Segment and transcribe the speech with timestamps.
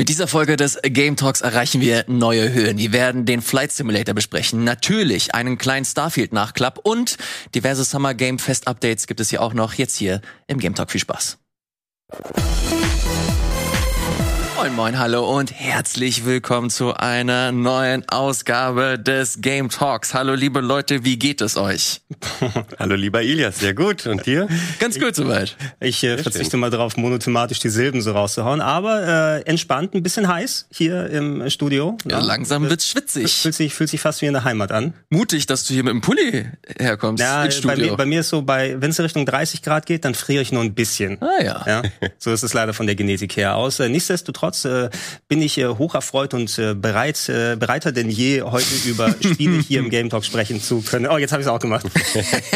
[0.00, 2.78] Mit dieser Folge des Game Talks erreichen wir neue Höhen.
[2.78, 7.18] Wir werden den Flight Simulator besprechen, natürlich einen kleinen Starfield-Nachklapp und
[7.54, 10.90] diverse Summer Game Fest Updates gibt es hier auch noch jetzt hier im Game Talk.
[10.90, 11.36] Viel Spaß.
[14.60, 20.12] Moin Moin, hallo und herzlich willkommen zu einer neuen Ausgabe des Game Talks.
[20.12, 22.02] Hallo liebe Leute, wie geht es euch?
[22.78, 24.06] hallo lieber Ilias, sehr gut.
[24.06, 24.48] Und dir?
[24.78, 25.56] Ganz gut soweit.
[25.80, 30.28] Ich äh, verzichte mal darauf, monothematisch die Silben so rauszuhauen, aber äh, entspannt, ein bisschen
[30.28, 31.96] heiß hier im Studio.
[32.04, 32.20] Ja, ja.
[32.22, 33.32] langsam wird's schwitzig.
[33.32, 34.92] Fühlt sich, fühlt sich fast wie in der Heimat an.
[35.08, 37.76] Mutig, dass du hier mit dem Pulli herkommst ja, ins Studio.
[37.76, 40.42] Bei mir, bei mir ist so, bei wenn es Richtung 30 Grad geht, dann friere
[40.42, 41.16] ich nur ein bisschen.
[41.22, 41.64] Ah ja.
[41.66, 41.82] ja.
[42.18, 43.80] So ist es leider von der Genetik her aus.
[43.80, 44.90] Äh, nichtsdestotrotz Nichtsdestotrotz äh,
[45.28, 49.80] bin ich äh, hocherfreut und äh, bereit, äh, bereiter denn je, heute über Spiele hier
[49.80, 51.06] im Game Talk sprechen zu können.
[51.06, 51.86] Oh, jetzt habe ich es auch gemacht.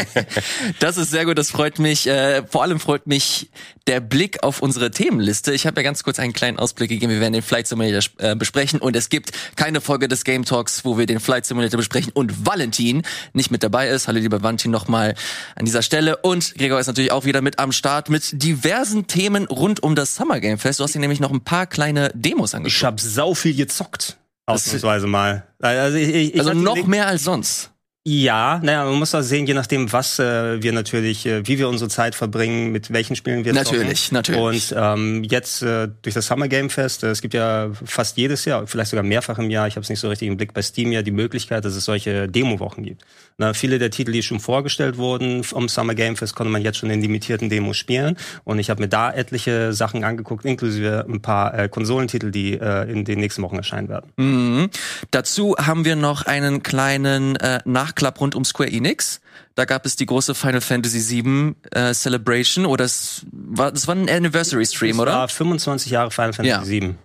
[0.79, 2.07] das ist sehr gut, das freut mich.
[2.07, 3.49] Äh, vor allem freut mich
[3.87, 5.53] der Blick auf unsere Themenliste.
[5.53, 7.11] Ich habe ja ganz kurz einen kleinen Ausblick gegeben.
[7.11, 10.85] Wir werden den Flight Simulator äh, besprechen und es gibt keine Folge des Game Talks,
[10.85, 13.03] wo wir den Flight Simulator besprechen und Valentin
[13.33, 14.07] nicht mit dabei ist.
[14.07, 15.15] Hallo lieber Valentin nochmal
[15.55, 19.45] an dieser Stelle und Gregor ist natürlich auch wieder mit am Start mit diversen Themen
[19.45, 20.79] rund um das Summer Game Fest.
[20.79, 22.79] Du hast hier nämlich noch ein paar kleine Demos angeschaut.
[22.79, 24.17] Ich habe sau viel gezockt.
[24.45, 25.47] Ausnahmsweise mal.
[25.59, 27.71] Also, ich, ich also noch mehr als sonst.
[28.07, 31.67] Ja, naja, man muss auch sehen, je nachdem, was äh, wir natürlich, äh, wie wir
[31.67, 34.13] unsere Zeit verbringen, mit welchen Spielen wir Natürlich, zocken.
[34.13, 34.75] natürlich.
[34.75, 38.45] Und ähm, jetzt äh, durch das Summer Game Fest, äh, es gibt ja fast jedes
[38.45, 40.61] Jahr, vielleicht sogar mehrfach im Jahr, ich habe es nicht so richtig im Blick bei
[40.61, 43.01] Steam ja die Möglichkeit, dass es solche Demo-Wochen gibt.
[43.39, 46.77] Na, viele der Titel, die schon vorgestellt wurden vom Summer Game Fest, konnte man jetzt
[46.77, 48.17] schon in limitierten Demos spielen.
[48.43, 52.89] Und ich habe mir da etliche Sachen angeguckt, inklusive ein paar äh, Konsolentitel, die äh,
[52.89, 54.11] in den nächsten Wochen erscheinen werden.
[54.17, 54.69] Mhm.
[55.09, 57.59] Dazu haben wir noch einen kleinen äh,
[57.95, 59.21] Nachklapp rund um Square Enix.
[59.55, 63.95] Da gab es die große Final Fantasy VII äh, Celebration oder es war das war
[63.95, 65.13] ein Anniversary Stream, das oder?
[65.13, 66.81] War 25 Jahre Final Fantasy ja.
[66.81, 66.95] VII.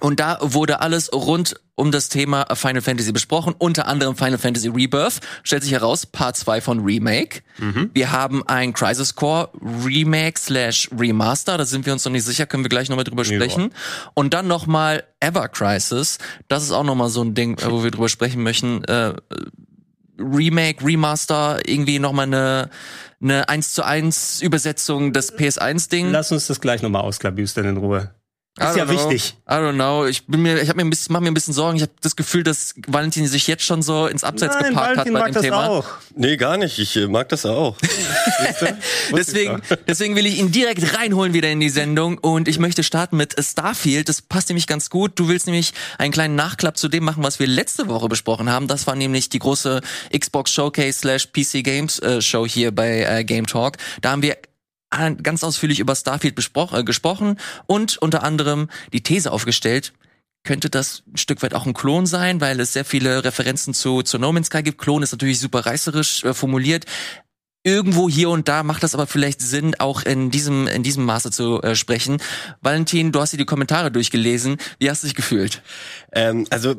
[0.00, 4.68] Und da wurde alles rund um das Thema Final Fantasy besprochen, unter anderem Final Fantasy
[4.68, 5.20] Rebirth.
[5.42, 7.42] Stellt sich heraus, Part 2 von Remake.
[7.58, 7.90] Mhm.
[7.94, 9.50] Wir haben ein Crisis Core
[9.84, 13.24] Remake slash Remaster, da sind wir uns noch nicht sicher, können wir gleich nochmal drüber
[13.24, 13.62] sprechen.
[13.62, 14.10] Ja.
[14.14, 18.08] Und dann nochmal Ever Crisis, das ist auch nochmal so ein Ding, wo wir drüber
[18.08, 18.84] sprechen möchten.
[18.84, 19.14] Äh,
[20.18, 22.70] Remake, Remaster, irgendwie nochmal eine,
[23.20, 26.10] eine 1 zu 1 Übersetzung des PS1-Ding.
[26.10, 28.10] Lass uns das gleich nochmal ausklabüstern in Ruhe.
[28.60, 28.92] Ist ja know.
[28.92, 29.36] wichtig.
[29.48, 30.06] I don't know.
[30.06, 31.76] Ich bin mir, ich habe mir ein bisschen, mach mir ein bisschen Sorgen.
[31.76, 35.14] Ich habe das Gefühl, dass Valentin sich jetzt schon so ins Abseits Nein, geparkt Valentin
[35.16, 35.68] hat bei mag dem das Thema.
[35.68, 35.84] Auch.
[36.16, 36.78] Nee, gar nicht.
[36.78, 37.76] Ich äh, mag das auch.
[39.16, 43.16] deswegen, deswegen will ich ihn direkt reinholen wieder in die Sendung und ich möchte starten
[43.16, 44.08] mit Starfield.
[44.08, 45.12] Das passt nämlich ganz gut.
[45.14, 48.66] Du willst nämlich einen kleinen Nachklapp zu dem machen, was wir letzte Woche besprochen haben.
[48.66, 49.80] Das war nämlich die große
[50.16, 53.76] Xbox Showcase slash PC Games äh, Show hier bei äh, Game Talk.
[54.00, 54.36] Da haben wir
[54.90, 59.92] ganz ausführlich über Starfield äh, gesprochen und unter anderem die These aufgestellt,
[60.44, 64.02] könnte das ein Stück weit auch ein Klon sein, weil es sehr viele Referenzen zu,
[64.02, 64.78] zu No Man's Sky gibt.
[64.78, 66.86] Klon ist natürlich super reißerisch äh, formuliert.
[67.64, 71.30] Irgendwo hier und da macht das aber vielleicht Sinn, auch in diesem, in diesem Maße
[71.30, 72.22] zu äh, sprechen.
[72.62, 74.56] Valentin, du hast dir die Kommentare durchgelesen.
[74.78, 75.62] Wie hast du dich gefühlt?
[76.12, 76.76] Ähm, also,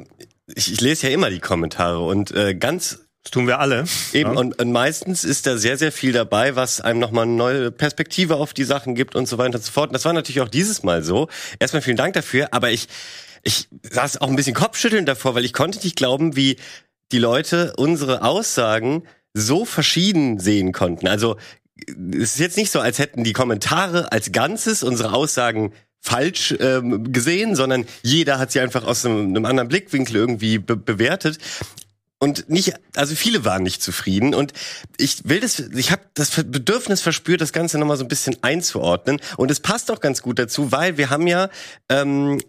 [0.48, 3.86] ich, ich lese ja immer die Kommentare und äh, ganz das tun wir alle.
[4.14, 4.40] Eben, ja.
[4.40, 8.38] und, und meistens ist da sehr, sehr viel dabei, was einem nochmal eine neue Perspektive
[8.38, 9.90] auf die Sachen gibt und so weiter und so fort.
[9.90, 11.28] Und das war natürlich auch dieses Mal so.
[11.60, 12.88] Erstmal vielen Dank dafür, aber ich,
[13.44, 16.58] ich saß auch ein bisschen Kopfschütteln davor, weil ich konnte nicht glauben, wie
[17.12, 19.04] die Leute unsere Aussagen
[19.34, 21.08] so verschieden sehen konnten.
[21.08, 21.36] Also
[22.14, 27.12] es ist jetzt nicht so, als hätten die Kommentare als Ganzes unsere Aussagen falsch ähm,
[27.12, 31.38] gesehen, sondern jeder hat sie einfach aus einem, einem anderen Blickwinkel irgendwie be bewertet
[32.20, 34.36] und nicht, also viele waren nicht zufrieden.
[34.36, 34.54] Und
[34.98, 39.22] ich will das, ich habe das Bedürfnis verspürt, das Ganze nochmal so ein bisschen einzuordnen.
[39.38, 41.50] Und es passt auch ganz gut dazu, weil wir haben ja
[41.88, 42.40] ähm,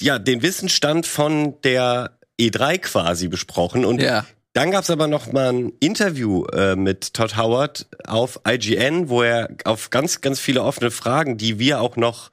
[0.00, 3.84] ja den Wissensstand von der E3 quasi besprochen.
[3.84, 4.24] Und ja.
[4.52, 9.48] Dann gab's aber noch mal ein Interview äh, mit Todd Howard auf IGN, wo er
[9.64, 12.30] auf ganz, ganz viele offene Fragen, die wir auch noch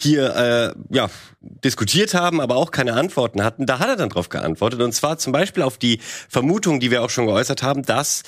[0.00, 1.10] hier äh, ja,
[1.40, 4.80] diskutiert haben, aber auch keine Antworten hatten, da hat er dann drauf geantwortet.
[4.80, 5.98] Und zwar zum Beispiel auf die
[6.28, 8.22] Vermutung, die wir auch schon geäußert haben, dass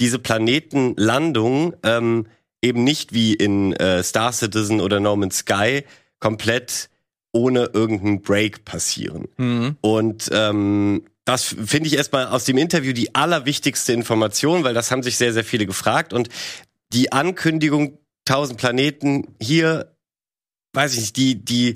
[0.00, 2.26] diese Planetenlandung ähm,
[2.62, 5.84] eben nicht wie in äh, Star Citizen oder No Man's Sky
[6.18, 6.88] komplett
[7.32, 9.28] ohne irgendeinen Break passieren.
[9.36, 9.76] Mhm.
[9.80, 15.02] Und ähm, das finde ich erstmal aus dem Interview die allerwichtigste Information, weil das haben
[15.02, 16.12] sich sehr, sehr viele gefragt.
[16.12, 16.28] Und
[16.92, 17.98] die Ankündigung,
[18.28, 19.93] 1000 Planeten hier
[20.74, 21.74] weiß ich nicht, die, die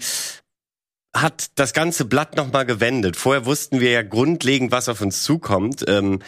[1.15, 3.17] hat das ganze Blatt nochmal gewendet.
[3.17, 5.85] Vorher wussten wir ja grundlegend, was auf uns zukommt.
[5.89, 6.21] Ähm,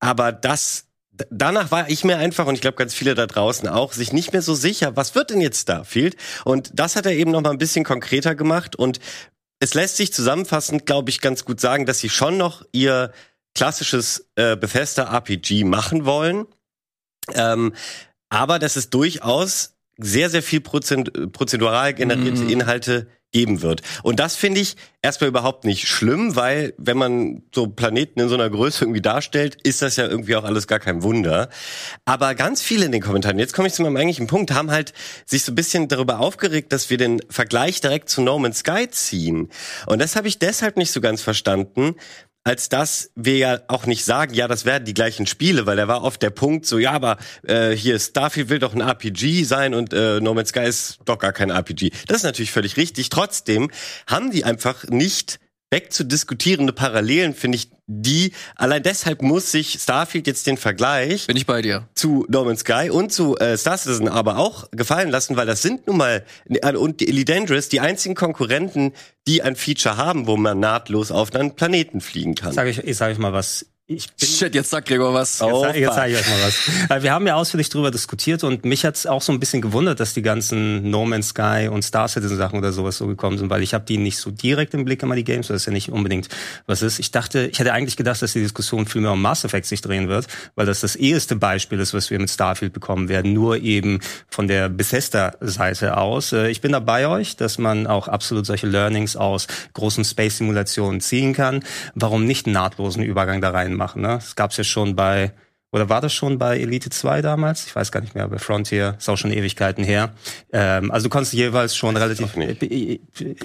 [0.00, 0.86] aber das,
[1.30, 4.32] danach war ich mir einfach, und ich glaube ganz viele da draußen auch, sich nicht
[4.32, 6.16] mehr so sicher, was wird denn jetzt da fehlt.
[6.44, 8.98] Und das hat er eben nochmal ein bisschen konkreter gemacht und
[9.60, 13.12] es lässt sich zusammenfassend, glaube ich, ganz gut sagen, dass sie schon noch ihr
[13.54, 16.46] klassisches äh, Bethesda RPG machen wollen.
[17.32, 17.72] Ähm,
[18.28, 22.50] aber dass es durchaus sehr, sehr viel Prozent, prozedural generierte Mhm.
[22.50, 23.80] Inhalte geben wird.
[24.02, 28.34] Und das finde ich erstmal überhaupt nicht schlimm, weil wenn man so Planeten in so
[28.34, 31.48] einer Größe irgendwie darstellt, ist das ja irgendwie auch alles gar kein Wunder.
[32.04, 34.92] Aber ganz viele in den Kommentaren, jetzt komme ich zu meinem eigentlichen Punkt, haben halt
[35.24, 38.88] sich so ein bisschen darüber aufgeregt, dass wir den Vergleich direkt zu No Man's Sky
[38.90, 39.48] ziehen.
[39.86, 41.94] Und das habe ich deshalb nicht so ganz verstanden,
[42.44, 45.88] als dass wir ja auch nicht sagen, ja, das werden die gleichen Spiele, weil da
[45.88, 49.74] war oft der Punkt so, ja, aber äh, hier Starfield will doch ein RPG sein
[49.74, 51.90] und äh, No Man's Sky ist doch gar kein RPG.
[52.06, 53.08] Das ist natürlich völlig richtig.
[53.10, 53.70] Trotzdem
[54.06, 55.38] haben die einfach nicht
[55.72, 61.46] wegzudiskutierende Parallelen, finde ich, die, allein deshalb muss sich Starfield jetzt den Vergleich Bin ich
[61.46, 61.88] bei dir.
[61.94, 65.62] zu No Man's Sky und zu äh, Star Citizen aber auch gefallen lassen, weil das
[65.62, 68.92] sind nun mal äh, und die Elite Dangerous die einzigen Konkurrenten,
[69.26, 72.52] die ein Feature haben, wo man nahtlos auf einen Planeten fliegen kann.
[72.52, 73.66] Sag ich, ich sage euch mal was.
[73.96, 75.40] Ich bin Shit, jetzt sag Gregor was.
[75.42, 75.94] Oh, Jetzt, jetzt fuck.
[75.94, 76.58] sage ich euch mal was.
[76.88, 80.00] Weil wir haben ja ausführlich drüber diskutiert und mich hat's auch so ein bisschen gewundert,
[80.00, 83.50] dass die ganzen No Man's Sky und Star Citizen Sachen oder sowas so gekommen sind,
[83.50, 85.72] weil ich habe die nicht so direkt im Blick immer die Games, das ist ja
[85.72, 86.28] nicht unbedingt
[86.66, 86.98] was ist.
[86.98, 89.80] Ich dachte, ich hätte eigentlich gedacht, dass die Diskussion viel mehr um Mass Effect sich
[89.80, 93.58] drehen wird, weil das das eheste Beispiel ist, was wir mit Starfield bekommen werden, nur
[93.58, 96.32] eben von der Bethesda-Seite aus.
[96.32, 101.00] Äh, Ich bin da bei euch, dass man auch absolut solche Learnings aus großen Space-Simulationen
[101.00, 101.62] ziehen kann.
[101.94, 103.50] Warum nicht einen nahtlosen Übergang da
[103.82, 104.02] reinmachen?
[104.02, 104.08] Ne?
[104.08, 105.32] Das gab's ja schon bei
[105.74, 107.66] oder war das schon bei Elite 2 damals?
[107.66, 110.12] Ich weiß gar nicht mehr, bei Frontier, ist auch schon Ewigkeiten her.
[110.52, 112.26] Ähm, also du konntest jeweils schon relativ.
[112.26, 112.62] doch nicht.
[112.62, 113.00] Ich,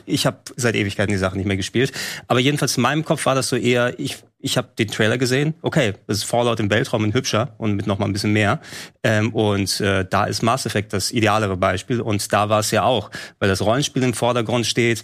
[0.05, 1.93] ich habe seit Ewigkeiten die Sachen nicht mehr gespielt.
[2.27, 5.53] Aber jedenfalls in meinem Kopf war das so eher, ich, ich habe den Trailer gesehen,
[5.61, 8.59] okay, das ist Fallout im Weltraum in hübscher und mit noch mal ein bisschen mehr.
[9.03, 12.01] Ähm, und äh, da ist Mass Effect das idealere Beispiel.
[12.01, 15.01] Und da war es ja auch, weil das Rollenspiel im Vordergrund steht.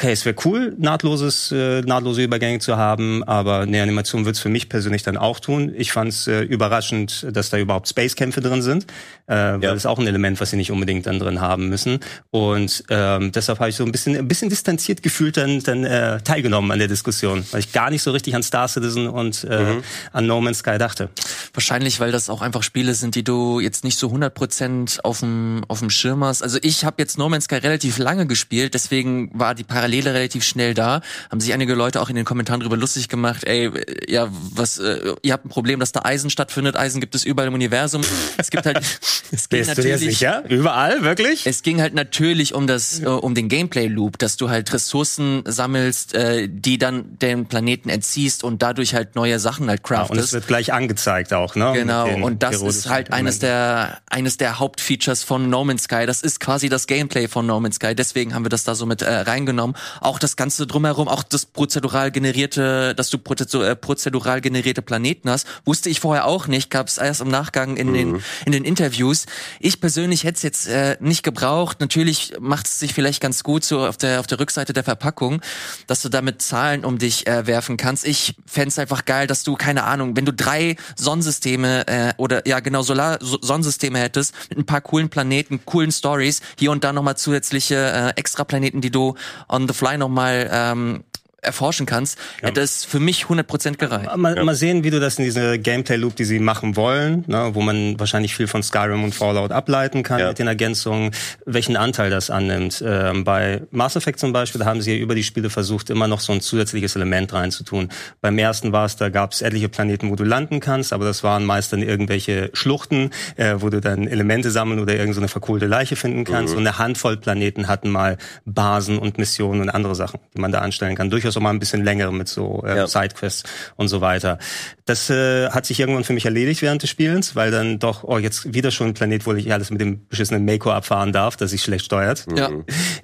[0.00, 4.48] Okay, es wäre cool, nahtloses, äh, nahtlose Übergänge zu haben, aber eine Animation wird's für
[4.48, 5.72] mich persönlich dann auch tun.
[5.76, 8.84] Ich fand's äh, überraschend, dass da überhaupt Spacekämpfe drin sind,
[9.26, 9.70] äh, weil Ja.
[9.70, 11.98] das ist auch ein Element, was sie nicht unbedingt dann drin haben müssen.
[12.30, 16.20] Und ähm, deshalb habe ich so ein bisschen, ein bisschen distanziert gefühlt dann, dann äh,
[16.20, 19.80] teilgenommen an der Diskussion, weil ich gar nicht so richtig an Star Citizen und äh,
[20.12, 21.08] an No Man's Sky dachte.
[21.54, 25.64] Wahrscheinlich, weil das auch einfach Spiele sind, die du jetzt nicht so 100% auf dem
[25.66, 26.42] auf dem Schirm hast.
[26.42, 30.44] Also ich habe jetzt No Man's Sky relativ lange gespielt, deswegen war die Parallele relativ
[30.44, 31.00] schnell da.
[31.30, 34.78] Haben sich einige Leute auch in den Kommentaren darüber lustig gemacht, ey, äh, ja, was
[34.78, 36.76] äh, ihr habt ein Problem, dass da Eisen stattfindet.
[36.76, 38.02] Eisen gibt es überall im Universum.
[38.36, 38.78] Es gibt halt
[39.32, 40.44] es ging Bist du dir natürlich sicher?
[40.48, 41.46] Überall, wirklich?
[41.46, 46.14] es ging halt natürlich um das, äh, um den Gameplay-Loop, dass du halt Ressourcen sammelst,
[46.14, 50.08] äh, die dann den Planeten entziehst und dadurch halt neue Sachen halt Ja, und es
[50.08, 50.32] craftest.
[50.34, 51.72] wird gleich angezeigt auch, ne?
[51.74, 56.04] Genau, und das ist halt eines der eines der Hauptfeatures von No Man's Sky.
[56.06, 57.94] Das ist quasi das Gameplay von No Man's Sky.
[57.94, 59.76] Deswegen haben wir das da so mit äh, reingenommen.
[60.00, 65.46] Auch das ganze drumherum, auch das prozedural generierte, dass du äh, prozedural generierte Planeten hast,
[65.64, 66.70] wusste ich vorher auch nicht.
[66.70, 69.26] Gab es erst im Nachgang in den in den Interviews.
[69.60, 71.80] Ich persönlich hätte es jetzt äh, nicht gebraucht.
[71.80, 75.40] Natürlich macht es sich vielleicht ganz gut so auf der auf der Rückseite der Verpackung,
[75.86, 78.06] dass du damit Zahlen um dich äh, werfen kannst.
[78.06, 82.60] Ich fänd's einfach geil, dass du keine Ahnung, wenn du drei Sonnensysteme äh, oder ja
[82.60, 86.92] genau Solar so Sonnensysteme hättest mit ein paar coolen Planeten, coolen Stories, hier und da
[86.92, 89.14] nochmal zusätzliche äh, Extraplaneten, die du
[89.48, 91.04] on the fly nochmal ähm,
[91.40, 94.16] erforschen kannst, hätte es für mich 100% gereicht.
[94.16, 97.60] Mal, mal sehen, wie du das in diese Gameplay-Loop, die sie machen wollen, ne, wo
[97.62, 100.28] man wahrscheinlich viel von Skyrim und Fallout ableiten kann Ja.
[100.28, 101.12] mit den Ergänzungen,
[101.46, 102.82] welchen Anteil das annimmt.
[102.84, 106.08] Ähm, bei Mass Effect zum Beispiel, da haben sie ja über die Spiele versucht, immer
[106.08, 107.88] noch so ein zusätzliches Element reinzutun.
[108.20, 111.22] Beim ersten war es, da gab es etliche Planeten, wo du landen kannst, aber das
[111.22, 115.28] waren meist dann irgendwelche Schluchten, äh, wo du dann Elemente sammeln oder irgendeine so eine
[115.28, 116.54] verkohlte Leiche finden kannst.
[116.54, 120.58] Und eine Handvoll Planeten hatten mal Basen und Missionen und andere Sachen, die man da
[120.60, 121.10] anstellen kann.
[121.10, 122.86] Durchaus auch mal ein bisschen längere mit so äh, Ja.
[122.86, 123.44] Sidequests
[123.76, 124.38] und so weiter.
[124.84, 128.18] Das äh, hat sich irgendwann für mich erledigt während des Spielens, weil dann doch, oh,
[128.18, 131.50] jetzt wieder schon ein Planet, wo ich alles mit dem beschissenen Mako abfahren darf, das
[131.50, 132.24] sich schlecht steuert.
[132.34, 132.50] Ja.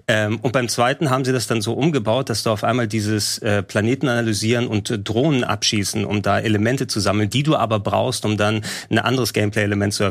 [0.09, 3.39] Ähm, und beim zweiten haben sie das dann so umgebaut, dass du auf einmal dieses
[3.39, 7.81] äh, Planeten analysieren und äh, Drohnen abschießen, um da Elemente zu sammeln, die du aber
[7.81, 10.11] brauchst, um dann ein anderes Gameplay-Element zu, äh,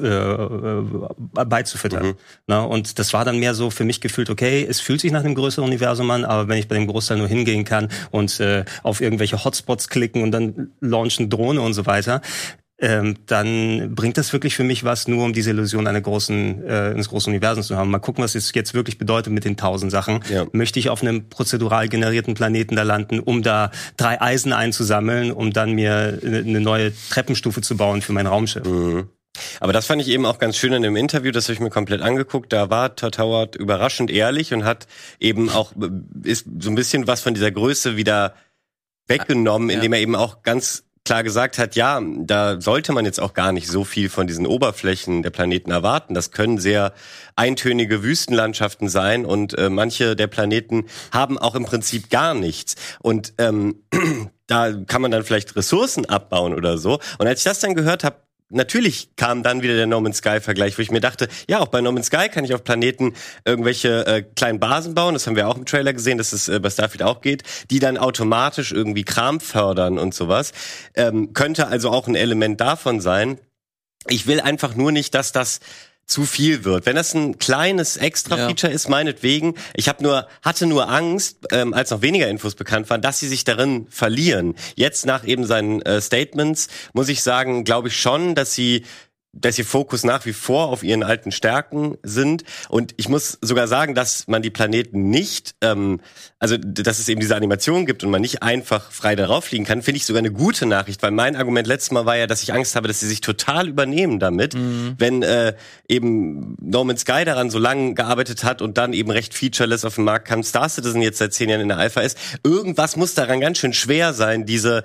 [0.00, 2.14] äh, äh, beizufüttern.
[2.46, 5.24] Na, und das war dann mehr so für mich gefühlt, okay, es fühlt sich nach
[5.24, 8.64] einem größeren Universum an, aber wenn ich bei dem Großteil nur hingehen kann und äh,
[8.82, 12.20] auf irgendwelche Hotspots klicken und dann launchen Drohne und so weiter,
[12.80, 16.92] ähm, dann bringt das wirklich für mich was, nur um diese Illusion einer großen, äh,
[16.94, 17.90] eines großen Universums zu haben.
[17.90, 20.20] Mal gucken, was es jetzt wirklich bedeutet mit den tausend Sachen.
[20.30, 20.46] Ja.
[20.52, 25.52] Möchte ich auf einem prozedural generierten Planeten da landen, um da drei Eisen einzusammeln, um
[25.52, 28.66] dann mir eine eine neue Treppenstufe zu bauen für mein Raumschiff?
[29.60, 31.70] Aber das fand ich eben auch ganz schön in dem Interview, das habe ich mir
[31.70, 32.52] komplett angeguckt.
[32.52, 34.86] Da war Todd Howard überraschend ehrlich und hat
[35.20, 38.34] eben auch äh, ist so ein bisschen was von dieser Größe wieder
[39.06, 43.32] weggenommen, indem er eben auch ganz klar gesagt hat, ja, da sollte man jetzt auch
[43.32, 46.12] gar nicht so viel von diesen Oberflächen der Planeten erwarten.
[46.12, 46.92] Das können sehr
[47.34, 52.74] eintönige Wüstenlandschaften sein und äh, manche der Planeten haben auch im Prinzip gar nichts.
[53.00, 53.76] Und ähm,
[54.48, 56.98] da kann man dann vielleicht Ressourcen abbauen oder so.
[57.16, 58.16] Und als ich das dann gehört habe,
[58.50, 61.68] natürlich kam dann wieder der No Man's Sky Vergleich, wo ich mir dachte, ja, auch
[61.68, 63.14] bei No Man's Sky kann ich auf Planeten
[63.44, 66.58] irgendwelche äh, kleinen Basen bauen, das haben wir auch im Trailer gesehen, dass es äh,
[66.60, 70.52] bei Starfield auch geht, die dann automatisch irgendwie Kram fördern und sowas.
[70.94, 73.38] Ähm, könnte also auch ein Element davon sein.
[74.06, 75.60] Ich will einfach nur nicht, dass das
[76.08, 76.86] zu viel wird.
[76.86, 78.74] Wenn das ein kleines Extra-Feature ja.
[78.74, 79.54] ist, meinetwegen.
[79.74, 83.28] Ich habe nur hatte nur Angst, ähm, als noch weniger Infos bekannt waren, dass sie
[83.28, 84.54] sich darin verlieren.
[84.74, 88.84] Jetzt nach eben seinen äh, Statements muss ich sagen, glaube ich schon, dass sie
[89.32, 92.44] dass ihr Fokus nach wie vor auf ihren alten Stärken sind.
[92.68, 96.00] Und ich muss sogar sagen, dass man die Planeten nicht, ähm,
[96.40, 99.82] also dass es eben diese Animation gibt und man nicht einfach frei darauf fliegen kann,
[99.82, 102.52] finde ich sogar eine gute Nachricht, weil mein Argument letztes Mal war ja, dass ich
[102.52, 104.94] Angst habe, dass sie sich total übernehmen damit, mhm.
[104.98, 105.54] wenn äh,
[105.88, 110.04] eben Norman Sky daran so lange gearbeitet hat und dann eben recht featureless auf den
[110.04, 112.16] Markt kam, Star Citizen jetzt seit zehn Jahren in der Alpha ist.
[112.44, 114.84] Irgendwas muss daran ganz schön schwer sein, diese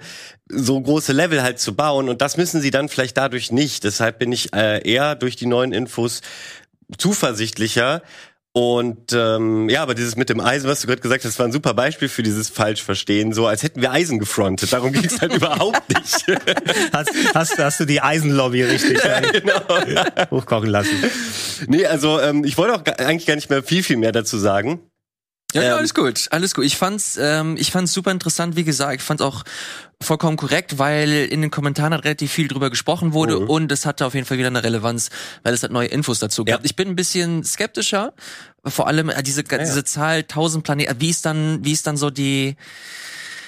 [0.50, 3.83] so große Level halt zu bauen und das müssen sie dann vielleicht dadurch nicht.
[3.83, 6.22] Deshalb bin ich äh, eher durch die neuen Infos
[6.98, 8.01] zuversichtlicher.
[8.55, 11.51] Und ähm, ja, aber dieses mit dem Eisen, was du gerade gesagt hast, war ein
[11.51, 14.72] super Beispiel für dieses Falschverstehen, so als hätten wir Eisen gefrontet.
[14.72, 16.25] Darum ging es halt überhaupt nicht.
[16.93, 20.29] Hast, hast, hast du die Eisenlobby richtig ja, genau.
[20.29, 20.95] hochkochen lassen?
[21.67, 24.81] Nee, also ähm, ich wollte auch eigentlich gar nicht mehr viel, viel mehr dazu sagen.
[25.53, 26.65] Ja, ja, ähm, alles gut, alles gut.
[26.65, 28.95] Ich fand's, ähm, ich fand's super interessant, wie gesagt.
[28.95, 29.43] Ich fand's auch
[30.01, 33.50] vollkommen korrekt, weil in den Kommentaren hat relativ viel drüber gesprochen wurde mhm.
[33.50, 35.10] und es hatte auf jeden Fall wieder eine Relevanz,
[35.43, 36.60] weil es hat neue Infos dazu gab.
[36.60, 36.65] Ja.
[36.65, 38.13] Ich bin ein bisschen skeptischer,
[38.65, 41.98] vor allem äh, diese, ja, diese Zahl 1000 Planeten, wie ist dann, wie ist dann
[41.98, 42.55] so die,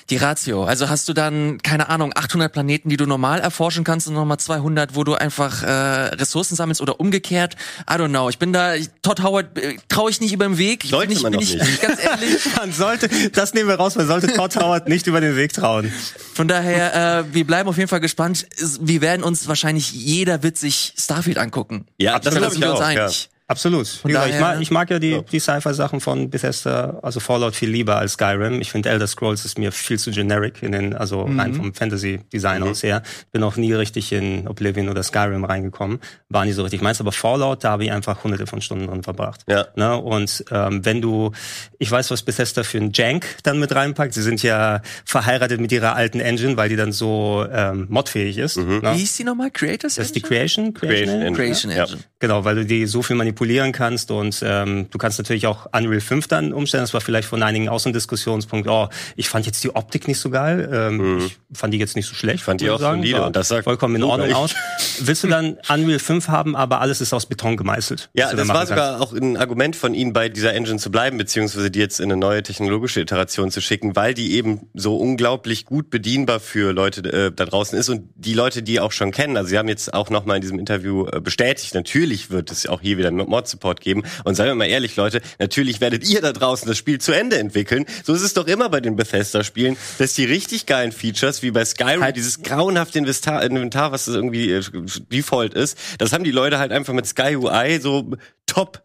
[0.09, 0.63] die Ratio.
[0.63, 4.37] Also hast du dann, keine Ahnung, 800 Planeten, die du normal erforschen kannst und nochmal
[4.37, 7.55] 200, wo du einfach äh, Ressourcen sammelst oder umgekehrt.
[7.89, 8.29] I don't know.
[8.29, 10.83] Ich bin da, Todd Howard äh, traue ich nicht über den Weg.
[10.83, 11.81] Ich sollte nicht, man bin ich, nicht.
[11.81, 12.39] Ganz ehrlich.
[12.57, 15.91] man sollte, das nehmen wir raus, man sollte Todd Howard nicht über den Weg trauen.
[16.33, 18.45] Von daher, äh, wir bleiben auf jeden Fall gespannt.
[18.79, 21.87] Wir werden uns wahrscheinlich, jeder wird sich Starfield angucken.
[21.97, 23.23] Ja, das, das sind wir uns auch, einig.
[23.23, 23.34] Ja.
[23.47, 23.87] Absolut.
[24.03, 25.21] Daher, ich, mag, ich mag ja die, ja.
[25.21, 28.59] die Sci-Fi-Sachen von Bethesda, also Fallout viel lieber als Skyrim.
[28.59, 31.39] Ich finde Elder Scrolls ist mir viel zu generic in den, also mhm.
[31.39, 32.69] rein vom Fantasy-Design mhm.
[32.69, 33.03] aus her.
[33.31, 35.99] Bin auch nie richtig in Oblivion oder Skyrim reingekommen.
[36.29, 36.99] War nie so richtig meins.
[36.99, 39.41] Aber Fallout, da habe ich einfach hunderte von Stunden drin verbracht.
[39.47, 39.67] Ja.
[39.75, 39.95] Ne?
[39.95, 41.31] Und ähm, wenn du,
[41.77, 44.13] ich weiß, was Bethesda für ein Jank dann mit reinpackt.
[44.13, 48.57] Sie sind ja verheiratet mit ihrer alten Engine, weil die dann so ähm, modfähig ist.
[48.57, 48.79] Mhm.
[48.79, 48.93] Ne?
[48.93, 49.51] Wie hieß die nochmal?
[49.51, 50.73] Creators Das ist die Creation?
[50.73, 51.35] Creation, Creation Engine.
[51.35, 51.99] Creation Engine.
[51.99, 52.14] Ja.
[52.25, 56.01] Genau, weil du die so viel manipulieren kannst und ähm, du kannst natürlich auch Unreal
[56.01, 56.81] 5 dann umstellen.
[56.81, 58.67] Das war vielleicht von einigen auch so ein Diskussionspunkt.
[58.67, 60.67] Oh, ich fand jetzt die Optik nicht so geil.
[60.73, 61.19] Ähm, mhm.
[61.19, 62.37] Ich fand die jetzt nicht so schlecht.
[62.37, 63.03] Ich fand die auch sagen.
[63.03, 64.55] solide und das sagt vollkommen in Ordnung aus.
[65.01, 68.09] Willst du dann Unreal 5 haben, aber alles ist aus Beton gemeißelt?
[68.15, 71.69] Ja, das war sogar auch ein Argument von ihnen, bei dieser Engine zu bleiben, beziehungsweise
[71.69, 75.91] die jetzt in eine neue technologische Iteration zu schicken, weil die eben so unglaublich gut
[75.91, 79.37] bedienbar für Leute äh, da draußen ist und die Leute, die auch schon kennen.
[79.37, 82.81] Also sie haben jetzt auch nochmal in diesem Interview äh, bestätigt, natürlich wird es auch
[82.81, 84.03] hier wieder Mod-Support geben.
[84.23, 87.37] Und seien wir mal ehrlich, Leute, natürlich werdet ihr da draußen das Spiel zu Ende
[87.37, 87.85] entwickeln.
[88.03, 91.65] So ist es doch immer bei den Bethesda-Spielen, dass die richtig geilen Features, wie bei
[91.65, 94.63] Skyrim, halt dieses grauenhafte Inventar, Inventar was das irgendwie äh,
[95.11, 98.11] Default ist, das haben die Leute halt einfach mit Sky UI so
[98.45, 98.81] top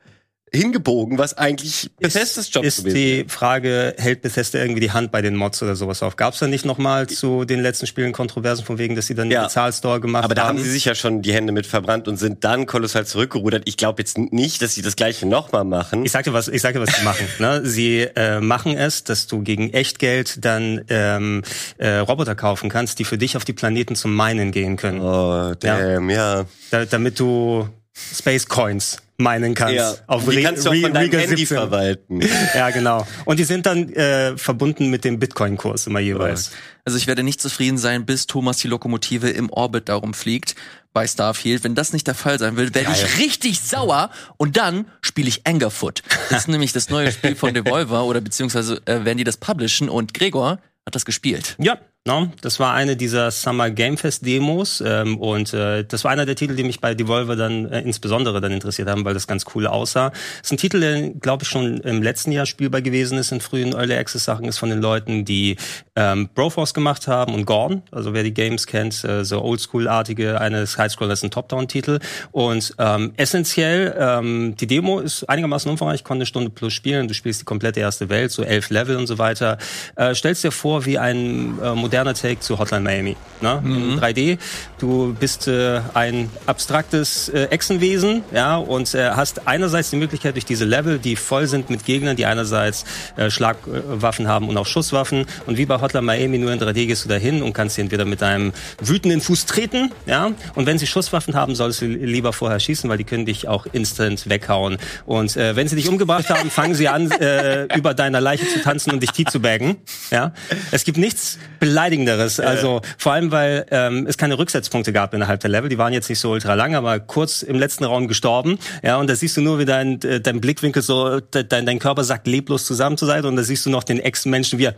[0.52, 2.84] hingebogen, was eigentlich Bethesdas Job ist.
[2.84, 6.16] Ist die Frage, hält Bethesda irgendwie die Hand bei den Mods oder sowas auf?
[6.16, 9.30] Gab es da nicht nochmal zu den letzten Spielen Kontroversen von wegen, dass sie dann
[9.30, 9.42] ja.
[9.42, 10.32] den Bezahlstore gemacht haben?
[10.32, 13.06] Aber da haben sie sich ja schon die Hände mit verbrannt und sind dann kolossal
[13.06, 13.62] zurückgerudert.
[13.66, 16.04] Ich glaube jetzt nicht, dass sie das gleiche nochmal machen.
[16.04, 17.26] Ich sagte was, ich sagte was sie machen.
[17.38, 17.64] Ne?
[17.64, 21.42] Sie äh, machen es, dass du gegen Echtgeld dann ähm,
[21.78, 25.00] äh, Roboter kaufen kannst, die für dich auf die Planeten zum Minen gehen können.
[25.00, 26.40] Oh, damn, ja.
[26.40, 26.46] ja.
[26.70, 29.74] Da, damit du Space Coins meinen kannst.
[29.74, 29.94] Ja.
[30.06, 31.46] Auf die kannst du auch von deinem Handy 17.
[31.46, 32.20] verwalten.
[32.54, 33.06] ja, genau.
[33.24, 36.52] Und die sind dann äh, verbunden mit dem Bitcoin-Kurs immer jeweils.
[36.84, 40.56] Also ich werde nicht zufrieden sein, bis Thomas die Lokomotive im Orbit darum fliegt
[40.92, 41.62] bei Starfield.
[41.62, 45.46] Wenn das nicht der Fall sein will, werde ich richtig sauer und dann spiele ich
[45.46, 46.02] Angerfoot.
[46.30, 49.88] Das ist nämlich das neue Spiel von Devolver oder beziehungsweise äh, werden die das publishen
[49.88, 51.56] und Gregor hat das gespielt.
[51.58, 52.32] Ja, No?
[52.40, 56.34] Das war eine dieser Summer Game Fest Demos ähm, und äh, das war einer der
[56.34, 59.66] Titel, die mich bei Devolver dann äh, insbesondere dann interessiert haben, weil das ganz cool
[59.66, 60.08] aussah.
[60.08, 63.42] Das ist ein Titel, der glaube ich schon im letzten Jahr spielbar gewesen ist in
[63.42, 65.56] frühen Early Access Sachen, ist von den Leuten, die
[65.94, 70.64] ähm, Broforce gemacht haben und Gordon, also wer die Games kennt, äh, so Oldschool-artige, eine
[70.64, 71.98] Sidescroller ist ein Top-Down-Titel
[72.32, 77.14] und ähm, essentiell ähm, die Demo ist einigermaßen umfangreich, konnte eine Stunde plus spielen, du
[77.14, 79.58] spielst die komplette erste Welt, so elf Level und so weiter.
[79.96, 83.16] Äh, stellst dir vor wie ein äh, moderner Take zu Hotline Miami.
[83.40, 83.60] Ne?
[83.62, 83.92] Mhm.
[83.92, 84.38] In 3D.
[84.78, 90.44] Du bist äh, ein abstraktes äh, Echsenwesen, ja, und äh, hast einerseits die Möglichkeit durch
[90.44, 92.84] diese Level, die voll sind mit Gegnern, die einerseits
[93.16, 95.26] äh, Schlagwaffen haben und auch Schusswaffen.
[95.46, 98.04] Und wie bei Hotline Miami nur in 3D gehst du dahin und kannst sie entweder
[98.04, 100.30] mit deinem wütenden Fuß treten, ja.
[100.54, 103.66] Und wenn sie Schusswaffen haben, solltest du lieber vorher schießen, weil die können dich auch
[103.72, 104.78] instant weghauen.
[105.06, 108.62] Und äh, wenn sie dich umgebracht haben, fangen sie an, äh, über deiner Leiche zu
[108.62, 109.76] tanzen und dich tea zu baggen.
[110.10, 110.32] Ja.
[110.70, 111.38] Es gibt nichts
[111.80, 112.38] beleidigenderes anderes.
[112.38, 115.68] Also vor allem, weil ähm, es keine Rücksetzpunkte gab innerhalb der Level.
[115.68, 118.58] Die waren jetzt nicht so ultra lang, aber kurz im letzten Raum gestorben.
[118.82, 122.04] Ja, und da siehst du nur, wie dein, äh, dein Blickwinkel so, dein, dein Körper
[122.04, 124.74] sagt leblos zusammen zur Seite und da siehst du noch den Ex-Menschen, wie er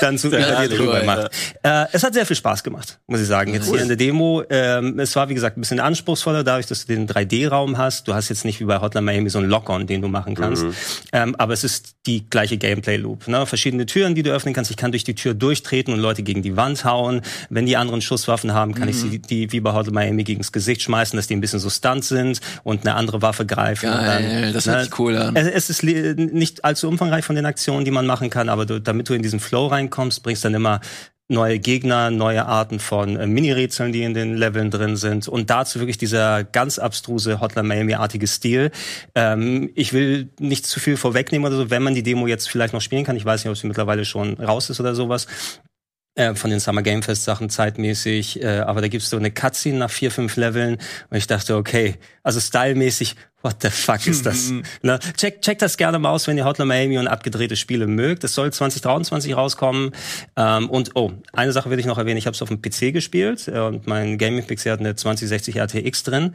[0.00, 1.30] dann zu, über dir drüber macht.
[1.62, 3.52] Äh, es hat sehr viel Spaß gemacht, muss ich sagen.
[3.54, 6.86] Jetzt hier in der Demo, ähm, es war wie gesagt ein bisschen anspruchsvoller, dadurch, dass
[6.86, 8.08] du den 3D-Raum hast.
[8.08, 10.64] Du hast jetzt nicht wie bei Hotline Miami so einen Lock-on, den du machen kannst.
[10.64, 10.74] Mhm.
[11.12, 13.28] Ähm, aber es ist die gleiche Gameplay-Loop.
[13.28, 13.46] Ne?
[13.46, 14.70] Verschiedene Türen, die du öffnen kannst.
[14.70, 17.22] Ich kann durch die Tür durchtreten und Leute gegen die Wand hauen.
[17.50, 18.90] Wenn die anderen Schusswaffen haben, kann mhm.
[18.90, 21.70] ich sie die wie bei Hotline Miami gegens Gesicht schmeißen, dass die ein bisschen so
[21.70, 23.90] stunt sind und eine andere Waffe greifen.
[23.90, 24.84] Geil, dann, das hört ne?
[24.84, 25.36] sich cool an.
[25.36, 29.08] Es ist nicht allzu umfangreich von den Aktionen, die man machen kann, aber du, damit
[29.08, 30.80] du in diesen Flow reinkommst, bringst dann immer
[31.28, 35.80] neue Gegner, neue Arten von äh, Mini-Rätseln, die in den Leveln drin sind und dazu
[35.80, 38.70] wirklich dieser ganz abstruse Hotline Miami-artige Stil.
[39.16, 42.74] Ähm, ich will nicht zu viel vorwegnehmen oder so, wenn man die Demo jetzt vielleicht
[42.74, 43.16] noch spielen kann.
[43.16, 45.26] Ich weiß nicht, ob sie mittlerweile schon raus ist oder sowas.
[46.16, 49.78] Äh, von den Summer Game Fest Sachen zeitmäßig, äh, aber da gibt's so eine Cutscene
[49.78, 50.78] nach vier, fünf Leveln
[51.10, 54.50] und ich dachte, okay, also stylmäßig what the fuck ist das?
[54.82, 54.98] ne?
[55.16, 58.24] check, check das gerne mal aus, wenn ihr Hotline Miami und abgedrehte Spiele mögt.
[58.24, 59.92] Es soll 2023 rauskommen.
[60.36, 62.16] Ähm, und oh, eine Sache will ich noch erwähnen.
[62.16, 66.02] Ich habe es auf dem PC gespielt äh, und mein Gaming-PC hat eine 2060 RTX
[66.02, 66.34] drin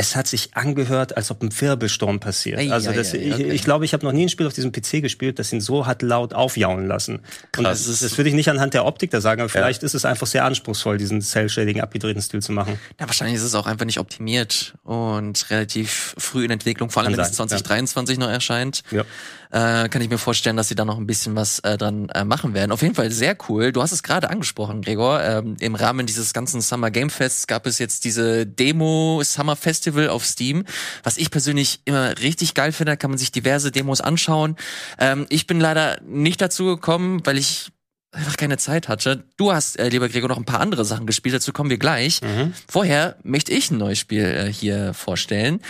[0.00, 2.60] es hat sich angehört, als ob ein Wirbelsturm passiert.
[2.60, 3.42] Ei, also das, ei, ei, okay.
[3.48, 5.60] ich, ich glaube, ich habe noch nie ein Spiel auf diesem PC gespielt, das ihn
[5.60, 7.18] so hat laut aufjauen lassen.
[7.50, 7.58] Krass.
[7.58, 9.86] Und das, das würde ich nicht anhand der Optik da sagen, aber vielleicht ja.
[9.86, 12.78] ist es einfach sehr anspruchsvoll, diesen cell-shading abgedrehten Stil zu machen.
[13.00, 17.12] Ja, wahrscheinlich ist es auch einfach nicht optimiert und relativ früh in Entwicklung, vor allem
[17.12, 18.24] wenn es 2023 ja.
[18.24, 18.84] noch erscheint.
[18.92, 19.04] Ja
[19.50, 22.24] äh, kann ich mir vorstellen, dass sie da noch ein bisschen was äh, dran äh,
[22.24, 22.72] machen werden.
[22.72, 23.72] Auf jeden Fall sehr cool.
[23.72, 25.22] Du hast es gerade angesprochen, Gregor.
[25.22, 30.08] Ähm, Im Rahmen dieses ganzen Summer Game Fests gab es jetzt diese Demo Summer Festival
[30.08, 30.64] auf Steam,
[31.02, 32.92] was ich persönlich immer richtig geil finde.
[32.92, 34.56] Da kann man sich diverse Demos anschauen.
[34.98, 37.70] Ähm, ich bin leider nicht dazu gekommen, weil ich
[38.12, 39.24] einfach keine Zeit hatte.
[39.36, 42.22] Du hast, äh, lieber Gregor, noch ein paar andere Sachen gespielt, dazu kommen wir gleich.
[42.22, 42.54] Mhm.
[42.68, 45.60] Vorher möchte ich ein neues Spiel äh, hier vorstellen.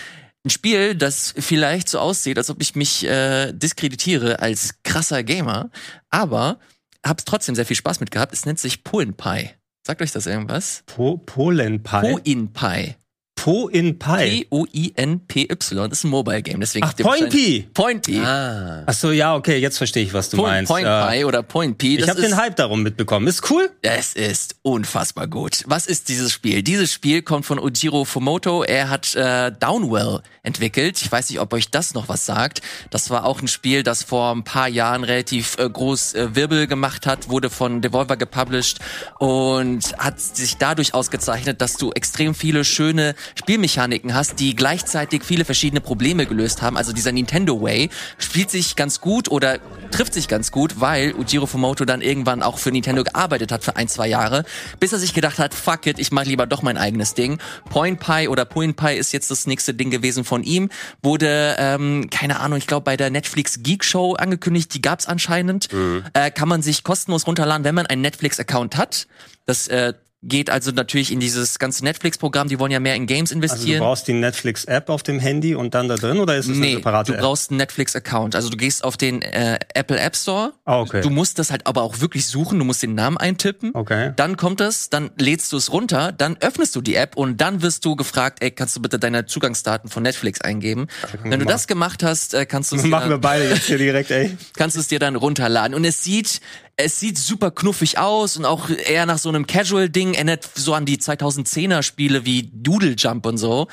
[0.44, 5.70] Ein Spiel, das vielleicht so aussieht, als ob ich mich äh, diskreditiere als krasser Gamer,
[6.10, 6.58] aber
[7.04, 8.32] hab's trotzdem sehr viel Spaß mit gehabt.
[8.32, 9.50] Es nennt sich Polen Pie.
[9.86, 10.84] Sagt euch das irgendwas?
[10.86, 12.00] Po Polen Pie.
[12.00, 12.94] Poin Pie.
[13.38, 14.46] Po in Pi.
[14.50, 15.88] P-O-I-N-P-Y.
[15.88, 16.60] Das ist ein Mobile Game.
[16.60, 17.68] Deswegen Ach, Point P.
[17.72, 18.18] Point P.
[18.18, 18.82] Ah.
[18.86, 20.70] Ach so, ja, okay, jetzt verstehe ich, was du Point, meinst.
[20.70, 21.96] Point Pi oder Point P.
[21.96, 23.26] ich habe den Hype darum mitbekommen.
[23.26, 23.70] Ist cool?
[23.82, 25.62] Es ist unfassbar gut.
[25.66, 26.62] Was ist dieses Spiel?
[26.62, 28.64] Dieses Spiel kommt von Ojiro Fumoto.
[28.64, 31.00] Er hat äh, Downwell entwickelt.
[31.00, 32.60] Ich weiß nicht, ob euch das noch was sagt.
[32.90, 36.66] Das war auch ein Spiel, das vor ein paar Jahren relativ äh, groß äh, Wirbel
[36.66, 38.78] gemacht hat, wurde von Devolver gepublished
[39.18, 45.44] und hat sich dadurch ausgezeichnet, dass du extrem viele schöne Spielmechaniken hast, die gleichzeitig viele
[45.44, 46.76] verschiedene Probleme gelöst haben.
[46.76, 49.58] Also dieser Nintendo Way spielt sich ganz gut oder
[49.90, 53.76] trifft sich ganz gut, weil Ujiro Fumoto dann irgendwann auch für Nintendo gearbeitet hat für
[53.76, 54.44] ein, zwei Jahre,
[54.80, 57.38] bis er sich gedacht hat, fuck it, ich mach lieber doch mein eigenes Ding.
[57.70, 60.70] Point Pie oder Point Pie ist jetzt das nächste Ding gewesen von ihm.
[61.02, 65.72] Wurde, ähm, keine Ahnung, ich glaube bei der Netflix Geek Show angekündigt, die gab's anscheinend.
[65.72, 66.04] Mhm.
[66.12, 69.06] Äh, kann man sich kostenlos runterladen, wenn man einen Netflix-Account hat.
[69.46, 72.48] Das äh, geht also natürlich in dieses ganze Netflix-Programm.
[72.48, 73.74] Die wollen ja mehr in Games investieren.
[73.74, 76.56] Also du brauchst die Netflix-App auf dem Handy und dann da drin oder ist es
[76.56, 77.18] nee, eine separate App?
[77.18, 78.34] du brauchst einen Netflix-Account.
[78.34, 80.54] Also du gehst auf den äh, Apple App Store.
[80.64, 81.02] Ah, okay.
[81.02, 82.58] Du musst das halt aber auch wirklich suchen.
[82.58, 83.70] Du musst den Namen eintippen.
[83.74, 84.12] Okay.
[84.16, 87.62] Dann kommt es, dann lädst du es runter, dann öffnest du die App und dann
[87.62, 90.88] wirst du gefragt, ey, kannst du bitte deine Zugangsdaten von Netflix eingeben?
[91.22, 94.10] Wenn du das gemacht hast, äh, kannst du es Machen wir beide jetzt hier direkt,
[94.10, 94.36] ey.
[94.56, 95.74] Kannst du es dir dann runterladen.
[95.74, 96.40] Und es sieht
[96.78, 100.86] es sieht super knuffig aus und auch eher nach so einem Casual-Ding, erinnert so an
[100.86, 103.66] die 2010er Spiele wie Doodle Jump und so.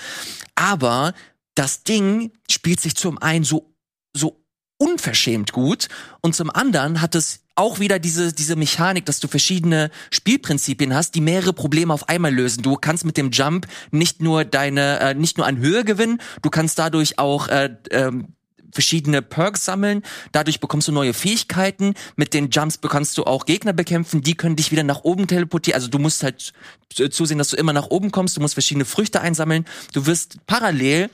[0.55, 1.13] Aber
[1.53, 3.75] das Ding spielt sich zum einen so,
[4.17, 4.43] so
[4.77, 5.87] unverschämt gut.
[6.21, 11.13] Und zum anderen hat es auch wieder diese, diese Mechanik, dass du verschiedene Spielprinzipien hast,
[11.13, 12.63] die mehrere Probleme auf einmal lösen.
[12.63, 16.49] Du kannst mit dem Jump nicht nur deine, äh, nicht nur an Höhe gewinnen, du
[16.49, 18.33] kannst dadurch auch äh, ähm,
[18.75, 20.03] verschiedene Perks sammeln.
[20.31, 21.95] Dadurch bekommst du neue Fähigkeiten.
[22.15, 24.21] Mit den Jumps bekommst du auch Gegner bekämpfen.
[24.21, 25.75] Die können dich wieder nach oben teleportieren.
[25.75, 26.53] Also du musst halt
[27.09, 28.37] zusehen, dass du immer nach oben kommst.
[28.37, 29.65] Du musst verschiedene Früchte einsammeln.
[29.93, 31.09] Du wirst parallel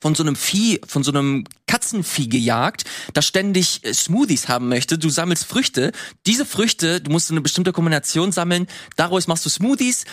[0.00, 4.98] von so einem Vieh, von so einem Katzenvieh gejagt, das ständig äh, Smoothies haben möchte.
[4.98, 5.92] Du sammelst Früchte.
[6.26, 8.66] Diese Früchte, du musst eine bestimmte Kombination sammeln.
[8.96, 10.04] Daraus machst du Smoothies.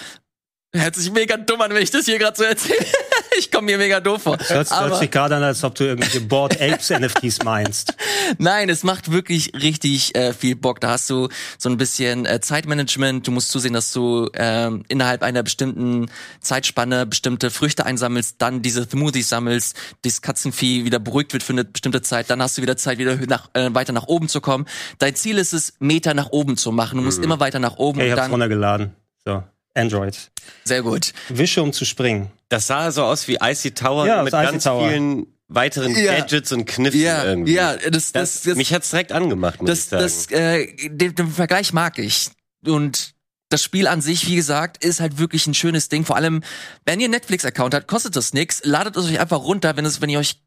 [0.75, 2.85] Hört sich mega dumm an, wenn ich das hier gerade so erzähle.
[3.39, 4.37] ich komme mir mega doof vor.
[4.37, 7.95] Hört, hört sich gerade an, als ob du irgendwelche Board Apes NFTs meinst.
[8.37, 10.81] Nein, es macht wirklich richtig äh, viel Bock.
[10.81, 13.25] Da hast du so ein bisschen äh, Zeitmanagement.
[13.25, 18.83] Du musst zusehen, dass du ähm, innerhalb einer bestimmten Zeitspanne bestimmte Früchte einsammelst, dann diese
[18.83, 22.29] Smoothies sammelst, das Katzenvieh wieder beruhigt wird für eine bestimmte Zeit.
[22.29, 24.65] Dann hast du wieder Zeit, wieder nach, äh, weiter nach oben zu kommen.
[24.99, 26.97] Dein Ziel ist es, Meter nach oben zu machen.
[26.97, 27.25] Du musst mhm.
[27.25, 27.99] immer weiter nach oben.
[27.99, 28.91] Hey, ich hab's runtergeladen.
[29.25, 29.43] So.
[29.77, 30.31] Android.
[30.63, 31.13] Sehr gut.
[31.29, 32.31] Wische, um zu springen.
[32.49, 34.89] Das sah so aus wie Icy Tower Ja, mit ganz Tower.
[34.89, 36.17] vielen weiteren Ja.
[36.17, 37.53] Gadgets und Kniffen Ja, irgendwie.
[37.53, 40.03] ja, das, das, Das, das, mich hat's direkt angemacht, muss das, ich sagen.
[40.03, 42.29] das, äh, den, den Vergleich mag ich.
[42.65, 43.13] Und
[43.49, 46.03] das Spiel an sich, wie gesagt, ist halt wirklich ein schönes Ding.
[46.03, 46.41] Vor allem,
[46.85, 48.61] wenn ihr einen Netflix-Account habt, kostet das nix.
[48.65, 50.41] Ladet es euch einfach runter, wenn es, wenn ihr euch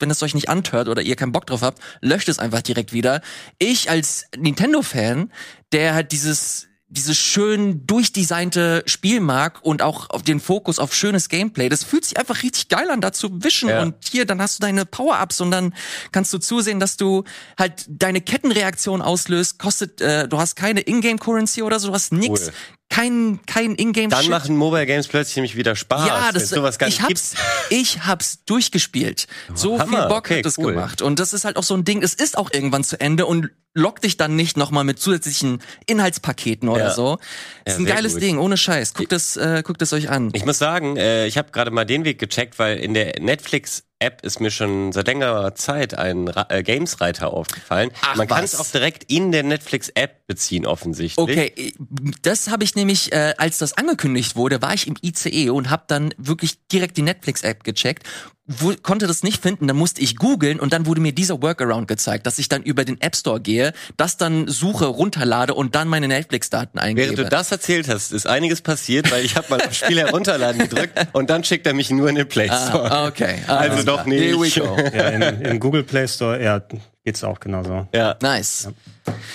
[0.00, 2.92] wenn es euch nicht antört oder ihr keinen Bock drauf habt, löscht es einfach direkt
[2.92, 3.20] wieder.
[3.60, 5.30] Ich als Nintendo-Fan,
[5.70, 6.66] der halt dieses
[6.96, 12.04] dieses schön durchdesignte Spiel mag und auch auf den Fokus auf schönes Gameplay, das fühlt
[12.04, 13.82] sich einfach richtig geil an, da zu wischen Ja.
[13.82, 15.74] und hier, dann hast du deine Power-Ups und dann
[16.12, 17.24] kannst du zusehen, dass du
[17.58, 22.46] halt deine Kettenreaktion auslöst, kostet, äh, du hast keine Ingame-Currency oder so, du hast nix,
[22.46, 22.52] Cool.
[22.90, 26.06] kein, kein Ingame Dann machen Mobile Games plötzlich nämlich wieder Spaß.
[26.06, 27.34] Ja, das sowas gar ich nicht hab's,
[27.70, 29.26] ich hab's durchgespielt.
[29.54, 30.74] So Hammer, viel Bock okay, hat es cool.
[30.74, 31.02] gemacht.
[31.02, 33.50] Und das ist halt auch so ein Ding, es ist auch irgendwann zu Ende und
[33.74, 36.90] lockt dich dann nicht nochmal mit zusätzlichen Inhaltspaketen oder Ja.
[36.92, 37.18] so.
[37.64, 38.22] Das ist ein geiles gut.
[38.22, 38.94] Ding, ohne Scheiß.
[38.94, 40.30] Guckt es, äh, guckt es euch an.
[40.32, 43.82] Ich muss sagen, äh, ich habe gerade mal den Weg gecheckt, weil in der Netflix
[44.00, 47.90] App ist mir schon seit längerer Zeit ein äh, Games-Reiter aufgefallen.
[48.02, 51.18] Ach, Man kann es auch direkt in der Netflix-App beziehen, offensichtlich.
[51.22, 51.72] Okay,
[52.22, 55.84] das habe ich nämlich, äh, als das angekündigt wurde, war ich im ICE und habe
[55.86, 58.06] dann wirklich direkt die Netflix-App gecheckt,
[58.46, 61.88] wo, konnte das nicht finden, dann musste ich googeln und dann wurde mir dieser Workaround
[61.88, 65.88] gezeigt, dass ich dann über den App Store gehe, das dann suche, runterlade und dann
[65.88, 67.06] meine Netflix-Daten eingebe.
[67.08, 70.60] Während du das erzählt hast, ist einiges passiert, weil ich habe mal auf Spiel herunterladen
[70.68, 72.90] gedrückt und dann schickt er mich nur in den Play Store.
[72.90, 73.36] ah, okay.
[73.46, 74.08] Ah, Also doch klar.
[74.08, 74.22] nicht.
[74.22, 74.50] Here we
[74.92, 74.96] go.
[74.96, 76.60] Ja, in, im Google Play Store, ja,
[77.04, 77.86] geht's auch genauso.
[77.94, 78.16] Ja.
[78.22, 78.68] Nice.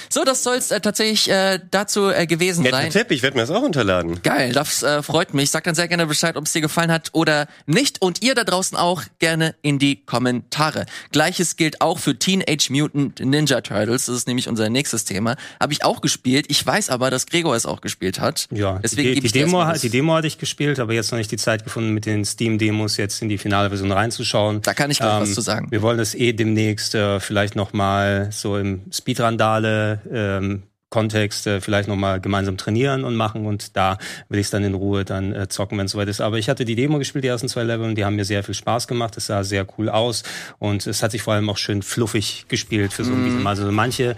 [0.09, 2.89] So, das soll's äh, tatsächlich äh, dazu äh, gewesen Netter sein.
[2.89, 4.19] Tipp, ich werde mir das auch runterladen.
[4.23, 5.51] Geil, das äh, freut mich.
[5.51, 8.01] Sagt dann sehr gerne Bescheid, ob es dir gefallen hat oder nicht.
[8.01, 10.87] Und ihr da draußen auch gerne in die Kommentare.
[11.11, 14.07] Gleiches gilt auch für Teenage Mutant Ninja Turtles.
[14.07, 15.35] Das ist nämlich unser nächstes Thema.
[15.59, 16.47] Habe ich auch gespielt.
[16.49, 18.47] Ich weiß aber, dass Gregor es auch gespielt hat.
[18.49, 20.93] Ja, Deswegen die, gebe die, ich dir Demo, hat- die Demo hatte ich gespielt, aber
[20.93, 24.63] jetzt noch nicht die Zeit gefunden, mit den Steam-Demos jetzt in die finale Version reinzuschauen.
[24.63, 25.67] Da kann ich gleich was zu sagen.
[25.69, 31.61] Wir wollen das eh demnächst äh, vielleicht noch mal so im Speedrandale ähm, Kontext äh,
[31.61, 35.05] vielleicht noch mal gemeinsam trainieren und machen und da will ich es dann in Ruhe
[35.05, 36.21] dann äh, zocken, wenn es soweit ist.
[36.21, 38.43] Aber ich hatte die Demo gespielt, die ersten zwei Level, und die haben mir sehr
[38.43, 39.15] viel Spaß gemacht.
[39.17, 40.23] Es sah sehr cool aus
[40.57, 43.45] und es hat sich vor allem auch schön fluffig gespielt für so ein Beat'em.
[43.45, 44.15] Also manche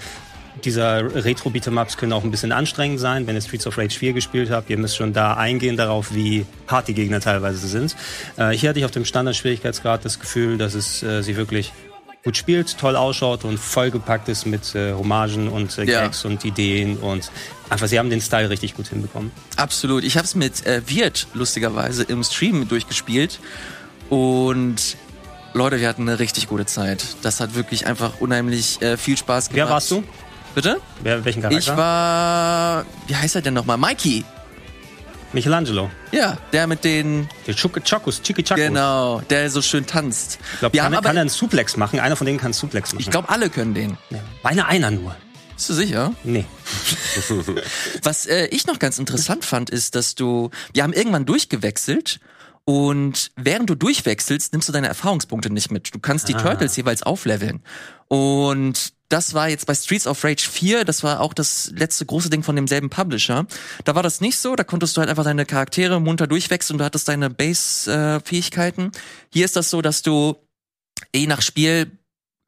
[0.63, 4.13] dieser retro Beat'em-Ups können auch ein bisschen anstrengend sein, wenn ihr Streets of Rage 4
[4.13, 4.69] gespielt habt.
[4.69, 7.95] Ihr müsst schon da eingehen darauf, wie hart die Gegner teilweise sind.
[8.37, 11.73] Äh, hier hatte ich auf dem Standard-Schwierigkeitsgrad das Gefühl, dass es äh, sie wirklich
[12.23, 16.01] gut spielt, toll ausschaut und vollgepackt ist mit äh, Hommagen und äh, Ja.
[16.01, 17.31] Gags und Ideen und
[17.69, 19.31] einfach, sie haben den Style richtig gut hinbekommen.
[19.57, 20.03] Absolut.
[20.03, 23.39] Ich habe es mit äh, Wirt lustigerweise im Stream durchgespielt
[24.09, 24.97] und
[25.53, 27.03] Leute, wir hatten eine richtig gute Zeit.
[27.23, 29.57] Das hat wirklich einfach unheimlich äh, viel Spaß gemacht.
[29.57, 30.03] Wer warst du?
[30.55, 30.77] Bitte?
[31.01, 31.59] Wer, welchen Charakter?
[31.59, 33.77] Ich war, wie heißt er denn nochmal?
[33.77, 34.23] Mikey.
[35.33, 35.89] Michelangelo.
[36.11, 38.63] Ja, der mit den, Der Chokus, Chiki Chakus.
[38.65, 40.39] genau, der so schön tanzt.
[40.53, 41.99] Ich glaube, kann, haben er- kann er aber, einen Suplex machen?
[41.99, 43.01] Einer von denen kann einen Suplex machen.
[43.01, 43.97] ich glaube, alle können den.
[44.09, 44.19] ja.
[44.43, 45.15] Beinahe einer nur.
[45.55, 46.13] Bist du sicher?
[46.23, 46.45] Nee.
[48.03, 52.19] Was äh, ich noch ganz interessant fand, ist, dass du, wir haben irgendwann durchgewechselt
[52.65, 55.93] und während du durchwechselst, nimmst du deine Erfahrungspunkte nicht mit.
[55.93, 56.41] Du kannst die Ah.
[56.41, 57.61] Turtles jeweils aufleveln.
[58.11, 62.29] Und das war jetzt bei Streets of Rage 4, das war auch das letzte große
[62.29, 63.45] Ding von demselben Publisher.
[63.85, 66.79] Da war das nicht so, da konntest du halt einfach deine Charaktere munter durchwechseln und
[66.79, 68.91] du hattest deine Base-Fähigkeiten.
[69.31, 70.35] Hier ist das so, dass du
[71.15, 71.97] je nach Spiel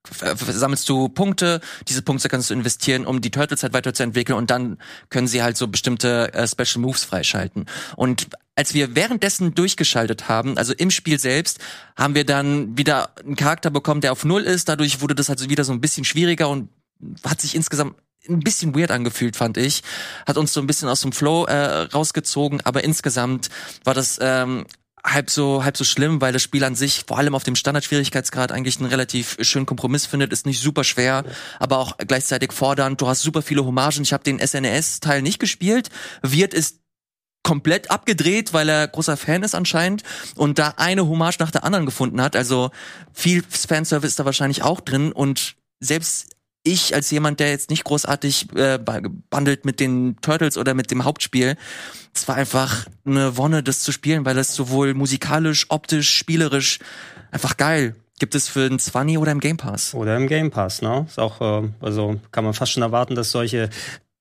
[0.09, 4.49] f- sammelst du Punkte, diese Punkte kannst du investieren, um die Turtles halt weiterzuentwickeln und
[4.49, 7.67] dann können sie halt so bestimmte äh, Special Moves freischalten.
[7.95, 11.59] Und als wir währenddessen durchgeschaltet haben, also im Spiel selbst,
[11.95, 14.69] haben wir dann wieder einen Charakter bekommen, der auf Null ist.
[14.69, 16.69] Dadurch wurde das also wieder so ein bisschen schwieriger und
[17.23, 17.95] hat sich insgesamt
[18.29, 19.83] ein bisschen weird angefühlt, fand ich.
[20.25, 23.49] Hat uns so ein bisschen aus dem Flow äh, rausgezogen, aber insgesamt
[23.83, 24.65] war das ähm,
[25.05, 28.51] halb so halb so schlimm, weil das Spiel an sich vor allem auf dem Standardschwierigkeitsgrad
[28.51, 31.25] eigentlich einen relativ schönen Kompromiss findet, ist nicht super schwer,
[31.59, 33.01] aber auch gleichzeitig fordernd.
[33.01, 34.03] Du hast super viele Hommagen.
[34.03, 35.89] Ich habe den SNES Teil nicht gespielt.
[36.21, 36.82] Wird ist
[37.43, 40.03] komplett abgedreht, weil er großer Fan ist anscheinend
[40.35, 42.35] und da eine Hommage nach der anderen gefunden hat.
[42.35, 42.71] Also
[43.11, 47.83] viel Fanservice ist da wahrscheinlich auch drin und selbst ich als jemand, der jetzt nicht
[47.83, 51.57] großartig äh, bandelt mit den Turtles oder mit dem Hauptspiel,
[52.13, 56.79] es war einfach eine Wonne, das zu spielen, weil es sowohl musikalisch, optisch, spielerisch
[57.31, 57.95] einfach geil.
[58.19, 59.93] Gibt es für den 20 oder im Game Pass?
[59.93, 61.05] Oder im Game Pass, ne?
[61.09, 63.69] Ist auch, äh, also kann man fast schon erwarten, dass solche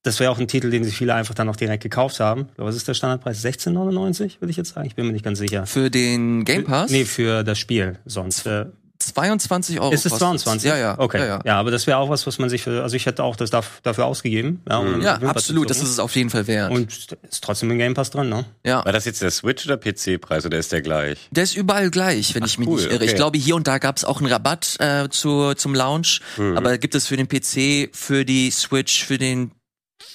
[0.03, 2.49] das wäre auch ein Titel, den sich viele einfach dann auch direkt gekauft haben.
[2.57, 3.43] Was ist der Standardpreis?
[3.43, 4.85] 16,99 würde ich jetzt sagen.
[4.85, 5.65] Ich bin mir nicht ganz sicher.
[5.65, 6.91] Für den Game Pass?
[6.91, 8.45] Nee, für das Spiel sonst.
[8.45, 8.65] Äh,
[8.99, 9.91] 22 Euro.
[9.91, 10.69] Ist es 22?
[10.69, 10.95] Ja, ja.
[10.97, 11.19] Okay.
[11.19, 11.41] Ja, ja.
[11.45, 13.49] ja, aber das wäre auch was, was man sich für, also ich hätte auch das
[13.49, 14.61] dafür ausgegeben.
[14.69, 16.71] Ja, um ja absolut, das ist es auf jeden Fall wert.
[16.71, 18.45] Und ist trotzdem im Game Pass drin, ne?
[18.65, 18.83] Ja.
[18.85, 21.27] War das jetzt der Switch oder PC-Preis oder ist der gleich?
[21.31, 22.95] Der ist überall gleich, wenn Ach, ich mich cool, nicht irre.
[22.95, 23.05] Okay.
[23.05, 26.57] Ich glaube, hier und da gab es auch einen Rabatt äh, zu, zum Launch, mhm.
[26.57, 29.51] aber gibt es für den PC, für die Switch, für den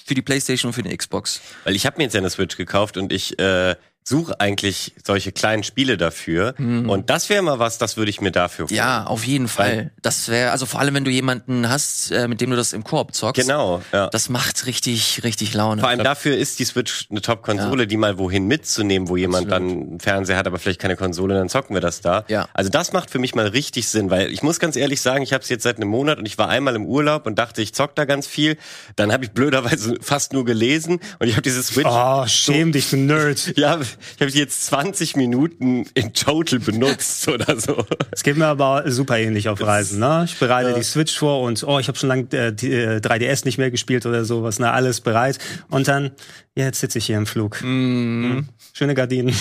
[0.05, 1.41] für die PlayStation und für die Xbox.
[1.63, 3.75] Weil ich habe mir jetzt eine Switch gekauft und ich äh,
[4.09, 6.55] suche eigentlich solche kleinen Spiele dafür.
[6.57, 6.89] Mhm.
[6.89, 8.77] Und das wäre mal was, das würde ich mir dafür freuen.
[8.77, 9.69] Ja, auf jeden Fall.
[9.69, 12.73] Weil das wäre, also vor allem, wenn du jemanden hast, äh, mit dem du das
[12.73, 13.39] im Koop zockst.
[13.39, 14.07] Genau, ja.
[14.07, 15.81] Das macht richtig, richtig Laune.
[15.81, 17.85] Vor allem dafür ist die Switch eine Top-Konsole, ja.
[17.85, 19.71] die mal wohin mitzunehmen, wo jemand Absolut.
[19.71, 22.25] dann einen Fernseher hat, aber vielleicht keine Konsole, dann zocken wir das da.
[22.27, 22.49] Ja.
[22.53, 25.33] Also das macht für mich mal richtig Sinn, weil ich muss ganz ehrlich sagen, ich
[25.33, 27.75] habe es jetzt seit einem Monat und ich war einmal im Urlaub und dachte, ich
[27.75, 28.57] zock da ganz viel.
[28.95, 31.87] Dann habe ich blöderweise fast nur gelesen und ich habe diese Switch.
[31.87, 33.53] Oh, schäm so, dich, du Nerd.
[33.59, 33.77] Ja,
[34.15, 37.85] ich habe jetzt 20 Minuten in total benutzt oder so.
[38.11, 39.99] Es geht mir aber super ähnlich auf Reisen.
[39.99, 40.23] Ne?
[40.25, 40.75] Ich bereite ja.
[40.75, 44.05] die Switch vor und oh, ich habe schon lange äh, äh, 3DS nicht mehr gespielt
[44.05, 44.59] oder sowas.
[44.59, 44.71] Ne?
[44.71, 45.39] Alles bereit.
[45.69, 46.11] Und dann,
[46.55, 47.61] ja, jetzt sitze ich hier im Flug.
[47.61, 48.41] Mm.
[48.73, 49.35] Schöne Gardinen.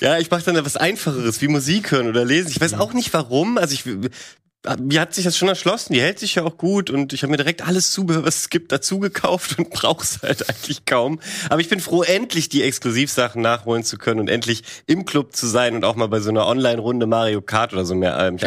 [0.00, 2.50] Ja, ich mache dann etwas Einfacheres, wie Musik hören oder lesen.
[2.50, 3.58] Ich weiß auch nicht warum.
[3.58, 3.84] Also ich
[4.80, 7.30] mir hat sich das schon erschlossen, die hält sich ja auch gut und ich habe
[7.30, 11.20] mir direkt alles Zubehör, was es gibt, dazu gekauft und brauch's halt eigentlich kaum.
[11.50, 15.46] Aber ich bin froh, endlich die Exklusivsachen nachholen zu können und endlich im Club zu
[15.46, 18.18] sein und auch mal bei so einer Online-Runde Mario Kart oder so mehr.
[18.18, 18.38] Ähm.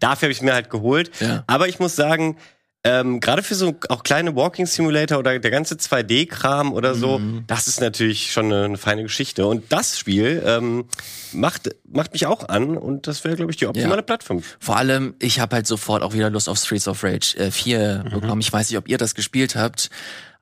[0.00, 1.10] Dafür habe ich mir halt geholt.
[1.20, 1.44] Ja.
[1.46, 2.36] Aber ich muss sagen,
[2.86, 7.44] ähm, Gerade für so auch kleine Walking Simulator oder der ganze 2D-Kram oder so, mhm.
[7.46, 9.46] das ist natürlich schon eine, eine, feine Geschichte.
[9.46, 10.84] Und das Spiel ähm,
[11.32, 14.02] macht, macht mich auch an und das wäre, glaube ich, die optimale ja.
[14.02, 14.42] Plattform.
[14.60, 18.04] Vor allem, ich habe halt sofort auch wieder Lust auf Streets of Rage äh, 4
[18.04, 18.10] mhm.
[18.20, 18.40] bekommen.
[18.40, 19.90] Ich weiß nicht, ob ihr das gespielt habt.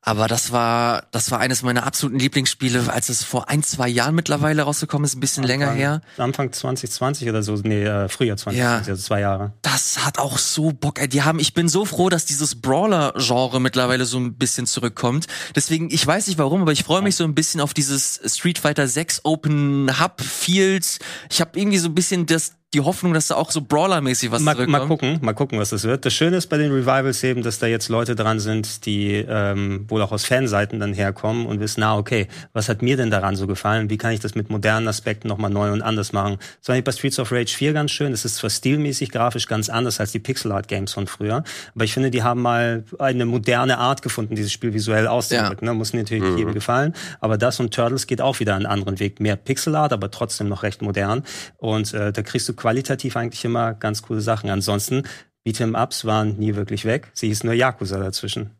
[0.07, 4.15] Aber das war, das war eines meiner absoluten Lieblingsspiele, als es vor ein, zwei Jahren
[4.15, 6.01] mittlerweile rausgekommen ist, ein bisschen Anfang, länger her.
[6.19, 9.55] Anfang 2020 oder so, nee, äh, Frühjahr 2020, ja, also zwei Jahre.
[9.63, 11.01] Das hat auch so Bock.
[11.09, 15.27] Die haben, ich bin so froh, dass dieses Brawler-Genre mittlerweile so ein bisschen zurückkommt.
[15.57, 18.59] Deswegen, ich weiß nicht warum, aber ich freue mich so ein bisschen auf dieses Street
[18.59, 20.99] Fighter 6 Open Hub Fields.
[21.31, 24.43] Ich habe irgendwie so ein bisschen das die Hoffnung, dass da auch so Brawler-mäßig was
[24.43, 24.73] mal, zurückkommt.
[24.73, 26.05] Mal gucken, mal gucken, was das wird.
[26.05, 29.87] Das Schöne ist bei den Revivals eben, dass da jetzt Leute dran sind, die ähm,
[29.89, 33.37] wohl auch aus Fanseiten dann herkommen und wissen, na okay, was hat mir denn daran
[33.37, 33.91] so gefallen?
[33.91, 36.39] Wie kann ich das mit modernen Aspekten nochmal neu und anders machen?
[36.61, 38.11] Das war bei Streets of Rage 4 ganz schön.
[38.11, 41.85] Das ist zwar stilmäßig, grafisch ganz anders als die Pixel Art Games von früher, aber
[41.85, 45.67] ich finde, die haben mal eine moderne Art gefunden, dieses Spiel visuell auszudrücken.
[45.67, 45.73] Ja.
[45.73, 45.79] Ne?
[45.79, 46.39] Muss natürlich mhm.
[46.39, 49.21] jedem gefallen, aber das und Turtles geht auch wieder einen anderen Weg.
[49.21, 51.23] Mehr Pixel Art, aber trotzdem noch recht modern
[51.59, 54.49] und äh, da kriegst du qualitativ eigentlich immer ganz coole Sachen.
[54.49, 55.03] Ansonsten,
[55.47, 57.11] Beat'em Ups waren nie wirklich weg.
[57.13, 58.53] Sie hieß nur Yakuza dazwischen.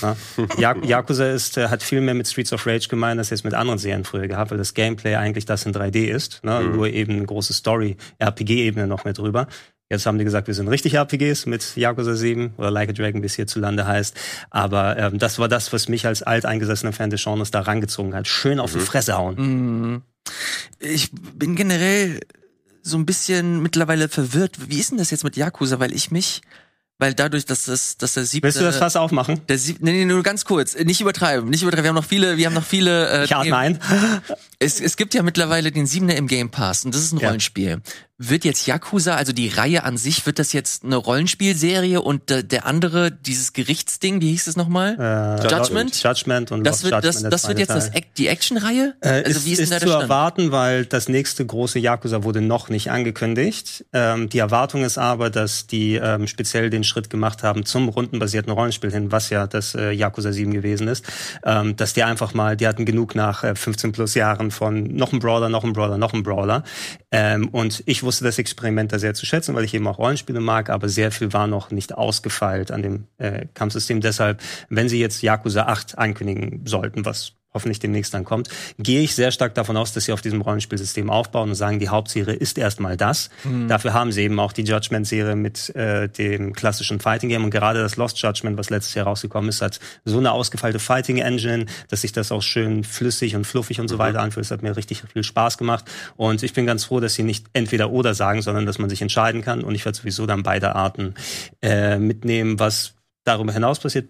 [0.00, 0.16] Ja?
[0.82, 3.78] Yakuza ist, äh, hat viel mehr mit Streets of Rage gemeint, als jetzt mit anderen
[3.78, 6.42] Serien früher gehabt, weil das Gameplay eigentlich das in 3D ist.
[6.42, 6.60] Ne?
[6.60, 6.76] Mhm.
[6.76, 9.48] Nur eben eine große Story, RPG-Ebene noch mit drüber.
[9.90, 13.20] Jetzt haben die gesagt, wir sind richtig RPGs mit Yakuza 7 oder Like a Dragon,
[13.20, 14.18] wie es hierzulande heißt.
[14.48, 18.26] Aber ähm, das war das, was mich als alteingesessener Fan des Genres da rangezogen hat.
[18.26, 18.78] Schön auf mhm.
[18.78, 19.34] die Fresse hauen.
[19.36, 20.02] Mhm.
[20.78, 22.20] Ich bin generell
[22.82, 24.56] so ein bisschen mittlerweile verwirrt.
[24.68, 25.78] Wie ist denn das jetzt mit Yakuza?
[25.78, 26.42] Weil ich mich,
[26.98, 28.46] weil dadurch, dass das, dass der siebte.
[28.46, 29.40] Willst du das fast aufmachen?
[29.48, 30.76] Der siebte, nee, nee, nur ganz kurz.
[30.76, 31.84] Nicht übertreiben, nicht übertreiben.
[31.84, 33.08] Wir haben noch viele, wir haben noch viele.
[33.08, 33.78] Äh, ich atme ein.
[34.62, 37.70] Es, es gibt ja mittlerweile den Siebener im Game Pass und das ist ein Rollenspiel.
[37.70, 37.78] Ja
[38.28, 42.44] wird jetzt Yakuza, also die Reihe an sich, wird das jetzt eine Rollenspielserie und äh,
[42.44, 44.96] der andere, dieses Gerichtsding, wie hieß es nochmal?
[45.42, 46.00] Äh, Judgment?
[46.02, 48.94] Judgment und das wird, Judgment das, das wird jetzt das, die Action-Reihe?
[49.00, 52.40] Äh, also ist, wie ist, ist da zu erwarten, weil das nächste große Yakuza wurde
[52.40, 53.84] noch nicht angekündigt.
[53.92, 58.52] Ähm, die Erwartung ist aber, dass die ähm, speziell den Schritt gemacht haben zum rundenbasierten
[58.52, 61.04] Rollenspiel hin, was ja das äh, Yakuza 7 gewesen ist,
[61.44, 65.12] ähm, dass die einfach mal, die hatten genug nach äh, 15 plus Jahren von noch
[65.12, 66.62] ein Brawler, noch ein Brawler, noch ein Brawler.
[67.10, 70.40] Ähm, und ich wusste das Experiment da sehr zu schätzen, weil ich eben auch Rollenspiele
[70.40, 74.00] mag, aber sehr viel war noch nicht ausgefeilt an dem äh, Kampfsystem.
[74.00, 79.14] Deshalb, wenn sie jetzt Yakuza 8 ankündigen sollten, was hoffentlich demnächst dann kommt, gehe ich
[79.14, 82.58] sehr stark davon aus, dass sie auf diesem Rollenspielsystem aufbauen und sagen, die Hauptserie ist
[82.58, 83.30] erstmal das.
[83.44, 83.68] Mhm.
[83.68, 87.80] Dafür haben sie eben auch die Judgment-Serie mit äh, dem klassischen Fighting Game und gerade
[87.80, 92.02] das Lost Judgment, was letztes Jahr rausgekommen ist, hat so eine ausgefeilte Fighting Engine, dass
[92.02, 94.00] sich das auch schön flüssig und fluffig und so mhm.
[94.00, 94.46] weiter anfühlt.
[94.46, 95.84] Das hat mir richtig viel Spaß gemacht
[96.16, 99.02] und ich bin ganz froh, dass sie nicht entweder oder sagen, sondern dass man sich
[99.02, 101.14] entscheiden kann und ich werde sowieso dann beide Arten
[101.60, 104.08] äh, mitnehmen, was darüber hinaus passiert,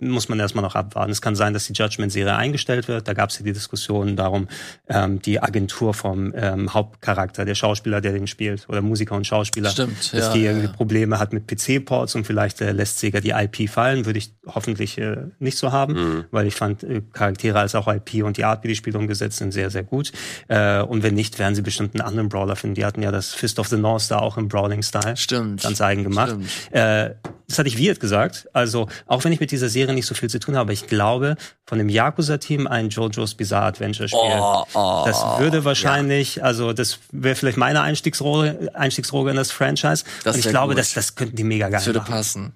[0.00, 1.10] muss man erstmal noch abwarten.
[1.10, 3.08] Es kann sein, dass die Judgment-Serie eingestellt wird.
[3.08, 4.48] Da gab es ja die Diskussion darum,
[4.88, 9.70] ähm, die Agentur vom ähm, Hauptcharakter, der Schauspieler, der den spielt, oder Musiker und Schauspieler,
[9.70, 10.72] Stimmt, dass ja, die irgendwie ja.
[10.72, 14.06] Probleme hat mit PC-Ports und vielleicht äh, lässt Sega die IP fallen.
[14.06, 16.24] Würde ich hoffentlich äh, nicht so haben, Mhm.
[16.30, 19.38] weil ich fand äh, Charaktere als auch IP und die Art, wie die Spiele umgesetzt
[19.38, 20.12] sind, sehr, sehr gut.
[20.48, 22.74] Äh, und wenn nicht, werden sie bestimmt einen anderen Brawler finden.
[22.74, 25.62] Die hatten ja das Fist of the North Star auch im Brawling-Style Stimmt.
[25.62, 26.30] ganz eigen gemacht.
[26.30, 26.48] Stimmt.
[26.72, 27.14] Äh,
[27.48, 28.46] das hatte ich Wirt gesagt.
[28.52, 31.36] Also, auch wenn ich mit dieser Serie nicht so viel zu tun habe, ich glaube,
[31.66, 34.20] von dem Yakuza-Team ein JoJo's Bizarre Adventure Spiel.
[34.38, 40.04] Oh, oh, das würde wahrscheinlich, also das wäre vielleicht meine Einstiegsrolle, Einstiegsrolle in das Franchise.
[40.24, 40.78] Das Und ich glaube, gut.
[40.78, 42.12] das, das könnten die mega geil Das würde machen.
[42.12, 42.52] passen.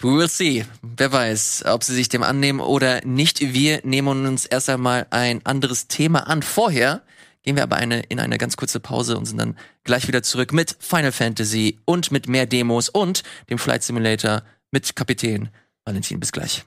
[0.00, 0.64] We will see.
[0.82, 3.40] Wer weiß, ob sie sich dem annehmen oder nicht.
[3.52, 6.42] Wir nehmen uns erst einmal ein anderes Thema an.
[6.42, 7.02] Vorher
[7.42, 10.52] gehen wir aber eine, in eine ganz kurze Pause und sind dann gleich wieder zurück
[10.52, 15.50] mit Final Fantasy und mit mehr Demos und dem Flight Simulator mit Kapitän
[15.84, 16.20] Valentin.
[16.20, 16.64] Bis gleich.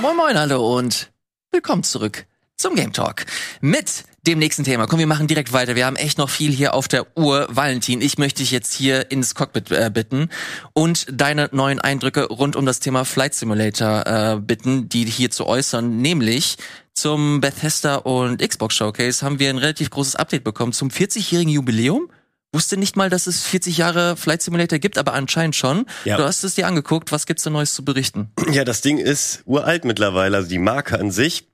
[0.00, 1.12] Moin Moin, hallo und
[1.50, 3.24] willkommen zurück zum Game Talk
[3.60, 4.86] mit dem nächsten Thema.
[4.86, 5.74] Komm, wir machen direkt weiter.
[5.74, 7.48] Wir haben echt noch viel hier auf der Uhr.
[7.50, 10.28] Valentin, ich möchte dich jetzt hier ins Cockpit äh, bitten
[10.72, 15.46] und deine neuen Eindrücke rund um das Thema Flight Simulator äh, bitten, die hier zu
[15.46, 15.98] äußern.
[15.98, 16.56] Nämlich
[16.94, 22.08] zum Bethesda und Xbox Showcase haben wir ein relativ großes Update bekommen zum 40-jährigen Jubiläum.
[22.52, 25.86] Wusste nicht mal, dass es 40 Jahre Flight Simulator gibt, aber anscheinend schon.
[26.04, 26.18] Ja.
[26.18, 27.10] Du hast es dir angeguckt.
[27.10, 28.30] Was gibt's da Neues zu berichten?
[28.50, 31.48] Ja, das Ding ist uralt mittlerweile, also die Marke an sich.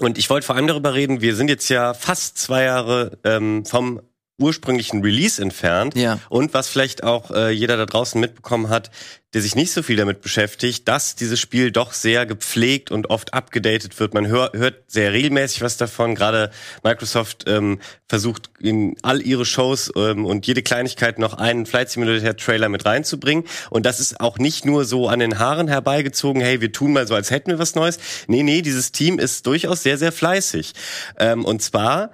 [0.00, 3.64] Und ich wollte vor allem darüber reden, wir sind jetzt ja fast zwei Jahre ähm,
[3.64, 4.00] vom
[4.38, 5.94] ursprünglichen Release entfernt.
[5.94, 6.18] Ja.
[6.28, 8.90] Und was vielleicht auch äh, jeder da draußen mitbekommen hat,
[9.34, 13.32] der sich nicht so viel damit beschäftigt, dass dieses Spiel doch sehr gepflegt und oft
[13.32, 14.12] abgedatet wird.
[14.12, 16.14] Man hör, hört sehr regelmäßig was davon.
[16.14, 16.50] Gerade
[16.82, 22.36] Microsoft ähm, versucht in all ihre Shows ähm, und jede Kleinigkeit noch einen Flight Simulator
[22.36, 23.44] Trailer mit reinzubringen.
[23.70, 27.06] Und das ist auch nicht nur so an den Haaren herbeigezogen, hey, wir tun mal
[27.06, 27.98] so, als hätten wir was Neues.
[28.26, 30.72] Nee, nee, dieses Team ist durchaus sehr, sehr fleißig.
[31.18, 32.10] Ähm, und zwar,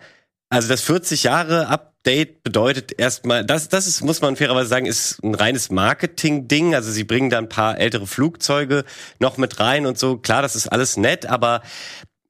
[0.51, 1.69] also das 40 Jahre
[2.03, 6.75] Update bedeutet erstmal, das, das ist, muss man fairerweise sagen, ist ein reines Marketing-Ding.
[6.75, 8.85] Also sie bringen da ein paar ältere Flugzeuge
[9.19, 10.17] noch mit rein und so.
[10.17, 11.61] Klar, das ist alles nett, aber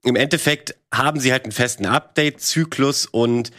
[0.03, 3.51] im Endeffekt haben sie halt einen festen Update-Zyklus und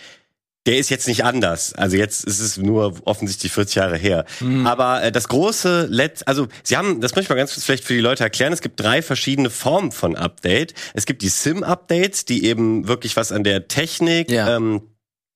[0.65, 1.73] der ist jetzt nicht anders.
[1.73, 4.25] Also jetzt ist es nur offensichtlich 40 Jahre her.
[4.65, 7.85] Aber äh, das große Let, also sie haben, das möchte ich mal ganz kurz vielleicht
[7.85, 8.51] für die Leute erklären.
[8.51, 10.73] Es gibt drei verschiedene Formen von Update.
[10.93, 14.57] Es gibt die Sim-Updates, die eben wirklich was an der Technik Ja.
[14.57, 14.81] ähm,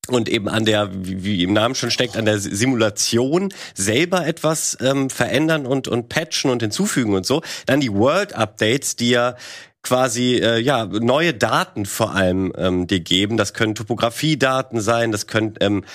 [0.10, 5.10] und eben an der, wie, im Namen schon steckt, an der Simulation selber etwas ähm,
[5.10, 7.42] verändern und, und patchen und hinzufügen und so.
[7.66, 9.36] Dann die World Updates, die ja
[9.82, 13.38] quasi äh, ja neue Daten vor allem ähm, dir geben.
[13.38, 15.86] Das können Topografiedaten sein, das können ähm,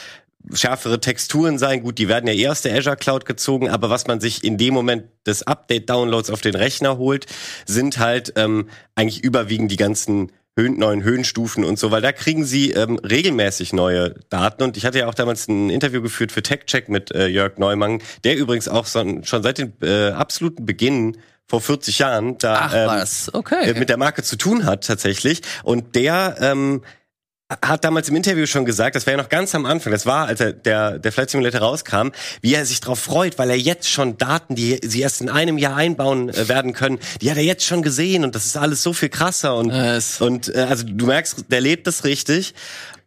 [0.55, 1.83] schärfere Texturen sein.
[1.83, 4.57] Gut, die werden ja eh aus der Azure Cloud gezogen, aber was man sich in
[4.57, 7.27] dem Moment des Update-Downloads auf den Rechner holt,
[7.67, 12.45] sind halt ähm, eigentlich überwiegend die ganzen Höhen, neuen Höhenstufen und so, weil da kriegen
[12.45, 14.65] sie ähm, regelmäßig neue Daten.
[14.65, 18.03] Und ich hatte ja auch damals ein Interview geführt für TechCheck mit äh, Jörg Neumann,
[18.25, 21.17] der übrigens auch so, schon seit dem äh, absoluten Beginn
[21.47, 23.71] vor 40 Jahren da Ach ähm, was, okay.
[23.71, 25.43] äh, mit der Marke zu tun hat tatsächlich.
[25.63, 26.83] Und der ähm,
[27.51, 30.27] hat damals im Interview schon gesagt, das war ja noch ganz am Anfang, das war,
[30.27, 32.09] als er der, der Flight Simulator rauskam,
[32.43, 35.57] wie er sich darauf freut, weil er jetzt schon Daten, die sie erst in einem
[35.57, 38.83] Jahr einbauen äh, werden können, die hat er jetzt schon gesehen und das ist alles
[38.83, 42.55] so viel krasser und, Es- und äh, also du merkst, der lebt das richtig.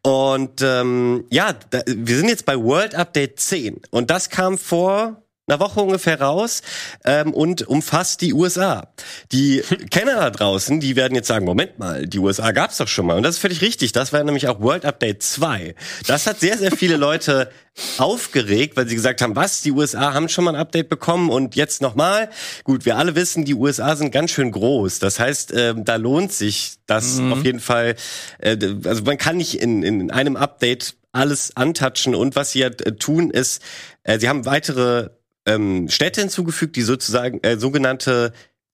[0.03, 5.21] Und ähm, ja, da, wir sind jetzt bei World Update 10 und das kam vor
[5.51, 6.61] einer Woche ungefähr raus
[7.03, 8.87] ähm, und umfasst die USA.
[9.31, 13.05] Die Kenner da draußen, die werden jetzt sagen, Moment mal, die USA gab's doch schon
[13.05, 13.17] mal.
[13.17, 13.91] Und das ist völlig richtig.
[13.91, 15.75] Das war nämlich auch World Update 2.
[16.07, 17.51] Das hat sehr, sehr viele Leute
[17.97, 21.55] aufgeregt, weil sie gesagt haben, was, die USA haben schon mal ein Update bekommen und
[21.55, 22.29] jetzt nochmal.
[22.63, 24.99] Gut, wir alle wissen, die USA sind ganz schön groß.
[24.99, 27.95] Das heißt, ähm, da lohnt sich das auf jeden Fall.
[28.39, 32.67] Äh, also man kann nicht in, in einem Update alles antatschen und was sie ja
[32.67, 33.61] äh, tun ist,
[34.03, 35.09] äh, sie haben weitere
[35.45, 38.33] ähm, Städte hinzugefügt, die sozusagen äh, sogenannte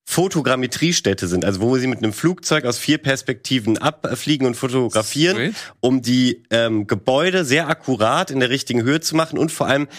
[0.10, 5.56] Fotogrammetriestätte sind, also wo sie mit einem Flugzeug aus vier Perspektiven abfliegen und fotografieren, Sweet.
[5.82, 9.90] um die ähm, Gebäude sehr akkurat in der richtigen Höhe zu machen und vor allem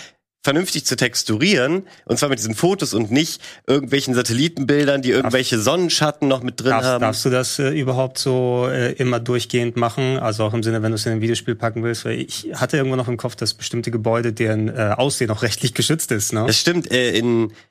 [0.43, 6.29] vernünftig zu texturieren, und zwar mit diesen Fotos und nicht irgendwelchen Satellitenbildern, die irgendwelche Sonnenschatten
[6.29, 7.01] noch mit drin Darfst, haben.
[7.01, 10.19] darfst du das äh, überhaupt so äh, immer durchgehend machen?
[10.19, 12.05] Also auch im Sinne, wenn du es in ein Videospiel packen willst?
[12.05, 15.75] Weil ich hatte irgendwo noch im Kopf, dass bestimmte Gebäude, deren äh, Aussehen auch rechtlich
[15.75, 16.33] geschützt ist.
[16.33, 16.45] Ne?
[16.47, 17.19] Das stimmt, äh,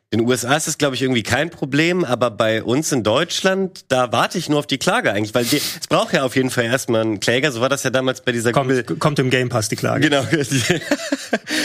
[0.10, 3.84] in den USA ist das, glaube ich, irgendwie kein Problem, aber bei uns in Deutschland,
[3.90, 6.50] da warte ich nur auf die Klage eigentlich, weil die- es braucht ja auf jeden
[6.50, 8.84] Fall erstmal einen Kläger, so war das ja damals bei dieser Google...
[8.84, 10.10] Kommt, kommt im Game Pass die Klage.
[10.10, 10.24] Genau.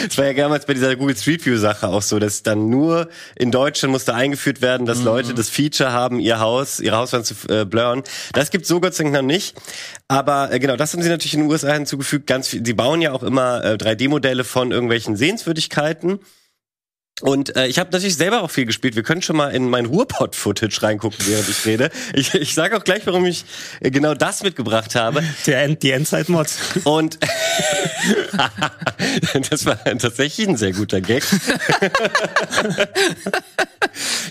[0.09, 3.09] Es war ja damals bei dieser Google Street View Sache auch so, dass dann nur
[3.37, 7.35] in Deutschland musste eingeführt werden, dass Leute das Feature haben, ihr Haus, ihre Hauswand zu
[7.49, 8.03] äh, blurren.
[8.33, 9.55] Das gibt's so Gott sei Dank noch nicht.
[10.09, 12.27] Aber äh, genau, das haben sie natürlich in den USA hinzugefügt.
[12.27, 16.19] Ganz viel, sie bauen ja auch immer äh, 3D-Modelle von irgendwelchen Sehenswürdigkeiten.
[17.23, 18.97] Und äh, ich habe natürlich selber auch viel gespielt.
[18.97, 21.91] Wir können schon mal in mein Ruhrpott-Footage reingucken, während ich rede.
[22.15, 23.45] Ich, ich sage auch gleich, warum ich
[23.81, 25.23] äh, genau das mitgebracht habe.
[25.47, 26.59] Der End, die Endzeit-Mods.
[26.85, 27.19] Und
[29.51, 31.23] das war tatsächlich ein sehr guter Gag.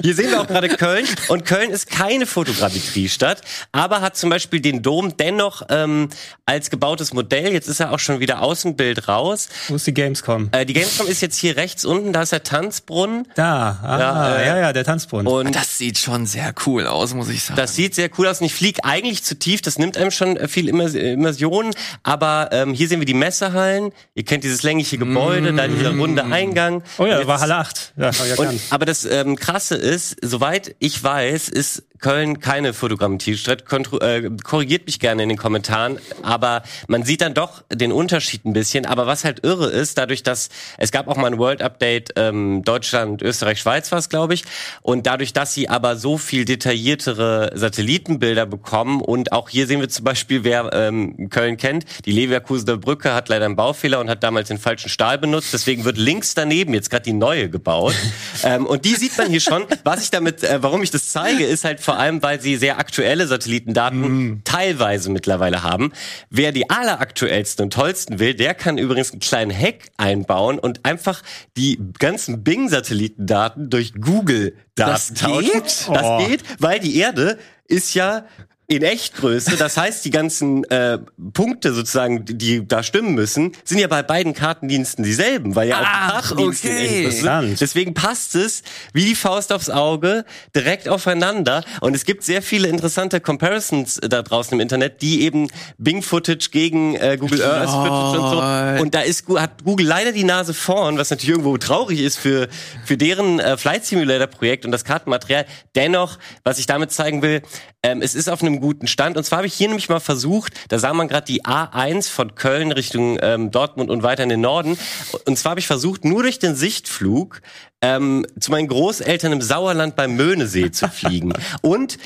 [0.03, 1.05] Hier sehen wir auch gerade Köln.
[1.29, 6.09] Und Köln ist keine Fotogrammetriestadt, aber hat zum Beispiel den Dom dennoch ähm,
[6.45, 7.53] als gebautes Modell.
[7.53, 9.49] Jetzt ist er auch schon wieder aus dem Bild raus.
[9.67, 10.49] Wo ist die Gamescom?
[10.51, 12.43] Äh, die Gamescom ist jetzt hier rechts unten, da ist der
[12.85, 13.27] Tanzbrunnen.
[13.35, 15.27] Da, ah, Ja, ja, äh, ja, der Tanzbrunnen.
[15.27, 17.57] Und Das sieht schon sehr cool aus, muss ich sagen.
[17.57, 19.61] Das sieht sehr cool aus und ich fliege eigentlich zu tief.
[19.61, 21.71] Das nimmt einem schon äh, viel Immer- Immersion.
[22.03, 23.91] Aber ähm, hier sehen wir die Messehallen.
[24.15, 26.83] Ihr kennt dieses längliche Gebäude, da dieser runde Eingang.
[26.97, 27.93] oh ja, Und war jetzt- Halle 8.
[27.97, 33.65] Ja, und, aber das ähm, Krasse ist, soweit ich weiß, ist Köln keine Fotogrammetriestadt.
[33.65, 35.99] Kontro- Äh, korrigiert mich gerne in den Kommentaren.
[36.23, 38.85] Aber man sieht dann doch den Unterschied ein bisschen.
[38.85, 42.63] Aber was halt irre ist, dadurch, dass es gab auch mal ein World Update ähm,
[42.63, 44.43] Deutschland, Österreich, Schweiz war es, glaube ich.
[44.81, 49.89] Und dadurch, dass sie aber so viel detailliertere Satellitenbilder bekommen und auch hier sehen wir
[49.89, 54.23] zum Beispiel, wer ähm, Köln kennt, die Leverkusener Brücke hat leider einen Baufehler und hat
[54.23, 55.53] damals den falschen Stahl benutzt.
[55.53, 57.93] Deswegen wird links daneben jetzt gerade die neue gebaut.
[58.43, 59.63] ähm, und die sieht man hier schon.
[59.83, 62.79] Was ich damit, äh, warum ich das zeige, ist halt vor allem, weil sie sehr
[62.79, 65.91] aktuelle Satellitendaten teilweise mittlerweile haben.
[66.29, 71.21] Wer die alleraktuellsten und tollsten will, der kann übrigens einen kleinen Hack einbauen und einfach
[71.57, 75.51] die ganzen Bing-Satellitendaten durch Google-Daten Das tauschen.
[75.51, 75.63] geht?
[75.89, 76.25] Das Oh.
[76.25, 77.37] geht, weil die Erde
[77.67, 78.25] ist ja
[78.71, 80.97] in Echtgröße, das heißt, die ganzen äh,
[81.33, 85.75] Punkte sozusagen, die, die da stimmen müssen, sind ja bei beiden Kartendiensten dieselben, weil ja
[85.75, 87.05] auch die Ach, Kartendienste in okay.
[87.05, 87.61] Echtgröße sind.
[87.61, 88.63] Deswegen passt es
[88.93, 90.23] wie die Faust aufs Auge
[90.55, 91.65] direkt aufeinander.
[91.81, 96.49] Und es gibt sehr viele interessante Comparisons äh, da draußen im Internet, die eben Bing-Footage
[96.51, 98.83] gegen äh, Google Earth Footage und so.
[98.83, 102.47] Und da ist, hat Google leider die Nase vorn, was natürlich irgendwo traurig ist für,
[102.85, 105.45] für deren äh, Flight Simulator Projekt und das Kartenmaterial.
[105.75, 107.41] Dennoch, was ich damit zeigen will,
[107.83, 109.17] ähm, es ist auf einem guten Stand.
[109.17, 112.35] Und zwar habe ich hier nämlich mal versucht, da sah man gerade die A1 von
[112.35, 114.77] Köln Richtung ähm, Dortmund und weiter in den Norden.
[115.25, 117.41] Und zwar habe ich versucht, nur durch den Sichtflug
[117.81, 121.33] ähm, zu meinen Großeltern im Sauerland beim Möhnesee zu fliegen.
[121.61, 121.97] Und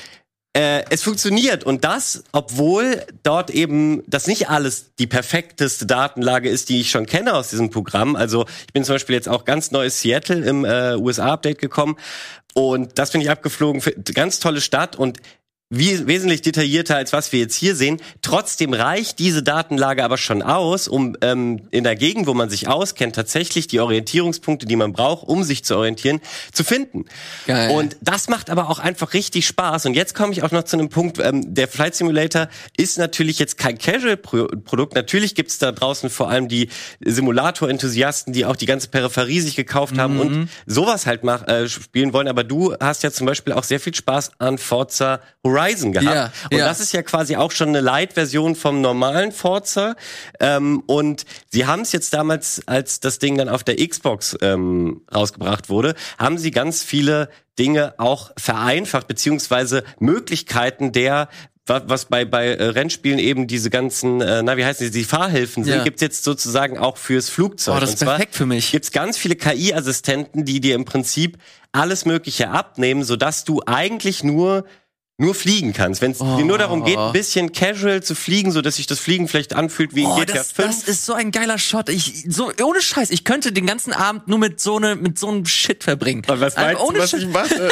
[0.54, 6.70] äh, es funktioniert und das, obwohl dort eben das nicht alles die perfekteste Datenlage ist,
[6.70, 8.16] die ich schon kenne aus diesem Programm.
[8.16, 11.98] Also ich bin zum Beispiel jetzt auch ganz neu Seattle im äh, USA-Update gekommen
[12.54, 13.82] und das bin ich abgeflogen.
[13.82, 15.18] Für, ganz tolle Stadt und
[15.68, 18.00] wie, wesentlich detaillierter als was wir jetzt hier sehen.
[18.22, 22.68] Trotzdem reicht diese Datenlage aber schon aus, um ähm, in der Gegend, wo man sich
[22.68, 26.20] auskennt, tatsächlich die Orientierungspunkte, die man braucht, um sich zu orientieren,
[26.52, 27.06] zu finden.
[27.48, 27.72] Geil.
[27.72, 29.86] Und das macht aber auch einfach richtig Spaß.
[29.86, 33.40] Und jetzt komme ich auch noch zu einem Punkt, ähm, der Flight Simulator ist natürlich
[33.40, 34.94] jetzt kein Casual-Produkt.
[34.94, 36.68] Natürlich gibt es da draußen vor allem die
[37.04, 40.20] Simulator-Enthusiasten, die auch die ganze Peripherie sich gekauft haben Mhm.
[40.20, 42.28] und sowas halt mach, äh, spielen wollen.
[42.28, 45.55] Aber du hast ja zum Beispiel auch sehr viel Spaß an Forza Horizon
[45.92, 46.14] gehabt.
[46.14, 46.66] Ja, und ja.
[46.66, 49.96] das ist ja quasi auch schon eine Light-Version vom normalen Forza.
[50.40, 55.02] Ähm, und sie haben es jetzt damals, als das Ding dann auf der Xbox ähm,
[55.14, 57.28] rausgebracht wurde, haben sie ganz viele
[57.58, 61.28] Dinge auch vereinfacht, beziehungsweise Möglichkeiten der
[61.66, 65.04] wa- was bei bei äh, Rennspielen eben diese ganzen, äh, na wie heißen die, die
[65.04, 65.82] Fahrhilfen sind, Ja.
[65.84, 67.76] gibt's jetzt sozusagen auch fürs Flugzeug.
[67.76, 68.70] Oh, das ist perfekt für mich.
[68.72, 71.38] Gibt's ganz viele KI-Assistenten, die dir im Prinzip
[71.72, 74.64] alles Mögliche abnehmen, sodass du eigentlich nur
[75.18, 76.02] nur fliegen kannst.
[76.02, 78.98] Wenn es dir nur darum geht, ein bisschen casual zu fliegen, so dass sich das
[78.98, 80.68] Fliegen vielleicht anfühlt wie in Oh, GTA das, 5.
[80.68, 81.88] das ist so ein geiler Shot.
[81.88, 85.28] Ich, so, ohne Scheiß, ich könnte den ganzen Abend nur mit so ne, mit so
[85.28, 86.22] einem Shit verbringen.
[86.26, 87.32] was Einfach ohne Shit.
[87.32, 87.48] mache?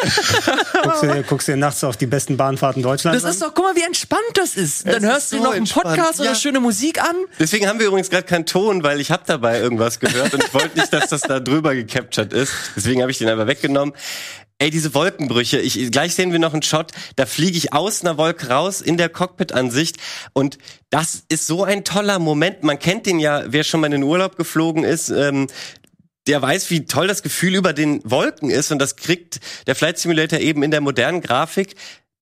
[0.82, 3.52] Guckst du, dir- guckst du dir nachts auf die besten Bahnfahrten Deutschlands Das ist doch,
[3.54, 4.86] guck mal, wie entspannt das ist.
[4.86, 6.34] Dann ist hörst du so noch einen entspannt, Podcast oder ja.
[6.34, 7.14] schöne Musik an.
[7.38, 10.54] Deswegen haben wir übrigens gerade keinen Ton, weil ich habe dabei irgendwas gehört und ich
[10.54, 12.52] wollte nicht, dass das da drüber gecaptured ist.
[12.74, 13.94] Deswegen habe ich den einfach weggenommen.
[14.58, 15.58] Ey, diese Wolkenbrüche.
[15.58, 18.96] Ich, gleich sehen wir noch einen Shot, da fliege ich aus einer Wolke raus in
[18.96, 19.96] der Cockpit-Ansicht
[20.32, 20.58] und
[20.90, 22.62] das ist so ein toller Moment.
[22.62, 25.10] Man kennt den ja, wer schon mal in den Urlaub geflogen ist.
[25.10, 25.48] Ähm,
[26.26, 29.98] der weiß, wie toll das Gefühl über den Wolken ist und das kriegt der Flight
[29.98, 31.74] Simulator eben in der modernen Grafik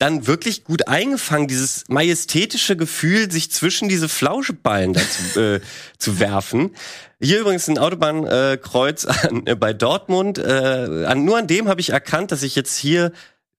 [0.02, 5.60] dann wirklich gut eingefangen, dieses majestätische Gefühl, sich zwischen diese Flauscheballen dazu, äh,
[5.96, 6.72] zu werfen.
[7.20, 9.06] Hier übrigens ein Autobahnkreuz
[9.46, 10.38] äh, bei Dortmund.
[10.38, 13.12] Äh, an, nur an dem habe ich erkannt, dass ich jetzt hier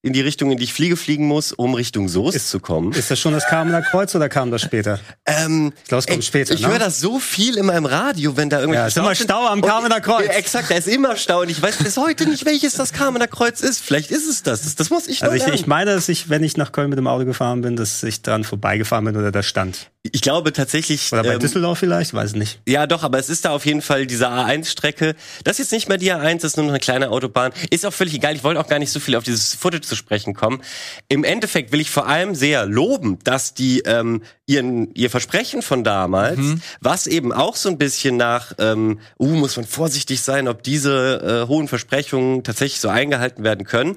[0.03, 2.91] in die Richtung, in die ich fliege, fliegen muss, um Richtung Soest ist, zu kommen.
[2.91, 4.99] Ist das schon das Kamener Kreuz oder kam das später?
[5.25, 6.53] Ähm, ich glaube, es kommt ey, später.
[6.53, 6.67] Ich ne?
[6.67, 9.61] höre das so viel in meinem Radio, wenn da irgendwie ja, ist immer Stau am
[9.61, 10.25] Kamener Kreuz.
[10.27, 13.27] Ja, exakt, da ist immer Stau und ich weiß bis heute nicht, welches das Kamener
[13.27, 13.79] Kreuz ist.
[13.81, 14.63] Vielleicht ist es das.
[14.63, 16.89] Das, das muss ich noch Also ich, ich meine, dass ich, wenn ich nach Köln
[16.89, 19.89] mit dem Auto gefahren bin, dass ich dran vorbeigefahren bin oder da stand.
[20.11, 21.13] Ich glaube tatsächlich.
[21.13, 22.59] Oder bei ähm, Düsseldorf vielleicht, weiß nicht.
[22.67, 25.15] Ja, doch, aber es ist da auf jeden Fall diese A1-Strecke.
[25.45, 27.53] Das ist jetzt nicht mehr die A1, das ist nur noch eine kleine Autobahn.
[27.69, 28.35] Ist auch völlig egal.
[28.35, 30.61] Ich wollte auch gar nicht so viel auf dieses Footage zu sprechen kommen.
[31.07, 35.85] Im Endeffekt will ich vor allem sehr loben, dass die ähm, ihren, ihr Versprechen von
[35.85, 36.39] damals,
[36.81, 41.45] was eben auch so ein bisschen nach, ähm, uh, muss man vorsichtig sein, ob diese
[41.45, 43.95] äh, hohen Versprechungen tatsächlich so eingehalten werden können.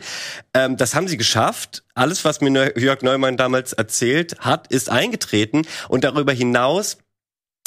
[0.54, 1.82] Ähm, das haben sie geschafft.
[1.96, 5.66] Alles, was mir Jörg Neumann damals erzählt hat, ist eingetreten.
[5.88, 6.98] Und darüber hinaus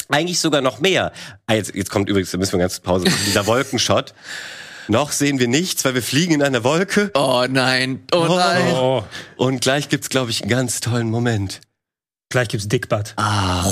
[0.08, 1.12] eigentlich sogar noch mehr.
[1.46, 4.14] Ah, jetzt, jetzt kommt übrigens, da müssen wir ganz Pause machen, dieser Wolkenshot.
[4.88, 7.12] Noch sehen wir nichts, weil wir fliegen in einer Wolke.
[7.14, 8.72] Oh nein, oh nein.
[8.74, 9.04] Oh,
[9.36, 11.60] Und gleich gibt's, glaube ich, einen ganz tollen Moment.
[12.30, 13.12] Gleich gibt's Dickbad.
[13.16, 13.64] Ah,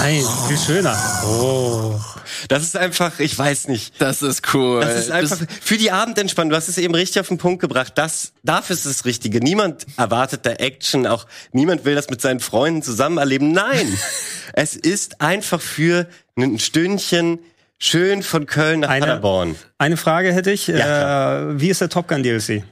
[0.00, 0.98] Nein, viel schöner.
[1.26, 2.00] Oh.
[2.48, 3.94] das ist einfach, ich weiß nicht.
[4.00, 4.80] Das ist cool.
[4.80, 6.50] Das ist einfach für die Abendentspannung.
[6.50, 7.92] Du hast es eben richtig auf den Punkt gebracht.
[7.96, 9.40] Das, dafür ist es das Richtige.
[9.40, 11.06] Niemand erwartet da Action.
[11.06, 13.52] Auch niemand will das mit seinen Freunden zusammen erleben.
[13.52, 13.86] Nein,
[14.54, 16.06] es ist einfach für
[16.38, 17.38] ein Stündchen
[17.78, 19.56] schön von Köln nach Eine- Paderborn.
[19.76, 20.68] Eine Frage hätte ich.
[20.68, 22.64] Ja, äh, wie ist der Top Gun DLC?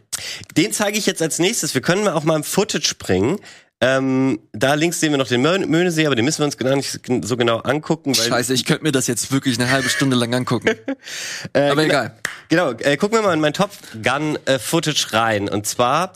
[0.57, 1.75] Den zeige ich jetzt als nächstes.
[1.75, 3.39] Wir können mal auch mal im Footage bringen.
[3.87, 6.75] Ähm, da links sehen wir noch den Mö- Möhnesee, aber den müssen wir uns gar
[6.75, 8.17] nicht so genau angucken.
[8.17, 10.71] Weil Scheiße, ich könnte mir das jetzt wirklich eine halbe Stunde lang angucken.
[11.53, 12.15] Äh, Aber gena- egal.
[12.49, 13.71] Genau, äh, gucken wir mal in mein Top
[14.03, 15.49] Gun äh, Footage rein.
[15.49, 16.13] Und zwar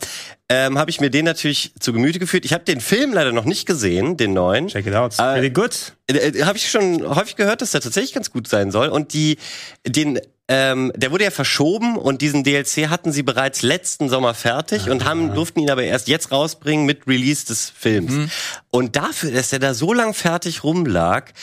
[0.49, 2.43] ähm, habe ich mir den natürlich zu Gemüte geführt.
[2.45, 4.67] Ich habe den Film leider noch nicht gesehen, den neuen.
[4.67, 5.13] Check it out.
[5.19, 5.93] Äh, Pretty good.
[6.07, 8.87] Äh, äh, habe ich schon häufig gehört, dass der tatsächlich ganz gut sein soll.
[8.89, 9.37] Und die,
[9.85, 10.19] den,
[10.51, 15.05] ähm, der wurde ja verschoben und diesen DLC hatten sie bereits letzten Sommer fertig und
[15.05, 18.31] haben durften ihn aber erst jetzt rausbringen mit Release des Films.
[18.71, 21.33] Und dafür, dass der da so lang fertig rumlag,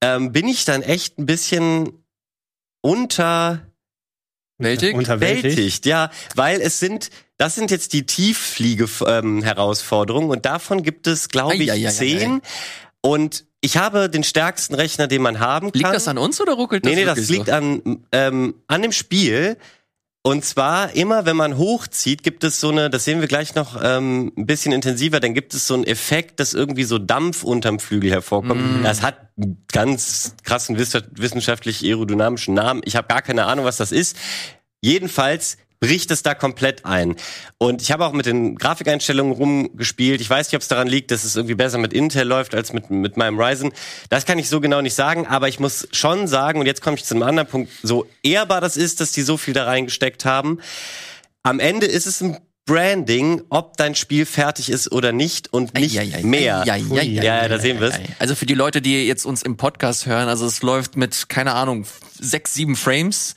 [0.00, 2.04] ähm, bin ich dann echt ein bisschen
[2.82, 3.66] unter
[4.58, 4.94] Weltig?
[4.94, 5.84] Unterwältigt.
[5.86, 11.88] Ja, weil es sind, das sind jetzt die Tieffliege-Herausforderungen und davon gibt es, glaube ich,
[11.88, 12.40] zehn.
[13.02, 15.78] Und ich habe den stärksten Rechner, den man haben kann.
[15.80, 17.52] Liegt das an uns oder ruckelt das Nee, nee, das liegt so?
[17.52, 19.56] an, ähm, an dem Spiel.
[20.24, 23.80] Und zwar immer, wenn man hochzieht, gibt es so eine, das sehen wir gleich noch
[23.82, 27.80] ähm, ein bisschen intensiver, dann gibt es so einen Effekt, dass irgendwie so Dampf unterm
[27.80, 28.84] Flügel hervorkommt.
[28.84, 32.82] Das hat einen ganz krassen wiss- wissenschaftlich aerodynamischen Namen.
[32.84, 34.16] Ich habe gar keine Ahnung, was das ist.
[34.80, 37.16] Jedenfalls bricht es da komplett ein.
[37.58, 40.20] Und ich habe auch mit den Grafikeinstellungen rumgespielt.
[40.20, 42.72] Ich weiß nicht, ob es daran liegt, dass es irgendwie besser mit Intel läuft als
[42.72, 43.72] mit, mit meinem Ryzen.
[44.08, 46.96] Das kann ich so genau nicht sagen, aber ich muss schon sagen, und jetzt komme
[46.96, 50.24] ich zu einem anderen Punkt, so ehrbar das ist, dass die so viel da reingesteckt
[50.24, 50.60] haben.
[51.42, 55.98] Am Ende ist es ein Branding, ob dein Spiel fertig ist oder nicht und nicht
[55.98, 56.60] Eieiei, mehr.
[56.60, 57.94] eieiei, eieiei, Ja, ja, da sehen wir's.
[57.94, 58.06] eieiei.
[58.20, 61.54] Also für die Leute, die jetzt uns im Podcast hören, also es läuft mit, keine
[61.54, 61.84] Ahnung,
[62.20, 63.34] sechs, sieben Frames.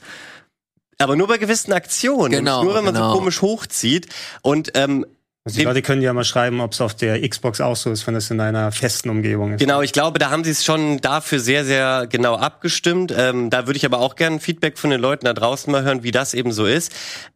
[0.98, 2.32] Aber nur bei gewissen Aktionen.
[2.32, 3.12] Genau, nur wenn man genau.
[3.12, 4.06] so komisch hochzieht.
[4.42, 5.04] Und ähm,
[5.44, 8.04] Also die Leute können ja mal schreiben, ob es auf der Xbox auch so ist,
[8.06, 9.60] wenn es in einer festen Umgebung ist.
[9.60, 13.14] Genau, ich glaube, da haben sie es schon dafür sehr, sehr genau abgestimmt.
[13.16, 16.02] Ähm, da würde ich aber auch gerne Feedback von den Leuten da draußen mal hören,
[16.02, 16.90] wie das eben so ist.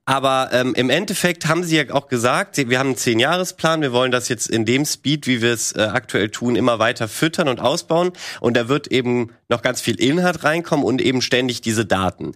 [0.06, 4.10] Aber ähm, im Endeffekt haben sie ja auch gesagt, wir haben einen Zehn-Jahres-Plan, wir wollen
[4.10, 7.60] das jetzt in dem Speed, wie wir es äh, aktuell tun, immer weiter füttern und
[7.60, 8.12] ausbauen.
[8.40, 12.32] Und da wird eben noch ganz viel Inhalt reinkommen und eben ständig diese Daten.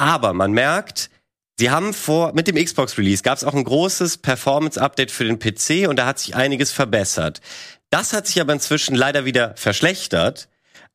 [0.00, 1.10] Aber man merkt,
[1.58, 5.86] Sie haben vor, mit dem Xbox-Release gab es auch ein großes Performance-Update für den PC
[5.90, 7.42] und da hat sich einiges verbessert.
[7.90, 10.48] Das hat sich aber inzwischen leider wieder verschlechtert.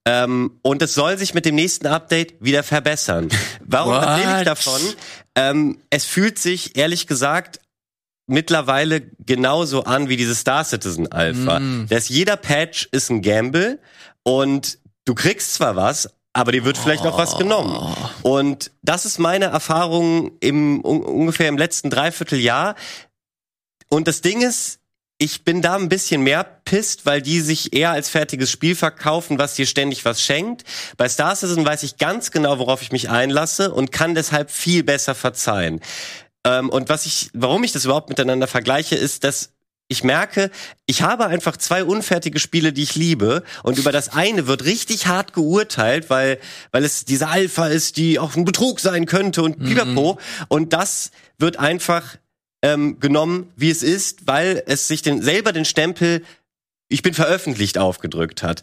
[0.07, 3.29] Ähm, und es soll sich mit dem nächsten Update wieder verbessern.
[3.63, 4.81] Warum erzähle ich davon?
[5.35, 7.59] Ähm, es fühlt sich, ehrlich gesagt,
[8.25, 11.59] mittlerweile genauso an wie dieses Star Citizen Alpha.
[11.59, 11.87] Mm.
[11.89, 13.77] Dass jeder Patch ist ein Gamble
[14.23, 17.95] und du kriegst zwar was, aber dir wird vielleicht auch was genommen.
[18.21, 22.75] Und das ist meine Erfahrung im un ungefähr im letzten Dreivierteljahr.
[23.87, 24.79] Und das Ding ist,
[25.17, 29.39] ich bin da ein bisschen mehr pisst, weil die sich eher als fertiges Spiel verkaufen,
[29.39, 30.65] was dir ständig was schenkt.
[30.97, 34.83] Bei Star Citizen weiß ich ganz genau, worauf ich mich einlasse und kann deshalb viel
[34.83, 35.79] besser verzeihen.
[36.45, 39.54] Ähm, und was ich, warum ich das überhaupt miteinander vergleiche, ist, dass
[39.87, 40.49] ich merke,
[40.85, 45.07] ich habe einfach zwei unfertige Spiele, die ich liebe, und über das eine wird richtig
[45.07, 46.39] hart geurteilt, weil
[46.71, 50.19] weil es diese Alpha ist, die auch ein Betrug sein könnte und pipapo.
[50.47, 52.17] Und das wird einfach
[52.61, 56.23] ähm, genommen, wie es ist, weil es sich den, selber den Stempel
[56.87, 58.61] ich bin veröffentlicht aufgedrückt hat.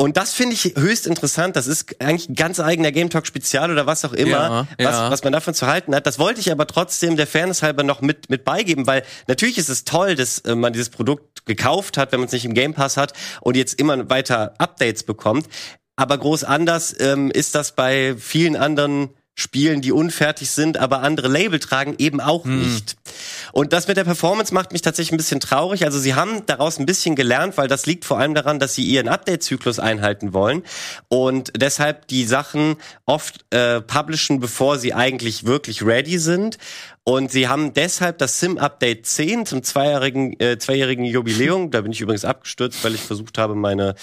[0.00, 1.56] Und das finde ich höchst interessant.
[1.56, 4.94] Das ist eigentlich ein ganz eigener Game Talk Spezial oder was auch immer, Ja, was,
[4.94, 5.10] ja.
[5.10, 6.06] was man davon zu halten hat.
[6.06, 9.68] Das wollte ich aber trotzdem der Fairness halber noch mit, mit beigeben, weil natürlich ist
[9.68, 12.74] es toll, dass äh, man dieses Produkt gekauft hat, wenn man es nicht im Game
[12.74, 15.48] Pass hat und jetzt immer weiter Updates bekommt.
[15.96, 19.10] Aber groß anders ähm, ist das bei vielen anderen
[19.40, 22.96] Spielen, die unfertig sind, aber andere Label tragen, eben auch nicht.
[23.52, 25.84] Und das mit der Performance macht mich tatsächlich ein bisschen traurig.
[25.84, 28.82] Also sie haben daraus ein bisschen gelernt, weil das liegt vor allem daran, dass sie
[28.82, 30.64] ihren Update-Zyklus einhalten wollen
[31.06, 36.58] und deshalb die Sachen oft äh, publishen, bevor sie eigentlich wirklich ready sind.
[37.08, 42.02] Und sie haben deshalb das Sim-Update 10 zum zweijährigen, äh, zweijährigen Jubiläum, da bin ich
[42.02, 43.94] übrigens abgestürzt, weil ich versucht habe, meine,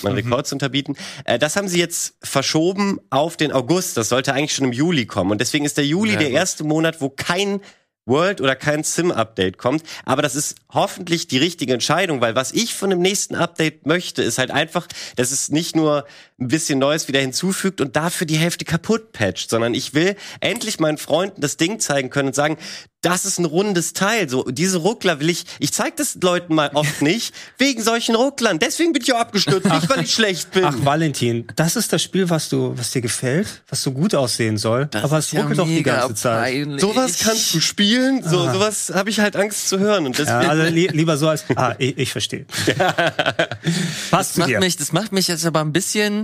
[0.00, 0.96] meinen Rekord zu unterbieten.
[1.26, 3.98] Äh, das haben sie jetzt verschoben auf den August.
[3.98, 5.30] Das sollte eigentlich schon im Juli kommen.
[5.30, 6.38] Und deswegen ist der Juli Ja, der gut.
[6.38, 7.60] erste Monat, wo kein
[8.06, 9.82] World oder kein Sim-Update kommt.
[10.06, 14.22] Aber das ist hoffentlich die richtige Entscheidung, weil was ich von dem nächsten Update möchte,
[14.22, 14.86] ist halt einfach,
[15.16, 16.06] dass es nicht nur
[16.40, 20.80] ein bisschen Neues wieder hinzufügt und dafür die Hälfte kaputt patcht, sondern ich will endlich
[20.80, 22.56] meinen Freunden das Ding zeigen können und sagen,
[23.02, 24.28] das ist ein rundes Teil.
[24.30, 28.58] So, diese Ruckler will ich, ich zeig das Leuten mal oft nicht, wegen solchen Rucklern.
[28.58, 30.64] Deswegen bin ich auch abgestürzt, nicht weil ich schlecht bin.
[30.64, 34.56] Ach, Valentin, das ist das Spiel, was du, was dir gefällt, was so gut aussehen
[34.56, 34.86] soll.
[34.86, 36.40] Das aber es ja ruckelt doch die ganze Zeit.
[36.40, 36.80] peinlich.
[36.80, 40.06] Sowas kannst du spielen, so, sowas habe ich halt Angst zu hören.
[40.06, 41.44] Und Ja, deswegen, also li lieber so als.
[41.54, 42.46] Ah, ich, ich verstehe.
[44.10, 44.60] Passt zu macht dir.
[44.60, 46.23] mich, das macht mich jetzt aber ein bisschen.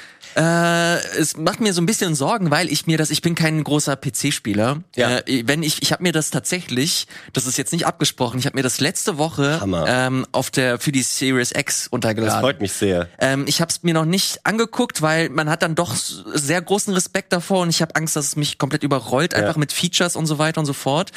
[0.35, 3.63] Äh, es macht mir so ein bisschen Sorgen, weil ich mir das, ich bin kein
[3.63, 4.81] großer PC-Spieler.
[4.95, 5.19] Ja.
[5.19, 8.55] Äh, wenn ich, ich habe mir das tatsächlich, das ist jetzt nicht abgesprochen, ich habe
[8.57, 9.85] mir das letzte Woche Hammer.
[9.87, 12.39] ähm, auf der für die Series X das untergeladen.
[12.41, 13.07] freut mich sehr.
[13.19, 16.93] Ähm, ich habe es mir noch nicht angeguckt, weil man hat dann doch sehr großen
[16.93, 20.25] Respekt davor und ich habe Angst, dass es mich komplett überrollt, einfach mit Features und
[20.27, 21.11] so weiter und so fort.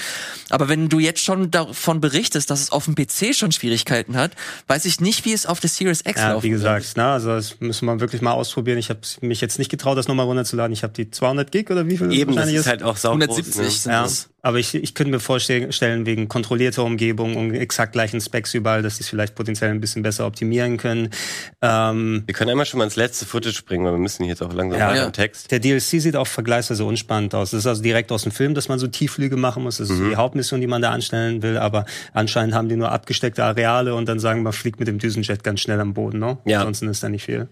[0.51, 4.33] Aber wenn du jetzt schon davon berichtest, dass es auf dem PC schon Schwierigkeiten hat,
[4.67, 6.61] weiß ich nicht, wie es auf der Series X Ja, laufen wie wird.
[6.61, 8.79] gesagt, na, also das müssen wir wirklich mal ausprobieren.
[8.79, 10.73] Ich habe mich jetzt nicht getraut, das nochmal runterzuladen.
[10.73, 13.11] Ich habe die 200 Gig oder wie viel Eben, das wahrscheinlich ist halt auch sau
[13.13, 13.99] 170 groß, sind ne?
[13.99, 14.09] Ja,
[14.43, 18.97] aber ich, ich könnte mir vorstellen, wegen kontrollierter Umgebung und exakt gleichen Specs überall, dass
[18.97, 21.09] die es vielleicht potenziell ein bisschen besser optimieren können.
[21.63, 24.53] Ähm, Wir können einmal schon mal ins letzte Footage bringen, weil wir müssen jetzt auch
[24.53, 24.89] langsam Ja.
[24.89, 25.07] weiter Ja.
[25.07, 25.51] im Text.
[25.51, 27.53] der DLC sieht auch vergleichsweise unspannend aus.
[27.53, 29.79] Das ist also direkt aus dem Film, dass man so Tiefflüge machen muss.
[29.79, 30.11] Das ist Mhm.
[30.11, 31.57] die Hauptmission, die man da anstellen will.
[31.57, 35.43] Aber anscheinend haben die nur abgesteckte Areale und dann sagen, man fliegt mit dem Düsenjet
[35.43, 36.19] ganz schnell am Boden.
[36.19, 36.39] Ne?
[36.45, 36.59] Ja.
[36.59, 37.49] Ansonsten ist da nicht viel.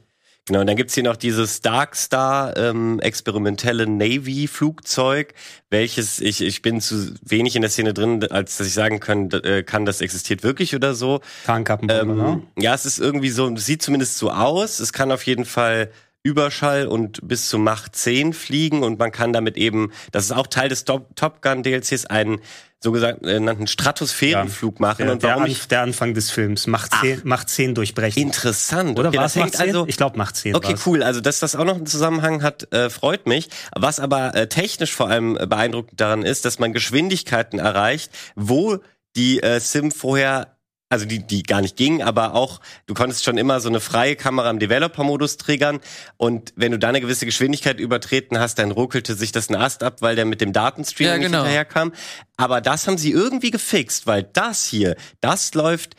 [0.47, 5.35] Genau, und dann gibt's hier noch dieses Darkstar ähm, experimentelle Navy-Flugzeug,
[5.71, 9.31] welches ich, ich bin zu wenig in der Szene drin, als dass ich sagen kann,
[9.31, 11.21] äh, kann das existiert wirklich oder so.
[11.47, 12.25] Tarnkappenbombe, ne?
[12.25, 14.81] Ähm, ja, es ist irgendwie so, es sieht zumindest so aus.
[14.81, 15.93] Es kann auf jeden Fall
[16.25, 20.49] Überschall und bis zu Macht 10 fliegen und man kann damit eben, das ist auch
[20.49, 22.41] Teil des Top, Top Gun DLCs, einen
[22.83, 25.05] so gesagt äh, Stratosphärenflug machen.
[25.05, 26.67] Der, und der, warum An, ich der Anfang des Films.
[26.67, 28.21] Macht 10, macht 10 durchbrechen.
[28.21, 28.99] interessant.
[28.99, 29.67] Oder okay, war das es Macht hängt 10?
[29.69, 30.87] also ich glaube, Macht 10 Okay, war's.
[30.87, 31.03] cool.
[31.03, 33.49] Also, dass das auch noch einen Zusammenhang hat, äh, freut mich.
[33.77, 38.79] Was aber äh, technisch vor allem äh, beeindruckend daran ist, dass man Geschwindigkeiten erreicht, wo
[39.17, 40.52] die äh, Sim vorher
[40.93, 44.15] also die, die gar nicht gingen, aber auch, du konntest schon immer so eine freie
[44.15, 45.81] Kamera im Developer-Modus triggern
[46.19, 49.83] und wenn du da eine gewisse Geschwindigkeit übertreten hast, dann ruckelte sich das ein Ast
[49.83, 51.39] ab, weil der mit dem Datenstream Ja, nicht genau.
[51.39, 51.93] hinterherkam.
[52.37, 55.97] Aber das haben sie irgendwie gefixt, weil das hier, das läuft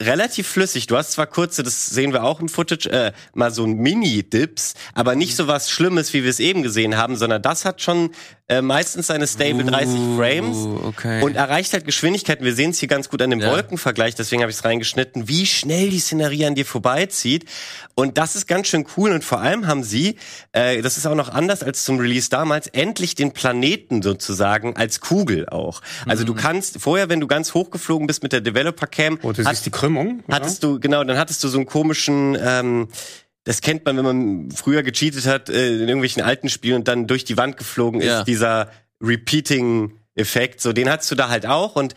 [0.00, 0.86] relativ flüssig.
[0.86, 4.74] Du hast zwar kurze, das sehen wir auch im Footage, äh, mal so ein Mini-Dips,
[4.94, 8.10] aber nicht so was Schlimmes, wie wir es eben gesehen haben, sondern das hat schon
[8.48, 11.22] äh, meistens seine stable 30 Frames okay.
[11.22, 12.44] und erreicht halt Geschwindigkeiten.
[12.44, 13.50] Wir sehen es hier ganz gut an dem Ja.
[13.50, 17.44] Wolkenvergleich, deswegen habe ich es reingeschnitten, wie schnell die Szenerie an dir vorbeizieht.
[17.94, 19.12] Und das ist ganz schön cool.
[19.12, 20.16] Und vor allem haben sie,
[20.52, 25.00] äh, das ist auch noch anders als zum Release damals, endlich den Planeten sozusagen als
[25.00, 25.80] Kugel auch.
[26.06, 26.26] Also Mhm.
[26.28, 29.64] du kannst, vorher, wenn du ganz hochgeflogen bist mit der Developer Cam, Oh, du siehst
[29.66, 30.22] die Krümmung.
[30.30, 32.88] hattest du, genau, dann hattest du so einen komischen, ähm,
[33.44, 37.06] das kennt man, wenn man früher gecheatet hat äh, in irgendwelchen alten Spielen und dann
[37.06, 38.24] durch die Wand geflogen ist, Ja.
[38.24, 38.70] dieser
[39.02, 40.60] Repeating-Effekt.
[40.60, 41.76] So, den hattest du da halt auch.
[41.76, 41.94] Und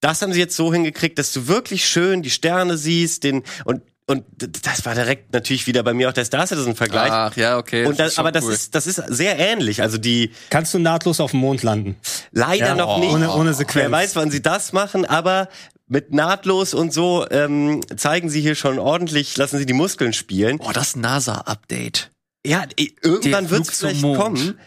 [0.00, 3.82] das haben sie jetzt so hingekriegt, dass du wirklich schön die Sterne siehst, den und
[4.06, 7.10] und das war direkt natürlich wieder bei mir auch der Star Citizen Vergleich.
[7.10, 7.86] Ach ja, okay.
[7.86, 8.52] und das, schon aber das cool.
[8.52, 9.80] ist das ist sehr ähnlich.
[9.80, 11.96] Also die Kannst du nahtlos auf dem Mond landen?
[12.30, 13.10] leider Ja, noch oh, nicht.
[13.14, 13.84] ohne- ohne Sequenz.
[13.86, 15.48] Wer weiß, wann sie das machen, aber
[15.86, 20.58] mit nahtlos und so ähm, zeigen sie hier schon ordentlich, lassen sie die Muskeln spielen.
[20.58, 22.10] Boah, das NASA-Update.
[22.46, 24.58] Ja, irgendwann wird es vielleicht kommen.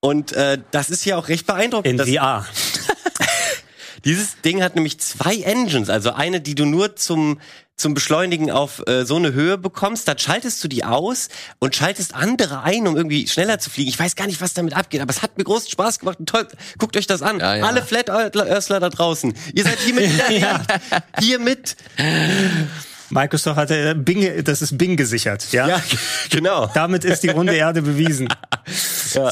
[0.00, 2.00] Und äh, das ist ja auch recht beeindruckend.
[2.00, 2.46] In VR.
[4.06, 7.38] Dieses Ding hat nämlich zwei Engines, also eine, die du nur zum
[7.76, 11.28] zum Beschleunigen auf äh, so eine Höhe bekommst, dann schaltest du die aus
[11.58, 13.90] und schaltest andere ein, um irgendwie schneller zu fliegen.
[13.90, 16.18] Ich weiß gar nicht, was damit abgeht, aber es hat mir großen Spaß gemacht.
[16.18, 16.48] Und toll,
[16.78, 17.38] guckt euch das an.
[17.38, 17.64] Ja, ja.
[17.66, 19.34] Alle Flat Earthler da draußen.
[19.54, 20.62] Ihr seid hiermit ja.
[21.20, 21.76] hiermit.
[23.10, 25.68] Microsoft hatte Bing, das ist Bing gesichert, ja?
[25.68, 25.82] Ja,
[26.30, 26.70] genau.
[26.74, 28.28] Damit ist die runde Erde bewiesen.
[29.14, 29.30] Ja.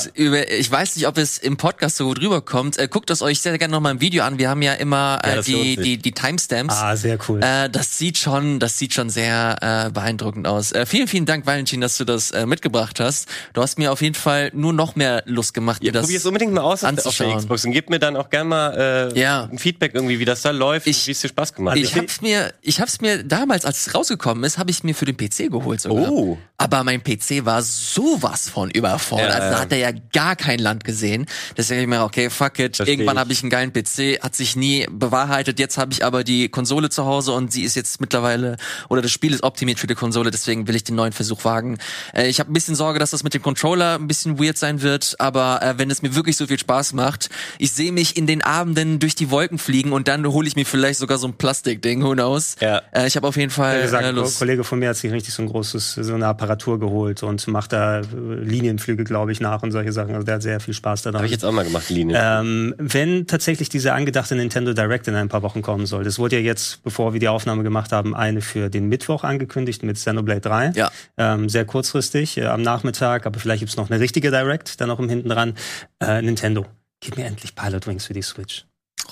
[0.48, 2.78] Ich weiß nicht, ob es im Podcast so gut rüberkommt.
[2.78, 4.38] Äh, guckt es euch sehr gerne noch mal im Video an.
[4.38, 6.74] Wir haben ja immer Ja, äh, das die, die, die Timestamps.
[6.74, 7.40] Ah, sehr cool.
[7.42, 10.72] Äh, das sieht schon, das sieht schon sehr äh, beeindruckend aus.
[10.72, 13.28] Äh, vielen, vielen Dank, Valentin, dass du das äh, mitgebracht hast.
[13.52, 16.18] Du hast mir auf jeden Fall nur noch mehr Lust gemacht, dir Ja, das Probier
[16.18, 17.36] es unbedingt mal aus auf der-.
[17.36, 19.48] Xbox und gib mir dann auch gerne mal äh, Ja.
[19.50, 21.94] ein Feedback irgendwie, wie das da läuft Ich- und wie es dir Spaß gemacht Ich
[21.94, 22.02] hat.
[22.02, 25.16] hab's mir, ich hab's mir damals, als es rausgekommen ist, habe ich mir für den
[25.16, 26.10] PC geholt sogar.
[26.10, 26.38] Oh.
[26.56, 29.30] Aber mein PC war sowas von überfordert.
[29.30, 31.26] Ja, also, da hat er ja gar kein Land gesehen.
[31.56, 32.76] Deswegen hab ich mir, okay, fuck it.
[32.76, 35.58] Versteh Irgendwann habe ich einen geilen PC, hat sich nie bewahrheitet.
[35.58, 38.56] Jetzt habe ich aber die Konsole zu Hause und sie ist jetzt mittlerweile,
[38.88, 41.78] oder das Spiel ist optimiert für die Konsole, deswegen will ich den neuen Versuch wagen.
[42.14, 44.82] Äh, ich habe ein bisschen Sorge, dass das mit dem Controller ein bisschen weird sein
[44.82, 48.26] wird, aber äh, wenn es mir wirklich so viel Spaß macht, ich sehe mich in
[48.26, 51.34] den Abenden durch die Wolken fliegen und dann hole ich mir vielleicht sogar so ein
[51.34, 52.56] Plastikding, who knows.
[52.60, 52.82] Ja.
[52.92, 54.38] Äh, ich habe auf jeden Fall Wie gesagt, ein Lust.
[54.38, 57.72] Kollege von mir hat sich richtig so ein großes, so eine Apparatur geholt und macht
[57.72, 60.14] da äh, Linienflüge, glaube ich, nach und solche Sachen.
[60.14, 61.18] Also der hat sehr viel Spaß daran.
[61.18, 62.20] Habe ich jetzt auch mal gemacht, die Linie.
[62.20, 66.36] Ähm, wenn tatsächlich diese angedachte Nintendo Direct in ein paar Wochen kommen soll, das wurde
[66.36, 70.40] ja jetzt, bevor wir die Aufnahme gemacht haben, eine für den Mittwoch angekündigt mit Xenoblade
[70.40, 70.72] 3.
[70.74, 70.90] Ja.
[71.16, 74.98] Ähm, sehr kurzfristig äh, am Nachmittag, aber vielleicht gibt's noch eine richtige Direct, dann noch
[74.98, 75.54] im Hinten dran.
[76.00, 76.66] Äh, Nintendo,
[77.00, 78.66] gib mir endlich Pilot Wings für die Switch.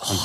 [0.09, 0.19] Und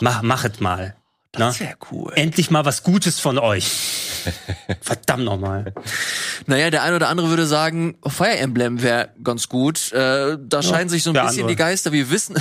[0.00, 0.94] mach, machet mal.
[1.38, 2.12] Das wäre cool.
[2.14, 3.66] Endlich mal was Gutes von euch.
[4.80, 5.72] Verdammt nochmal.
[6.46, 9.92] Naja, der eine oder andere würde sagen, Fire Emblem wäre ganz gut.
[9.92, 11.46] Äh, da scheinen sich so ein bisschen andere.
[11.48, 11.92] die Geister.
[11.92, 12.36] Wir wissen,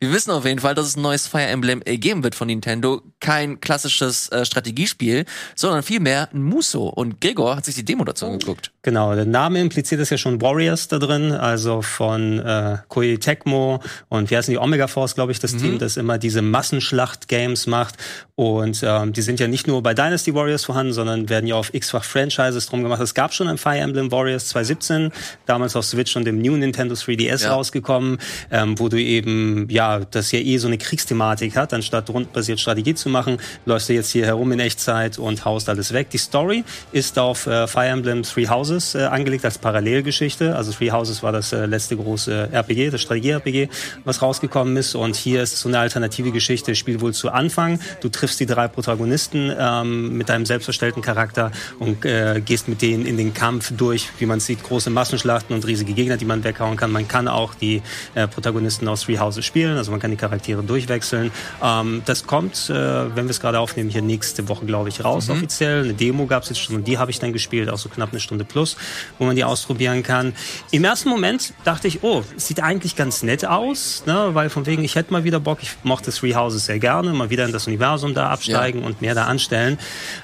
[0.00, 2.48] wir wissen auf jeden Fall, dass es ein neues Fire Emblem äh, geben wird von
[2.48, 3.02] Nintendo.
[3.20, 5.24] Kein klassisches äh, Strategiespiel,
[5.54, 6.88] sondern vielmehr ein Muso.
[6.88, 8.70] Und Gregor hat sich die Demo dazu angeguckt.
[8.82, 13.80] Genau, der Name impliziert es ja schon Warriors da drin, also von äh, Koei Tecmo
[14.08, 17.96] und wie heißen die Omega Force, glaube ich, das Team, das immer diese Massenschlacht-Games macht.
[18.34, 21.72] Und ähm, die sind ja nicht nur bei Dynasty Warriors vorhanden, sondern werden ja auf
[21.72, 23.00] x-fach Franchises drum gemacht.
[23.00, 25.12] Es gab schon ein Fire Emblem Warriors 2017,
[25.46, 27.52] damals auf Switch und dem New Nintendo 3DS Ja.
[27.54, 28.18] rausgekommen,
[28.50, 32.94] ähm, wo du eben, ja, das ja eh so eine Kriegsthematik hat, anstatt rundbasiert Strategie
[32.94, 36.10] zu machen, läufst du jetzt hier herum in Echtzeit und haust alles weg.
[36.10, 40.54] Die Story ist auf äh, Fire Emblem Three Houses äh, angelegt als Parallelgeschichte.
[40.54, 43.68] Also Three Houses war das äh, letzte große RPG, das Strategie-RPG,
[44.04, 44.94] was rausgekommen ist.
[44.94, 47.80] Und hier ist so eine alternative Geschichte, spielt wohl zu Anfang.
[48.02, 53.06] Du triffst die drei Protagonisten ähm, mit deinem selbstverstellten Charakter und äh, gehst mit denen
[53.06, 54.08] in den Kampf durch.
[54.18, 56.92] Wie man sieht, große Massenschlachten und riesige Gegner, die man weghauen kann.
[56.92, 57.80] Man kann auch die
[58.14, 61.30] äh, Protagonisten aus Three Houses spielen, also man kann die Charaktere durchwechseln.
[61.62, 65.28] Ähm, das kommt, äh, wenn wir es gerade aufnehmen, hier nächste Woche, glaube ich, raus
[65.30, 65.84] offiziell.
[65.84, 68.10] Eine Demo gab es jetzt schon und die habe ich dann gespielt, auch so knapp
[68.10, 68.76] eine Stunde plus,
[69.18, 70.34] wo man die ausprobieren kann.
[70.70, 74.30] Im ersten Moment dachte ich, oh, sieht eigentlich ganz nett aus, ne?
[74.32, 77.30] weil von wegen, ich hätte mal wieder Bock, ich mochte Three Houses sehr gerne, mal
[77.30, 79.78] wieder in das Universum da absteigen und mehr da anstellen.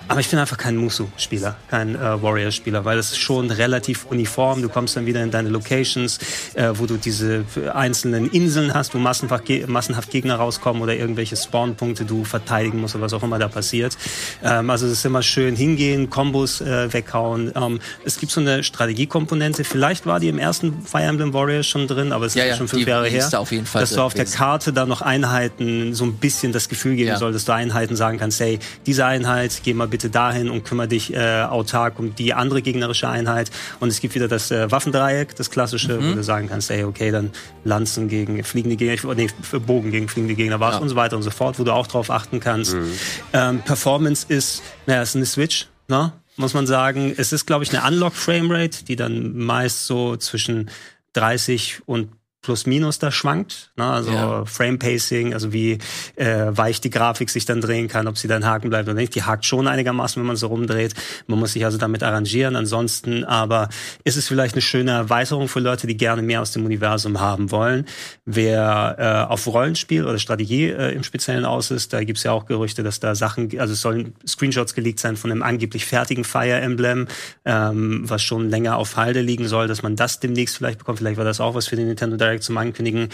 [0.09, 4.63] Aber ich bin einfach kein Musu-Spieler, kein äh, Warrior-Spieler, weil es ist schon relativ uniform.
[4.63, 6.19] Du kommst dann wieder in deine Locations,
[6.55, 12.05] äh, wo du diese einzelnen Inseln hast, wo massenhaft, massenhaft Gegner rauskommen oder irgendwelche Spawnpunkte
[12.05, 13.97] du verteidigen musst oder was auch immer da passiert.
[14.43, 17.53] Ähm, also es ist immer schön hingehen, Kombos äh, weghauen.
[17.55, 19.65] Ähm, es gibt so eine Strategiekomponente.
[19.65, 22.57] Vielleicht war die im ersten Fire Emblem Warriors schon drin, aber es Ja, ist ja,
[22.57, 23.29] schon fünf Jahre her.
[23.31, 24.25] da auf jeden Fall dass du auf der.
[24.29, 27.17] Karte da noch Einheiten so ein bisschen das Gefühl geben Ja.
[27.17, 30.89] soll, dass du Einheiten sagen kannst, hey, diese Einheit, geh mal bitte dahin und kümmere
[30.89, 33.51] dich äh, autark um die andere gegnerische Einheit.
[33.81, 36.11] Und es gibt wieder das äh, Waffendreieck, das klassische, Mhm.
[36.11, 37.31] wo du sagen kannst, hey, okay, dann
[37.65, 39.29] Lanzen gegen fliegende Gegner, nee,
[39.67, 40.79] Bogen gegen fliegende Gegner war Ja.
[40.79, 42.75] und so weiter und so fort, wo du auch drauf achten kannst.
[42.75, 42.93] Mhm.
[43.33, 46.13] Ähm, Performance ist, naja, es ist eine Switch, ne?
[46.37, 47.13] muss man sagen.
[47.17, 50.71] Es ist, glaube ich, eine Unlock-Framerate, die dann meist so zwischen
[51.15, 53.73] 30 und plus minus da schwankt.
[53.77, 53.85] Ne?
[53.85, 54.45] Also Ja.
[54.45, 55.79] Frame Pacing, also wie
[56.15, 59.15] äh, weich die Grafik sich dann drehen kann, ob sie dann haken bleibt oder nicht.
[59.15, 60.95] Die hakt schon einigermaßen, wenn man so rumdreht.
[61.27, 62.57] Man muss sich also damit arrangieren.
[62.57, 63.69] Ansonsten aber
[64.05, 67.51] ist es vielleicht eine schöne Erweiterung für Leute, die gerne mehr aus dem Universum haben
[67.51, 67.87] wollen.
[68.25, 68.97] Wer
[69.29, 72.83] äh, auf Rollenspiel oder Strategie äh, im Speziellen aus ist, da gibt's ja auch Gerüchte,
[72.85, 77.09] dass da Sachen, also es sollen Screenshots geleakt sein von einem angeblich fertigen Fire Emblem,
[77.45, 80.99] ähm, was schon länger auf Halde liegen soll, dass man das demnächst vielleicht bekommt.
[80.99, 83.09] Vielleicht war das auch was für den Nintendo Direct zum Ankündigen.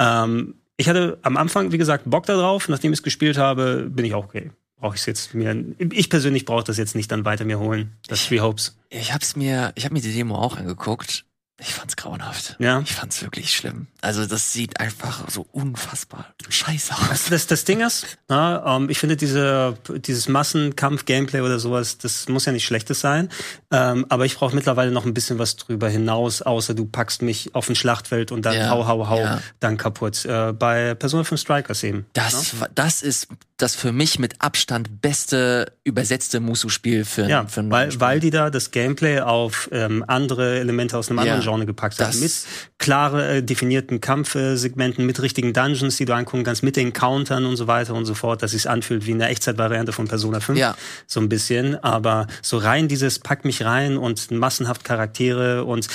[0.00, 2.68] Ähm, ich hatte am Anfang, wie gesagt, Bock darauf.
[2.68, 4.50] Nachdem ich es gespielt habe, bin ich auch okay.
[4.76, 5.64] Brauche ich es jetzt mir.
[5.92, 7.96] Ich persönlich brauche das jetzt nicht dann weiter mir holen.
[8.06, 8.78] Das Three Hopes.
[8.90, 11.24] Ich hab's mir, ich habe mir die Demo auch angeguckt
[11.60, 12.54] Ich fand's grauenhaft.
[12.60, 12.80] Ja.
[12.80, 13.88] Ich fand's wirklich schlimm.
[14.00, 17.24] Also das sieht einfach so unfassbar scheiße aus.
[17.30, 22.44] Das, das, Ding ist, na, ähm, ich finde diese, dieses Massenkampf-Gameplay oder sowas, das muss
[22.44, 23.28] ja nicht schlechtes sein.
[23.72, 27.54] Ähm, aber ich brauche mittlerweile noch ein bisschen was drüber hinaus, außer du packst mich
[27.56, 29.42] auf ein Schlachtfeld und dann Ja, hau, hau, hau, ja.
[29.58, 30.24] dann kaputt.
[30.26, 32.06] Äh, bei Persona 5 Strikers eben.
[32.12, 33.26] Das, wa- das ist
[33.58, 38.00] das für mich mit Abstand beste übersetzte Musu-Spiel für, Ja, für ein weil, Rollenspiel.
[38.00, 41.98] weil die da das Gameplay auf ähm, andere Elemente aus einem Ja, anderen Genre gepackt
[42.00, 42.18] haben.
[42.20, 42.32] Mit
[42.78, 47.56] klare äh, definierten Kampfsegmenten, mit richtigen Dungeons, die du angucken kannst, mit den Countern und
[47.56, 50.58] so weiter und so fort, dass es anfühlt wie eine Echtzeitvariante von Persona 5.
[50.58, 50.76] Ja.
[51.06, 51.82] So ein bisschen.
[51.82, 55.88] Aber so rein dieses pack mich rein und massenhaft Charaktere und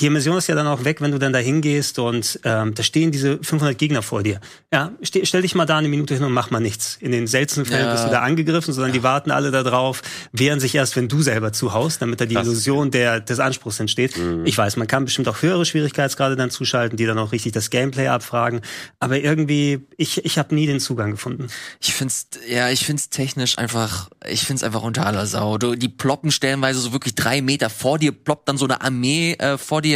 [0.00, 2.82] die Immersion ist ja dann auch weg, wenn du dann da hingehst und ähm, da
[2.82, 4.40] stehen diese 500 Gegner vor dir.
[4.72, 6.96] Ja, ste stell dich mal da eine Minute hin und mach mal nichts.
[7.00, 7.92] In den seltensten Fällen Ja.
[7.92, 11.20] bist du da angegriffen, sondern die warten alle da drauf, wehren sich erst, wenn du
[11.22, 14.14] selber zuhaust, damit da die Illusion der, des Anspruchs entsteht.
[14.44, 17.68] Ich weiß, man kann bestimmt auch höhere Schwierigkeitsgrade dann zuschalten, die dann auch richtig das
[17.70, 18.60] Gameplay abfragen.
[19.00, 21.48] Aber irgendwie, ich, ich habe nie den Zugang gefunden.
[21.80, 25.58] Ich find's, ja, ich find's technisch einfach, ich find's einfach unter aller Sau.
[25.58, 29.32] Du, die ploppen stellenweise so wirklich drei Meter vor dir, ploppt dann so eine Armee
[29.34, 29.89] äh, vor dir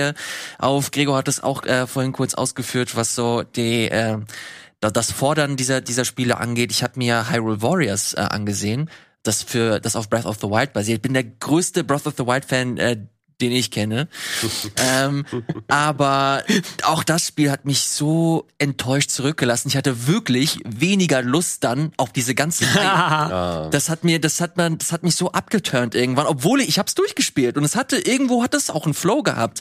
[0.59, 0.91] auf.
[0.91, 4.19] Gregor hat es auch äh, vorhin kurz ausgeführt, was so die, äh,
[4.81, 6.71] da- das Fordern dieser, dieser Spiele angeht.
[6.73, 8.91] Ich habe mir Hyrule Warriors äh, angesehen,
[9.23, 11.03] das für, das auf Breath of the Wild basiert.
[11.03, 12.99] Bin der größte Breath of the Wild Fan, äh,
[13.41, 14.09] den ich kenne.
[14.77, 15.25] ähm,
[15.69, 16.43] aber
[16.83, 19.69] auch das Spiel hat mich so enttäuscht zurückgelassen.
[19.69, 23.71] Ich hatte wirklich weniger Lust dann auf diese ganze Reihe.
[23.71, 26.79] Das hat mir, das hat man, das hat mich so abgeturnt irgendwann, obwohl ich, ich
[26.79, 29.61] hab's durchgespielt und es hatte irgendwo hat es auch einen Flow gehabt.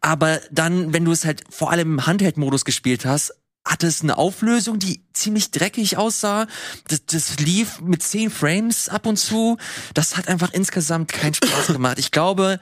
[0.00, 3.32] Aber dann, wenn du es halt vor allem im Handheld-Modus gespielt hast,
[3.64, 6.46] hatte es eine Auflösung, die ziemlich dreckig aussah.
[6.88, 9.56] Das, das lief mit 10 Frames ab und zu.
[9.94, 11.98] Das hat einfach insgesamt keinen Spaß gemacht.
[11.98, 12.58] Ich glaube,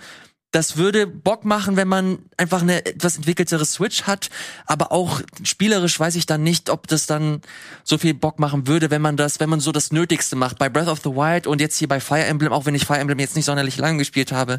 [0.50, 4.30] das würde Bock machen, wenn man einfach eine etwas entwickeltere Switch hat,
[4.66, 7.40] aber auch spielerisch weiß ich dann nicht, ob das dann
[7.84, 10.58] so viel Bock machen würde, wenn man das, wenn man so das Nötigste macht.
[10.58, 12.98] Bei Breath of the Wild und jetzt hier bei Fire Emblem, auch wenn ich Fire
[12.98, 14.58] Emblem jetzt nicht sonderlich lange gespielt habe,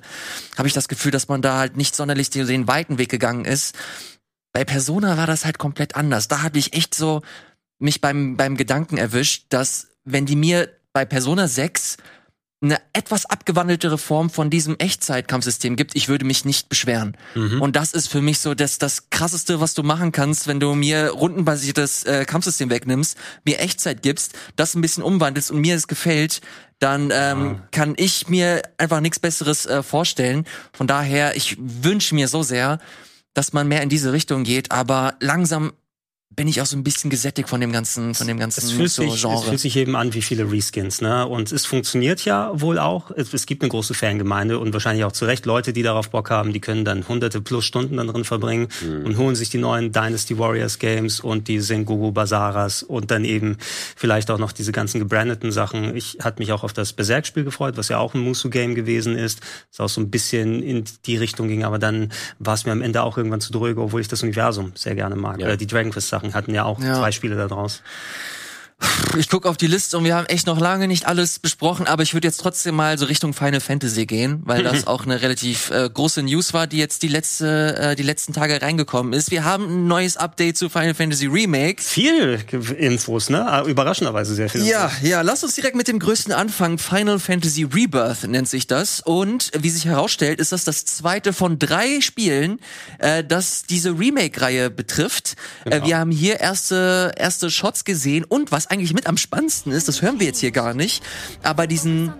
[0.57, 3.75] habe ich das Gefühl, dass man da halt nicht sonderlich den weiten Weg gegangen ist.
[4.53, 6.29] Bei Persona war das halt komplett anders.
[6.29, 7.21] Da habe ich echt so
[7.79, 11.97] mich beim, beim Gedanken erwischt, dass wenn die mir bei Persona 6
[12.63, 17.17] eine etwas abgewandeltere Form von diesem Echtzeitkampfsystem gibt, ich würde mich nicht beschweren.
[17.59, 20.75] Und das ist für mich so das, das krasseste, was du machen kannst, wenn du
[20.75, 25.87] mir rundenbasiertes äh, Kampfsystem wegnimmst, mir Echtzeit gibst, das ein bisschen umwandelst und mir es
[25.87, 26.41] gefällt,
[26.77, 30.45] dann ähm, kann ich mir einfach nichts Besseres äh, vorstellen.
[30.71, 32.79] Von daher, ich wünsche mir so sehr,
[33.33, 35.73] dass man mehr in diese Richtung geht, aber langsam
[36.33, 38.89] bin ich auch so ein bisschen gesättigt von dem ganzen, von dem ganzen Es fühlt,
[38.89, 39.43] so sich, es Genre.
[39.43, 41.27] fühlt sich eben an wie viele Reskins, ne?
[41.27, 43.11] Und es funktioniert ja wohl auch.
[43.11, 46.29] Es, es gibt eine große Fangemeinde und wahrscheinlich auch zu Recht Leute, die darauf Bock
[46.29, 48.69] haben, die können dann hunderte plus Stunden dann drin verbringen
[49.03, 53.57] und holen sich die neuen Dynasty Warriors Games und die Sengoku Bazaras und dann eben
[53.97, 55.95] vielleicht auch noch diese ganzen gebrandeten Sachen.
[55.97, 59.41] Ich hatte mich auch auf das Berserk-Spiel gefreut, was ja auch ein Musu-Game gewesen ist,
[59.71, 62.81] das auch so ein bisschen in die Richtung ging, aber dann war es mir am
[62.81, 65.39] Ende auch irgendwann zu dröge, obwohl ich das Universum sehr gerne mag.
[65.39, 65.47] Ja.
[65.47, 66.95] Oder die Dragon Quest Sachen hatten ja auch Ja.
[66.95, 67.81] zwei Spiele da draus.
[69.17, 72.03] Ich gucke auf die Liste und wir haben echt noch lange nicht alles besprochen, aber
[72.03, 75.69] ich würde jetzt trotzdem mal so Richtung Final Fantasy gehen, weil das auch eine relativ
[75.69, 79.29] äh, große News war, die jetzt die letzte, äh, die letzten Tage reingekommen ist.
[79.29, 81.81] Wir haben ein neues Update zu Final Fantasy Remake.
[81.81, 82.39] Viel
[82.77, 83.45] Infos, ne?
[83.45, 84.65] Ah, Überraschenderweise sehr viel.
[84.65, 86.77] Ja, ja, lass uns direkt mit dem größten anfangen.
[86.77, 89.01] Final Fantasy Rebirth nennt sich das.
[89.01, 92.59] Und wie sich herausstellt, ist das das zweite von drei Spielen,
[92.99, 95.35] äh, das diese Remake-Reihe betrifft.
[95.65, 98.23] Äh, wir haben hier erste, erste Shots gesehen.
[98.23, 101.03] Und was eigentlich mit am spannendsten ist, das hören wir jetzt hier gar nicht,
[101.43, 102.13] aber diesen,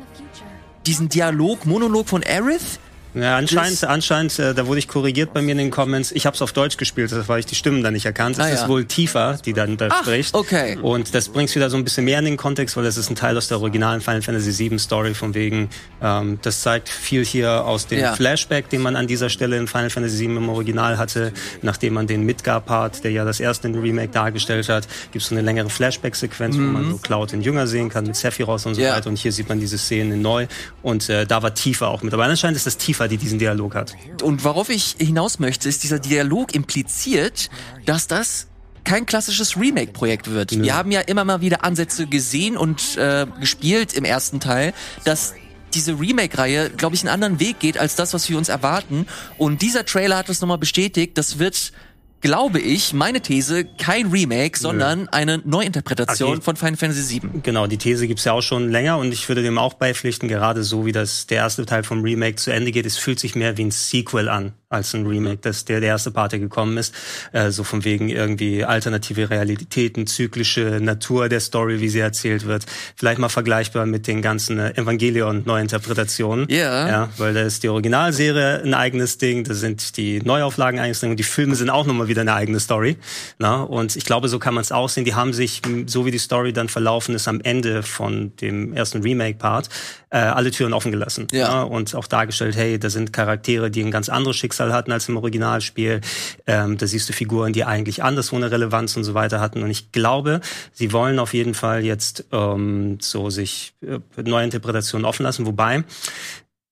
[0.86, 2.80] diesen Dialog, Monolog von Aerith,
[3.14, 6.12] Ja, anscheinend, anscheinend, äh, da wurde ich korrigiert bei mir in den Comments.
[6.14, 8.38] Ich habe es auf Deutsch gespielt, das weil ich die Stimmen dann nicht erkannt.
[8.38, 8.68] Es Ah, ist ja.
[8.70, 10.34] wohl Tifa, die dann da Ach, spricht.
[10.34, 10.78] okay.
[10.82, 13.16] Und das bringt wieder so ein bisschen mehr in den Kontext, weil das ist ein
[13.18, 15.70] Teil aus der originalen Final Fantasy VII Story von wegen.
[16.01, 18.14] Ähm, das zeigt viel hier aus dem Ja.
[18.14, 22.07] Flashback, den man an dieser Stelle in Final Fantasy VII im Original hatte, nachdem man
[22.07, 25.70] den Midgar-Part, der ja das erste in Remake dargestellt hat, gibt es so eine längere
[25.70, 28.88] Flashback-Sequenz, wo man so Cloud in Jünger sehen kann mit Sephiroth und so Mhm.
[28.88, 28.95] Ja.
[28.95, 29.09] weiter.
[29.09, 30.47] Und hier sieht man diese Szene neu.
[30.82, 32.14] Und äh, da war Tifa auch mit.
[32.14, 33.95] Aber anscheinend ist das Tifa, die diesen Dialog hat.
[34.24, 37.49] Und worauf ich hinaus möchte, ist, dieser Dialog impliziert,
[37.86, 38.47] dass das
[38.84, 40.60] kein klassisches Remake-Projekt wird.
[40.60, 44.74] Wir haben ja immer mal wieder Ansätze gesehen und äh, gespielt im ersten Teil,
[45.04, 45.34] dass
[45.74, 49.06] diese Remake-Reihe, glaube ich, einen anderen Weg geht als das, was wir uns erwarten.
[49.38, 51.18] Und dieser Trailer hat das nochmal bestätigt.
[51.18, 51.72] Das wird,
[52.22, 56.41] glaube ich, meine These, kein Remake, sondern eine Neuinterpretation Okay.
[56.41, 57.41] von Final Fantasy VII.
[57.43, 60.63] Genau, die These gibt's ja auch schon länger und ich würde dem auch beipflichten, gerade
[60.63, 63.57] so wie das der erste Teil vom Remake zu Ende geht, es fühlt sich mehr
[63.57, 66.93] wie ein Sequel an als ein Remake, das der, der erste Part, der gekommen ist.
[67.32, 72.65] Äh, so von wegen irgendwie alternative Realitäten, zyklische Natur der Story, wie sie erzählt wird.
[72.95, 76.47] Vielleicht mal vergleichbar mit den ganzen äh, Evangelion-Neuinterpretationen.
[76.49, 76.88] Ja.
[76.88, 81.01] Ja, weil da ist die Originalserie ein eigenes Ding, da sind die Neuauflagen ein eigenes
[81.01, 82.97] Ding und die Filme sind auch nochmal wieder eine eigene Story.
[83.38, 83.61] Na?
[83.63, 85.05] Und ich glaube, so kann man es auch sehen.
[85.05, 89.01] Die haben sich, so wie die Story dann verlaufen ist, am Ende von dem ersten
[89.01, 89.69] Remake-Part,
[90.09, 91.28] äh, alle Türen offen gelassen.
[91.32, 91.47] Ja.
[91.47, 91.63] Na?
[91.63, 95.18] Und auch dargestellt, hey, da sind Charaktere, die ein ganz anderes Schicksal hatten als im
[95.18, 96.01] Originalspiel.
[96.47, 99.64] Ähm, da siehst du Figuren, die eigentlich anderswo eine Relevanz und so weiter hatten.
[99.64, 100.41] Und ich glaube,
[100.74, 105.45] sie wollen auf jeden Fall jetzt ähm, so sich äh, neue Interpretationen offen lassen.
[105.45, 105.84] Wobei,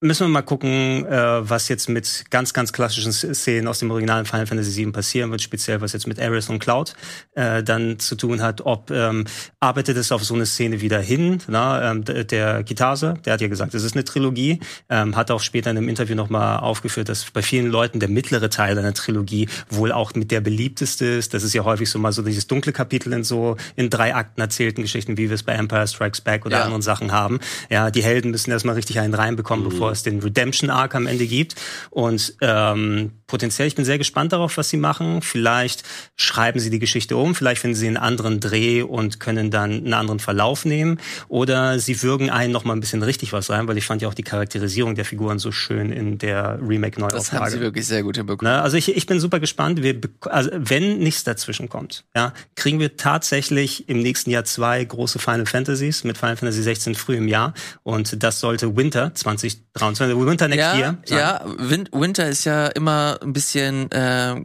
[0.02, 4.26] Müssen wir mal gucken, äh, was jetzt mit ganz, ganz klassischen Szenen aus dem originalen
[4.26, 6.94] Final Fantasy VII passieren wird, speziell was jetzt mit Aerith und Cloud
[7.36, 8.62] äh, dann zu tun hat.
[8.62, 9.26] Ob ähm,
[9.60, 11.40] arbeitet es auf so eine Szene wieder hin?
[11.50, 15.42] Na, ähm, der Kitase, der hat ja gesagt, es ist eine Trilogie, ähm, hat auch
[15.42, 19.50] später in einem Interview nochmal aufgeführt, dass bei vielen Leuten der mittlere Teil einer Trilogie
[19.70, 21.34] wohl auch mit der beliebteste ist.
[21.34, 24.40] Das ist ja häufig so mal so dieses dunkle Kapitel in so in drei Akten
[24.40, 26.64] erzählten Geschichten, wie wir es bei Empire Strikes Back oder Ja.
[26.64, 27.42] anderen Sachen haben.
[27.70, 31.28] Ja, die Helden müssen erstmal richtig einen reinbekommen, bevor es den Redemption Arc am Ende
[31.28, 31.56] gibt.
[31.90, 35.22] Und ähm, potenziell, ich bin sehr gespannt darauf, was sie machen.
[35.22, 35.84] Vielleicht
[36.16, 39.94] schreiben sie die Geschichte um, vielleicht finden sie einen anderen Dreh und können dann einen
[39.94, 41.00] anderen Verlauf nehmen.
[41.28, 44.08] Oder sie würgen einen noch mal ein bisschen richtig was rein, weil ich fand ja
[44.08, 47.16] auch die Charakterisierung der Figuren so schön in der Remake-Neuauflage.
[47.16, 48.54] Das haben sie wirklich sehr gut hinbekommen.
[48.54, 48.62] Ne?
[48.62, 49.82] Also ich, ich bin super gespannt.
[49.84, 55.20] Wir, also wenn nichts dazwischen kommt, ja, kriegen wir tatsächlich im nächsten Jahr zwei große
[55.20, 60.48] Final Fantasies mit Final Fantasy 16 früh im Jahr und das sollte Winter 2023, Winter
[60.48, 60.98] next ja, year.
[61.06, 61.18] sein.
[61.18, 64.36] ja, Win Winter ist ja immer ein bisschen, äh,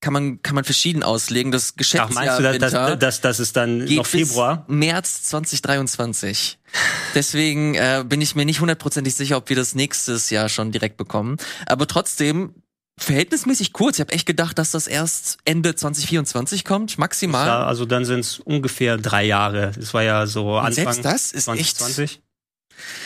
[0.00, 1.52] kann man kann man verschieden auslegen.
[1.52, 4.64] Das Ach, Geschäftsjahr meinst du, dass, Winter dass, dass, dass es dann noch Februar?
[4.68, 6.58] März 2023.
[7.14, 10.96] Deswegen äh, bin ich mir nicht hundertprozentig sicher, ob wir das nächstes Jahr schon direkt
[10.96, 11.36] bekommen.
[11.66, 12.54] Aber trotzdem
[12.98, 13.96] verhältnismäßig kurz.
[13.96, 17.46] Ich habe echt gedacht, dass das erst Ende 2024 kommt, maximal.
[17.46, 19.72] Ja, also dann sind es ungefähr drei Jahre.
[19.76, 22.20] Das war ja so Anfang selbst das ist 2020.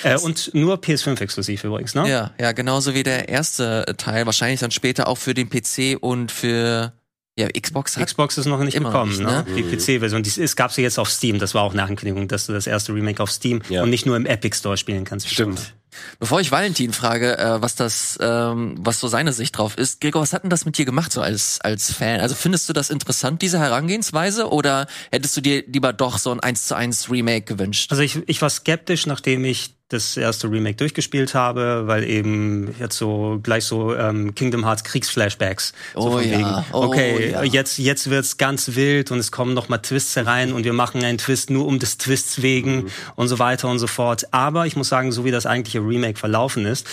[0.03, 2.09] Äh, und nur PS5 exklusiv übrigens, ne?
[2.09, 4.27] Ja, ja, genauso wie der erste Teil.
[4.27, 6.93] Wahrscheinlich dann später auch für den PC und für
[7.39, 8.07] ja, Xbox hat.
[8.07, 9.45] Xbox ist noch nicht gekommen, nicht, ne?
[9.47, 9.55] ne?
[9.55, 10.23] Die PC-Version.
[10.23, 11.39] Die- Es gab sie jetzt auf Steam.
[11.39, 13.83] Das war auch eine Ankündigung, dass du das erste Remake auf Steam Ja.
[13.83, 15.29] und nicht nur im Epic Store spielen kannst.
[15.29, 15.75] Stimmt.
[16.19, 20.21] Bevor ich Valentin frage, äh, was das, ähm, was so seine Sicht drauf ist, Gregor,
[20.21, 22.21] was hat denn das mit dir gemacht so als als Fan?
[22.21, 26.41] Also findest du das interessant diese Herangehensweise oder hättest du dir lieber doch so ein
[26.41, 27.91] 1 zu 1 Remake gewünscht?
[27.93, 32.97] Also ich, ich war skeptisch, nachdem ich das erste Remake durchgespielt habe, weil eben jetzt
[32.99, 35.73] so gleich so ähm, Kingdom Hearts Kriegsflashbacks.
[35.95, 37.43] So Oh von ja, wegen, oh okay, ja.
[37.45, 41.05] jetzt jetzt wird's ganz wild und es kommen noch mal Twists herein und wir machen
[41.05, 42.91] einen Twist nur um des Twists wegen Mhm.
[43.15, 44.27] und so weiter und so fort.
[44.33, 46.87] Aber ich muss sagen, so wie das eigentliche Remake verlaufen ist,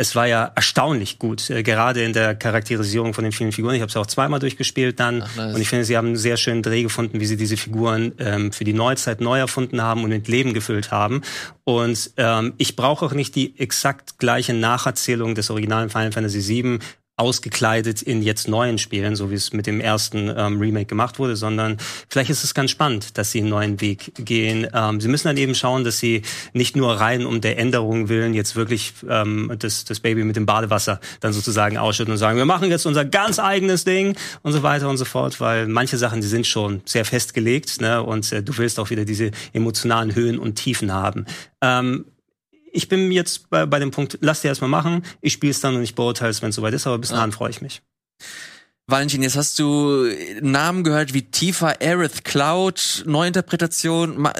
[0.00, 3.74] es war ja erstaunlich gut, äh, gerade in der Charakterisierung von den vielen Figuren.
[3.74, 5.54] Ich habe es auch zweimal durchgespielt dann Ach, nice.
[5.54, 8.50] und ich finde, sie haben einen sehr schönen Dreh gefunden, wie sie diese Figuren ähm,
[8.50, 11.20] für die Neuzeit neu erfunden haben und mit Leben gefüllt haben.
[11.64, 16.78] Und ähm, ich brauche auch nicht die exakt gleiche Nacherzählung des originalen Final Fantasy VII
[17.20, 21.36] ausgekleidet in jetzt neuen Spielen, so wie es mit dem ersten ähm, Remake gemacht wurde,
[21.36, 21.76] sondern
[22.08, 24.66] vielleicht ist es ganz spannend, dass sie einen neuen Weg gehen.
[24.72, 26.22] Ähm, sie müssen dann eben schauen, dass sie
[26.54, 30.46] nicht nur rein um der Änderung willen jetzt wirklich ähm, das, das Baby mit dem
[30.46, 34.62] Badewasser dann sozusagen ausschütten und sagen, wir machen jetzt unser ganz eigenes Ding und so
[34.62, 38.02] weiter und so fort, weil manche Sachen, die sind schon sehr festgelegt ne?
[38.02, 41.26] und äh, du willst auch wieder diese emotionalen Höhen und Tiefen haben.
[41.60, 42.06] Ähm,
[42.72, 45.76] ich bin jetzt bei, bei dem Punkt, lass dir erstmal machen, ich spiele es dann
[45.76, 47.82] und ich beurteile es, wenn es soweit ist, aber bis dahin freue ich mich.
[48.90, 50.08] Valentin, jetzt hast du
[50.40, 54.26] Namen gehört wie Tifa, Aerith, Cloud, Neuinterpretation.
[54.26, 54.32] Äh,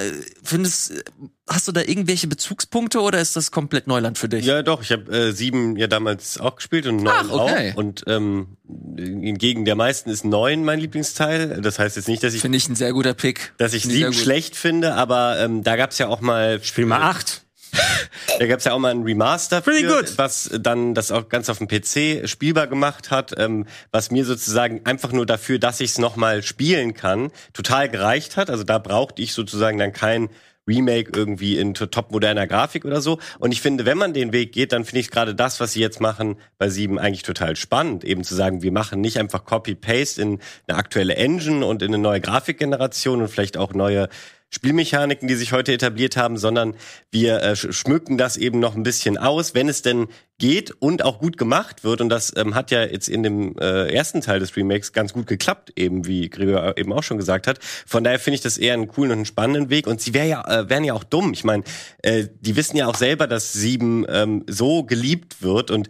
[0.43, 1.03] Findest,
[1.49, 4.45] hast du da irgendwelche Bezugspunkte oder ist das komplett Neuland für dich?
[4.45, 4.81] Ja, doch.
[4.81, 7.71] Ich habe äh, sieben ja damals auch gespielt und neun Ach, okay.
[7.71, 7.77] auch.
[7.77, 8.57] Und ähm,
[8.97, 11.61] hingegen der meisten ist neun mein Lieblingsteil.
[11.61, 13.53] Das heißt jetzt nicht, dass ich, Finde ich ein sehr guter Pick.
[13.57, 17.43] dass ich sieben schlecht finde, aber ähm, da gab's ja auch mal Spiel mal acht.
[18.39, 20.17] Da gab's ja auch mal ein Remaster, Pretty für, good.
[20.17, 24.81] was dann das auch ganz auf dem PC spielbar gemacht hat, ähm, was mir sozusagen
[24.85, 28.49] einfach nur dafür, dass ich es nochmal spielen kann, total gereicht hat.
[28.49, 30.29] Also da brauchte ich sozusagen dann kein
[30.67, 33.19] Remake irgendwie in to- top moderner Grafik oder so.
[33.39, 35.81] Und ich finde, wenn man den Weg geht, dann finde ich gerade das, was sie
[35.81, 38.03] jetzt machen bei 7 eigentlich total spannend.
[38.03, 42.01] Eben zu sagen, wir machen nicht einfach Copy-Paste in eine aktuelle Engine und in eine
[42.01, 44.07] neue Grafikgeneration und vielleicht auch neue
[44.53, 46.75] Spielmechaniken, die sich heute etabliert haben, sondern
[47.09, 50.07] wir äh, sch- schmücken das eben noch ein bisschen aus, wenn es denn
[50.39, 52.01] geht und auch gut gemacht wird.
[52.01, 55.27] Und das ähm, hat ja jetzt in dem äh, ersten Teil des Remakes ganz gut
[55.27, 57.59] geklappt, eben wie Gregor eben auch schon gesagt hat.
[57.61, 59.87] Von daher finde ich das eher einen coolen und einen spannenden Weg.
[59.87, 61.31] Und sie wär ja, äh, wären ja auch dumm.
[61.33, 61.63] Ich meine,
[62.01, 65.87] äh, die wissen ja auch selber, dass sieben ähm, so geliebt wird und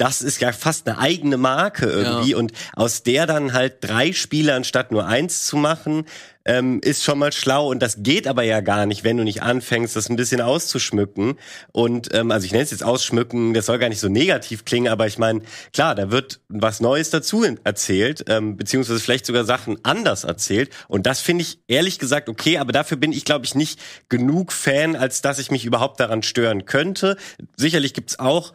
[0.00, 2.30] das ist ja fast eine eigene Marke irgendwie.
[2.30, 2.38] Ja.
[2.38, 6.06] Und aus der dann halt drei Spiele anstatt nur eins zu machen,
[6.46, 9.42] ähm, ist schon mal schlau und das geht aber ja gar nicht, wenn du nicht
[9.42, 11.36] anfängst, das ein bisschen auszuschmücken.
[11.72, 14.90] Und ähm, also ich nenne es jetzt ausschmücken, das soll gar nicht so negativ klingen,
[14.90, 15.42] aber ich meine,
[15.74, 20.70] klar, da wird was Neues dazu erzählt, ähm, beziehungsweise vielleicht sogar Sachen anders erzählt.
[20.88, 23.78] Und das finde ich ehrlich gesagt okay, aber dafür bin ich, glaube ich, nicht
[24.08, 27.18] genug Fan, als dass ich mich überhaupt daran stören könnte.
[27.56, 28.54] Sicherlich gibt's auch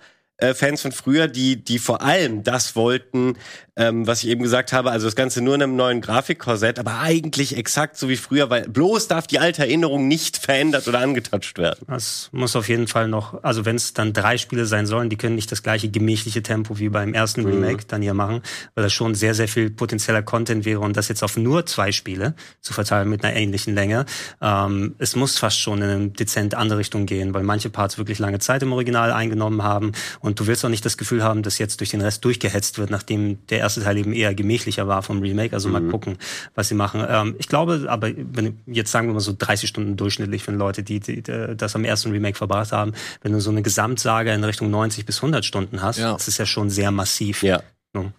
[0.54, 3.38] Fans von früher, die, die vor allem das wollten,
[3.78, 7.00] ähm, was ich eben gesagt habe, also das Ganze nur in einem neuen Grafikkorsett, aber
[7.00, 11.58] eigentlich exakt so wie früher, weil bloß darf die alte Erinnerung nicht verändert oder angetatscht
[11.58, 11.86] werden.
[11.88, 15.18] Das muss auf jeden Fall noch, also wenn es dann drei Spiele sein sollen, die
[15.18, 17.48] können nicht das gleiche gemächliche Tempo wie beim ersten Mhm.
[17.48, 18.42] Remake dann hier machen,
[18.76, 21.92] weil das schon sehr, sehr viel potenzieller Content wäre und das jetzt auf nur zwei
[21.92, 24.06] Spiele zu verteilen mit einer ähnlichen Länge.
[24.42, 28.20] Ähm, es muss fast schon in eine dezent andere Richtung gehen, weil manche Parts wirklich
[28.20, 31.58] lange Zeit im Original eingenommen haben und du willst auch nicht das Gefühl haben, dass
[31.58, 35.20] jetzt durch den Rest durchgehetzt wird, nachdem der erste Teil eben eher gemächlicher war vom
[35.22, 35.54] Remake.
[35.54, 36.18] Also mal gucken,
[36.54, 37.04] was sie machen.
[37.08, 40.84] Ähm, ich glaube, aber wenn, jetzt sagen wir mal so 30 Stunden durchschnittlich für Leute,
[40.84, 44.44] die, die, die das am ersten Remake verbracht haben, wenn du so eine Gesamtsage in
[44.44, 46.14] Richtung 90 bis 100 Stunden hast, Ja.
[46.14, 47.44] das ist ja schon sehr massiv.
[47.44, 47.62] Ja.
[47.94, 48.14] Ne?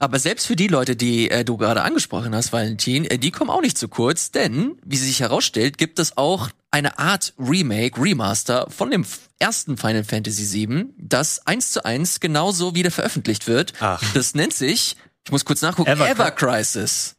[0.00, 3.50] Aber selbst für die Leute, die äh, du gerade angesprochen hast, Valentin, äh, die kommen
[3.50, 8.66] auch nicht zu kurz, denn, wie sich herausstellt, gibt es auch eine Art Remake, Remaster
[8.70, 9.04] von dem
[9.38, 13.74] ersten Final Fantasy VII, das eins zu eins genauso wieder veröffentlicht wird.
[13.80, 14.02] Ach.
[14.14, 14.96] Das nennt sich,
[15.26, 17.14] ich muss kurz nachgucken, Ever- Ever, Crisis.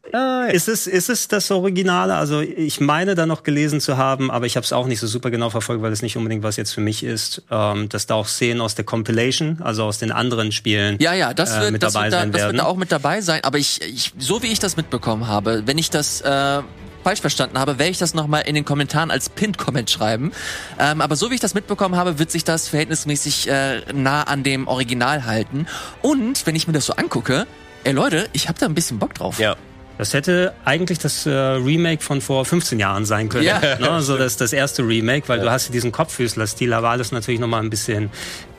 [0.50, 2.14] Ist es, ist es das Originale?
[2.16, 5.06] Also ich meine da noch gelesen zu haben, aber ich habe es auch nicht so
[5.06, 8.16] super genau verfolgt, weil es nicht unbedingt was jetzt für mich ist, ähm, dass da
[8.16, 11.72] auch Szenen aus der Compilation, also aus den anderen Spielen, Ja, ja, das äh, wird,
[11.72, 12.56] mit das, dabei wird da, sein das wird werden.
[12.58, 13.40] da auch mit dabei sein.
[13.44, 16.60] Aber ich, ich, so wie ich das mitbekommen habe, wenn ich das äh,
[17.04, 20.32] falsch verstanden habe, werde ich das nochmal in den Kommentaren als Pinned-Comment schreiben.
[20.78, 24.42] Ähm, aber so wie ich das mitbekommen habe, wird sich das verhältnismäßig äh, nah an
[24.42, 25.66] dem Original halten.
[26.02, 27.46] Und wenn ich mir das so angucke,
[27.84, 29.38] ey Leute, ich habe da ein bisschen Bock drauf.
[29.38, 29.56] Ja.
[29.98, 33.44] Das hätte eigentlich das äh, Remake von vor 15 Jahren sein können.
[33.44, 33.60] Ja.
[33.78, 34.00] ne?
[34.00, 37.62] So das, das erste Remake, weil du hast ja diesen Kopffüßler-Stil, aber alles natürlich nochmal
[37.62, 38.10] ein bisschen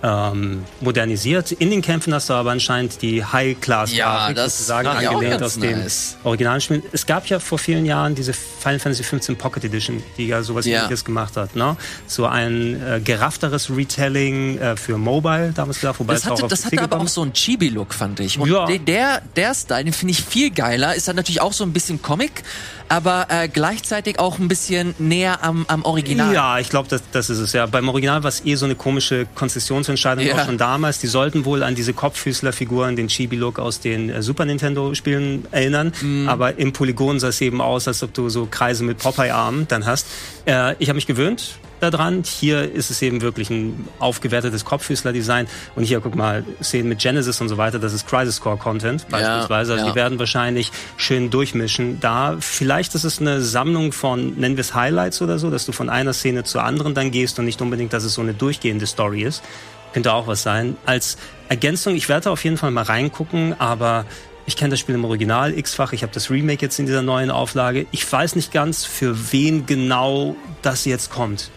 [0.03, 1.53] ähm, modernisiert.
[1.53, 3.97] In den Kämpfen hast du aber anscheinend die High-Class-Grafik
[4.37, 6.17] Ja, sozusagen auch angelehnt aus nice.
[6.23, 6.83] originalen Spielen.
[6.91, 10.65] Es gab ja vor vielen Jahren diese Final Fantasy 15 Pocket Edition, die ja sowas
[10.65, 10.79] Ja.
[10.83, 11.55] ähnliches gemacht hat.
[11.55, 11.77] Ne?
[12.05, 16.43] So ein äh, geraffteres Retelling äh, für Mobile damals gedacht, wobei Das es auch hatte,
[16.43, 18.37] auf das hatte aber auch so einen Chibi-Look, fand ich.
[18.37, 18.65] Und Ja.
[18.65, 20.95] de- der, der Style, den finde ich viel geiler.
[20.95, 22.43] Ist dann natürlich auch so ein bisschen Comic,
[22.89, 26.33] aber äh, gleichzeitig auch ein bisschen näher am, am Original.
[26.33, 27.65] Ja, ich glaube, das, das ist es ja.
[27.67, 29.25] Beim Original war es eh so eine komische
[29.93, 30.35] Konzessionsentscheidung Ja.
[30.35, 30.99] auch schon damals.
[30.99, 35.93] Die sollten wohl an diese Kopffüßlerfiguren, den Chibi-Look aus den äh, Super Nintendo-Spielen erinnern.
[36.01, 36.29] Mhm.
[36.29, 39.85] Aber im Polygon sah es eben aus, als ob du so Kreise mit Popeye-Armen dann
[39.85, 40.07] hast.
[40.45, 42.23] Äh, ich habe mich gewöhnt daran.
[42.23, 45.47] Hier ist es eben wirklich ein aufgewertetes Kopffüßler-Design.
[45.75, 49.07] Und hier, guck mal, Szenen mit Genesis und so weiter, das ist Crisis Core Content
[49.09, 49.73] beispielsweise.
[49.73, 49.91] Also ja.
[49.91, 51.99] die werden wahrscheinlich schön durchmischen.
[51.99, 55.73] Da vielleicht ist es eine Sammlung von, nennen wir es Highlights oder so, dass du
[55.73, 58.87] von einer Szene zur anderen dann gehst und nicht unbedingt, dass es so eine durchgehende
[58.87, 59.43] Story ist.
[59.93, 60.75] Könnte auch was sein.
[60.85, 61.17] Als
[61.49, 64.05] Ergänzung, ich werde auf jeden Fall mal reingucken, aber
[64.45, 65.93] ich kenne das Spiel im Original x-fach.
[65.93, 67.85] Ich habe das Remake jetzt in dieser neuen Auflage.
[67.91, 71.49] Ich weiß nicht ganz, für wen genau das jetzt kommt.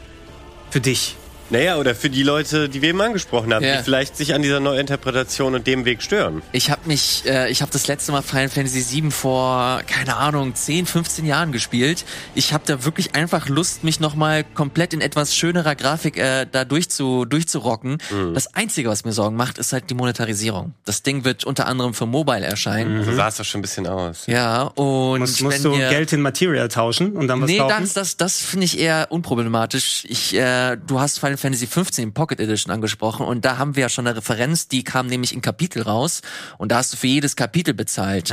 [0.71, 1.17] Für dich.
[1.51, 3.77] Naja, oder für die Leute, die wir eben angesprochen haben, Ja.
[3.79, 6.43] die vielleicht sich an dieser Neuinterpretation und dem Weg stören.
[6.53, 10.55] Ich habe mich, äh, ich habe das letzte Mal Final Fantasy VII vor, keine Ahnung,
[10.55, 12.05] 10, 15 Jahren gespielt.
[12.35, 16.65] Ich habe da wirklich einfach Lust, mich nochmal komplett in etwas schönerer Grafik äh, da
[16.65, 17.99] durchzu, durchzurocken.
[18.35, 20.75] Das Einzige, was mir Sorgen macht, ist halt die Monetarisierung.
[20.85, 23.05] Das Ding wird unter anderem für Mobile erscheinen.
[23.05, 24.27] So sah es doch schon ein bisschen aus.
[24.27, 27.59] Ja, und Musst, wenn musst du ihr- Geld in Material tauschen und dann was Nee,
[27.59, 27.75] kaufen?
[27.83, 30.05] das, das, das finde ich eher unproblematisch.
[30.09, 33.89] Ich, äh, du hast Final Fantasy 15 Pocket Edition angesprochen und da haben wir ja
[33.89, 36.23] schon eine Referenz, die kam nämlich in Kapitel raus
[36.59, 38.31] und da hast du für jedes Kapitel bezahlt.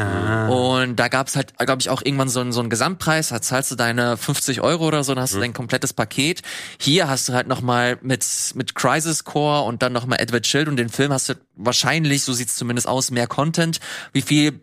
[0.50, 3.72] Und da gab's halt, glaube ich, auch irgendwann so einen, so einen Gesamtpreis, da zahlst
[3.72, 6.42] du deine 50 Euro oder so, dann hast du dein komplettes Paket.
[6.80, 8.26] Hier hast du halt nochmal mit,
[8.56, 12.34] mit Crisis Core und dann nochmal Edward Shield und den Film hast du wahrscheinlich, so
[12.34, 13.80] sieht's zumindest aus, mehr Content.
[14.12, 14.60] Wie viel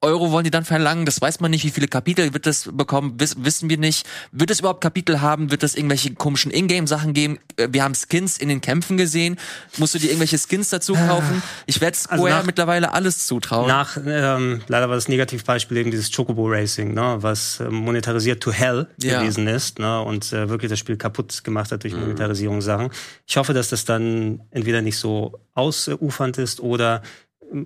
[0.00, 1.04] Euro wollen die dann verlangen?
[1.06, 1.64] Das weiß man nicht.
[1.64, 3.14] Wie viele Kapitel wird das bekommen?
[3.18, 4.06] Wiss, wissen wir nicht.
[4.32, 5.50] Wird es überhaupt Kapitel haben?
[5.50, 7.38] Wird es irgendwelche komischen Ingame-Sachen geben?
[7.56, 9.36] Äh, Wir haben Skins in den Kämpfen gesehen.
[9.78, 11.42] Musst du dir irgendwelche Skins dazu kaufen?
[11.66, 13.68] Ich werde Square Also nach- mittlerweile alles zutrauen.
[13.68, 18.50] Nach, ähm, leider war das Negativbeispiel eben dieses Chocobo Racing, ne, was äh, monetarisiert to
[18.52, 19.20] hell Ja.
[19.20, 22.90] gewesen ist ne, und äh, wirklich das Spiel kaputt gemacht hat durch Monetarisierungssachen.
[23.26, 27.02] Ich hoffe, dass das dann entweder nicht so ausufernd ist oder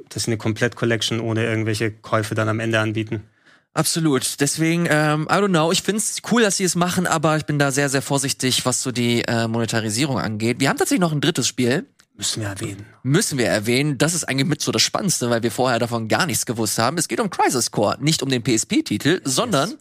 [0.08, 3.24] dass sie eine Komplett-Collection ohne irgendwelche Käufe dann am Ende anbieten.
[3.72, 4.40] Absolut.
[4.40, 5.70] Deswegen, ähm, I don't know.
[5.70, 8.82] Ich find's cool, dass sie es machen, aber ich bin da sehr, sehr vorsichtig, was
[8.82, 10.58] so die äh, Monetarisierung angeht.
[10.58, 11.86] Wir haben tatsächlich noch ein drittes Spiel.
[12.16, 12.84] Müssen wir erwähnen.
[13.02, 16.26] müssen wir erwähnen, das ist eigentlich mit so das Spannendste, weil wir vorher davon gar
[16.26, 16.98] nichts gewusst haben.
[16.98, 19.74] Es geht um Crisis Core, nicht um den PSP-Titel, sondern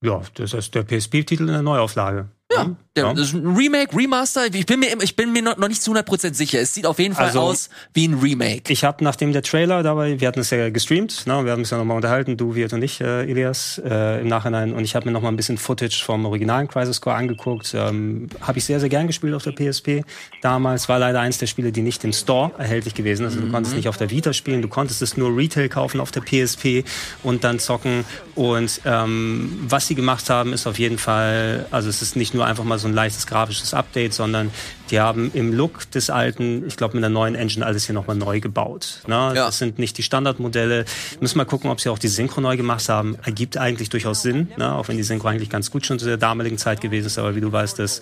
[0.00, 2.28] Ja, das ist der PSP-Titel in der Neuauflage.
[2.66, 3.14] Ja, der, Ja.
[3.14, 4.46] das ist ein Remake, Remaster.
[4.52, 6.58] Ich bin mir, ich bin mir noch nicht zu 100% sicher.
[6.60, 8.72] Es sieht auf jeden Fall Also- aus wie ein Remake.
[8.72, 11.70] Ich habe nachdem der Trailer dabei, wir hatten es ja gestreamt, ne, wir haben uns
[11.70, 14.72] ja nochmal unterhalten, du, Wirt und ich, äh, Elias, äh, im Nachhinein.
[14.72, 17.72] Und ich habe mir nochmal ein bisschen Footage vom originalen Crisis Core angeguckt.
[17.74, 20.02] Ähm, habe ich sehr, sehr gern gespielt auf der PSP.
[20.42, 23.24] Damals war leider eins der Spiele, die nicht im Store erhältlich gewesen.
[23.24, 26.10] Also du konntest nicht auf der Vita spielen, du konntest es nur Retail kaufen auf
[26.10, 26.84] der PSP
[27.22, 28.04] und dann zocken.
[28.34, 32.46] Und ähm, was sie gemacht haben, ist auf jeden Fall, also es ist nicht nur
[32.48, 34.50] einfach mal so ein leichtes grafisches Update, sondern
[34.90, 38.16] die haben im Look des alten, ich glaube mit einer neuen Engine alles hier nochmal
[38.16, 39.00] neu gebaut.
[39.06, 39.14] Ne?
[39.14, 39.46] Ja.
[39.46, 40.84] Das sind nicht die Standardmodelle.
[41.20, 43.16] Müssen mal gucken, ob sie auch die Synchro neu gemacht haben.
[43.24, 44.74] Ergibt eigentlich durchaus Sinn, ne?
[44.74, 47.18] auch wenn die Synchro eigentlich ganz gut schon zu der damaligen Zeit gewesen ist.
[47.18, 48.00] Aber wie du weißt, dass,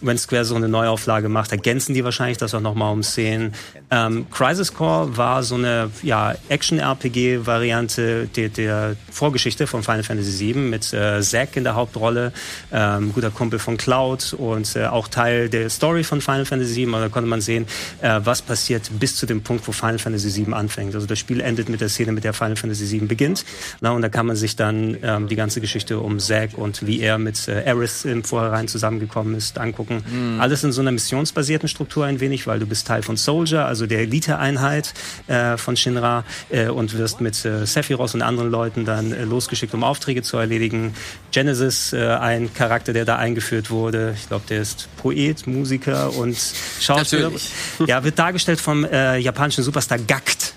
[0.00, 3.54] wenn Square so eine Neuauflage macht, ergänzen die wahrscheinlich das auch nochmal um Szenen.
[3.90, 10.62] Ähm, Crisis Core war so eine ja, Action-RPG-Variante der, der Vorgeschichte von Final Fantasy VII
[10.62, 12.32] mit äh, Zack in der Hauptrolle,
[12.72, 16.86] ähm, guter Kumpel von Cloud und äh, auch Teil der Story von Final Fantasy VII.
[16.86, 17.66] Und da konnte man sehen,
[18.00, 20.94] äh, was passiert bis zu dem Punkt, wo Final Fantasy VII anfängt.
[20.94, 23.44] Also das Spiel endet mit der Szene, mit der Final Fantasy VII beginnt.
[23.80, 27.00] Na, und da kann man sich dann ähm, die ganze Geschichte um Zack und wie
[27.00, 30.38] er mit äh, Aerith im Vorhinein zusammengekommen ist, angucken.
[30.38, 33.86] Alles in so einer missionsbasierten Struktur ein wenig, weil du bist Teil von Soldier, also
[33.86, 34.92] der Elite-Einheit
[35.26, 39.74] äh, von Shinra äh, und wirst mit äh, Sephiroth und anderen Leuten dann äh, losgeschickt,
[39.74, 40.94] um Aufträge zu erledigen.
[41.32, 44.14] Genesis, äh, ein Charakter, der da eingeführt wurde.
[44.16, 46.36] Ich glaube, der ist Poet, Musiker und
[46.80, 47.30] Schauspieler.
[47.30, 47.52] Natürlich.
[47.86, 50.54] Ja, wird dargestellt vom äh, japanischen Superstar Gakt.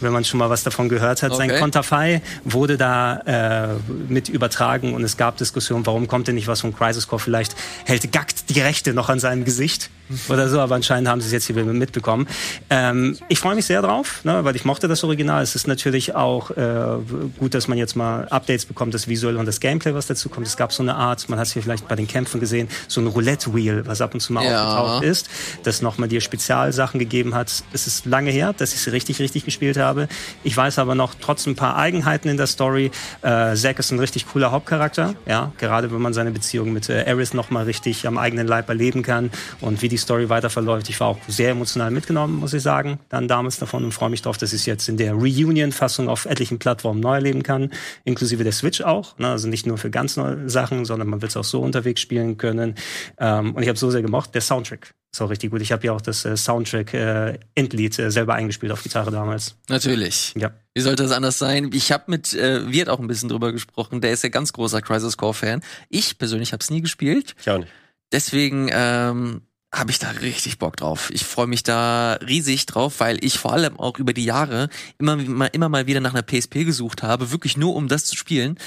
[0.00, 1.34] Wenn man schon mal was davon gehört hat.
[1.34, 1.58] Sein Okay.
[1.58, 3.74] Konterfei wurde da äh,
[4.08, 7.18] mit übertragen und es gab Diskussionen, warum kommt denn nicht was von Crisis Core?
[7.20, 9.90] Vielleicht hält Gakt die Rechte noch an seinem Gesicht
[10.28, 12.26] oder so, aber anscheinend haben sie es jetzt hier mitbekommen.
[12.70, 15.42] Ähm, ich freue mich sehr drauf, ne, weil ich mochte das Original.
[15.42, 16.98] Es ist natürlich auch äh,
[17.38, 20.46] gut, dass man jetzt mal Updates bekommt, das Visuelle und das Gameplay, was dazu kommt.
[20.46, 23.00] Es gab so eine Art, man hat es hier vielleicht bei den Kämpfen gesehen, so
[23.00, 24.76] ein Roulette-Wheel, was ab und zu mal Ja.
[24.78, 25.28] aufgetaucht ist,
[25.64, 27.52] das nochmal dir Spezialsachen gegeben hat.
[27.72, 30.08] Es ist lange her, dass ich es richtig, richtig gespielt habe.
[30.44, 32.90] Ich weiß aber noch trotzdem ein paar Eigenheiten in der Story.
[33.22, 37.04] Äh, Zack ist ein richtig cooler Hauptcharakter, ja, gerade wenn man seine Beziehung mit äh,
[37.06, 39.30] Aerith nochmal richtig am eigenen Leib erleben kann
[39.60, 40.88] und wie die Story weiter verläuft.
[40.88, 44.22] Ich war auch sehr emotional mitgenommen, muss ich sagen, dann damals davon und freue mich
[44.22, 47.70] darauf, dass ich es jetzt in der Reunion-Fassung auf etlichen Plattformen neu erleben kann,
[48.04, 49.18] inklusive der Switch auch.
[49.18, 49.28] Ne?
[49.28, 52.38] Also nicht nur für ganz neue Sachen, sondern man wird es auch so unterwegs spielen
[52.38, 52.74] können.
[53.18, 54.34] Ähm, und ich habe so sehr gemocht.
[54.34, 55.62] Der Soundtrack ist auch richtig gut.
[55.62, 59.56] Ich habe ja auch das äh, Soundtrack äh, Endlied äh, selber eingespielt auf Gitarre damals.
[59.68, 60.34] Natürlich.
[60.36, 60.52] Ja.
[60.74, 61.70] Wie sollte das anders sein?
[61.72, 64.00] Ich habe mit äh, Wirt auch ein bisschen drüber gesprochen.
[64.00, 65.62] Der ist ja ganz großer Crisis Core Fan.
[65.88, 67.34] Ich persönlich habe es nie gespielt.
[67.40, 67.72] Ich auch nicht.
[68.12, 69.42] Deswegen ähm,
[69.72, 71.10] habe ich da richtig Bock drauf.
[71.12, 75.16] Ich freue mich da riesig drauf, weil ich vor allem auch über die Jahre immer
[75.16, 78.58] mal, immer mal wieder nach einer PSP gesucht habe, wirklich nur um das zu spielen.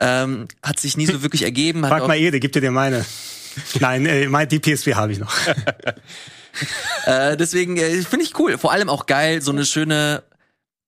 [0.00, 1.84] Ähm, hat sich nie so wirklich ergeben.
[1.84, 3.04] Frag mal Ede, gib dir dir meine.
[3.80, 5.32] Nein, äh, die PSP habe ich noch.
[7.06, 8.58] äh, deswegen äh, finde ich cool.
[8.58, 10.24] Vor allem auch geil, so eine schöne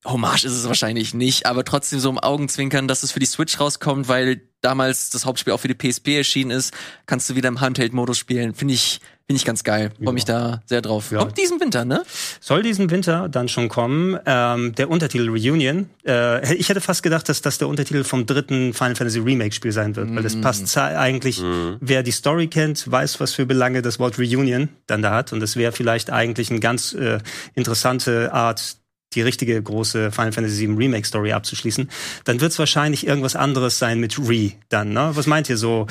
[0.04, 3.60] Hommage ist es wahrscheinlich nicht, aber trotzdem so im Augenzwinkern, dass es für die Switch
[3.60, 6.72] rauskommt, weil damals das Hauptspiel auch für die PSP erschienen ist,
[7.06, 8.54] kannst du wieder im Handheld-Modus spielen.
[8.54, 9.90] Finde ich, finde ich ganz geil.
[10.02, 11.10] Freue mich da sehr drauf.
[11.12, 11.18] Ja.
[11.18, 12.02] Kommt diesen Winter, ne?
[12.40, 14.18] Soll diesen Winter dann schon kommen.
[14.26, 15.88] Ähm, der Untertitel Reunion.
[16.06, 19.96] Äh, ich hätte fast gedacht, dass das der Untertitel vom dritten Final Fantasy Remake-Spiel sein
[19.96, 21.42] wird, weil das passt za- eigentlich.
[21.80, 25.32] Wer die Story kennt, weiß, was für Belange das Wort Reunion dann da hat.
[25.32, 27.18] Und das wäre vielleicht eigentlich eine ganz äh,
[27.54, 28.76] interessante Art,
[29.14, 31.90] die richtige große Final Fantasy VII Remake Story abzuschließen,
[32.24, 35.10] dann wird es wahrscheinlich irgendwas anderes sein mit Re dann, ne?
[35.14, 35.86] Was meint ihr so?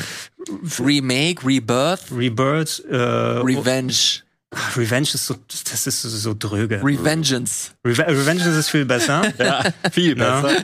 [0.80, 5.36] Remake, Rebirth, Rebirth, äh, Revenge, Ach, Revenge ist so,
[5.70, 6.82] das ist so, so dröge.
[6.84, 7.70] Revengeance.
[7.86, 9.22] Reve Revenge ist viel besser.
[9.38, 10.42] Ja, viel Ja.
[10.42, 10.64] besser.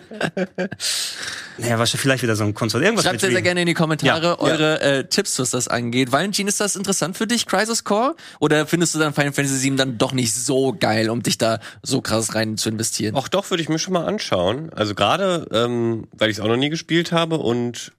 [1.60, 2.84] naja, wahrscheinlich vielleicht wieder so ein Konsole.
[2.86, 4.40] Irgendwas Schreibt sehr, sehr gerne in die Kommentare Ja.
[4.40, 6.12] eure Äh, Tipps, was das angeht.
[6.12, 8.16] Valentin, ist das interessant für dich, Crisis Core?
[8.40, 11.60] Oder findest du dann Final Fantasy VII dann doch nicht so geil, um dich da
[11.84, 13.14] so krass rein zu investieren?
[13.16, 14.72] Auch doch würde ich mir schon mal anschauen.
[14.74, 17.92] Also gerade, ähm, weil ich es auch noch nie gespielt habe und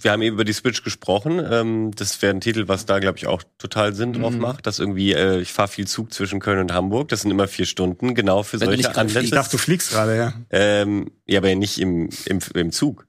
[0.00, 1.40] wir haben eben über die Switch gesprochen.
[1.50, 4.40] Ähm, das wäre ein Titel, was da, glaube ich, auch total Sinn drauf Mhm.
[4.40, 4.66] macht.
[4.66, 7.08] Dass irgendwie, äh, ich fahre viel Zug zwischen Köln und Hamburg.
[7.08, 9.30] Das sind immer vier Stunden, genau für solche Ich Anlässe.
[9.34, 10.32] dachte, du fliegst gerade, ja.
[10.50, 13.06] Ähm, ja, aber ja nicht im, im, im Zug.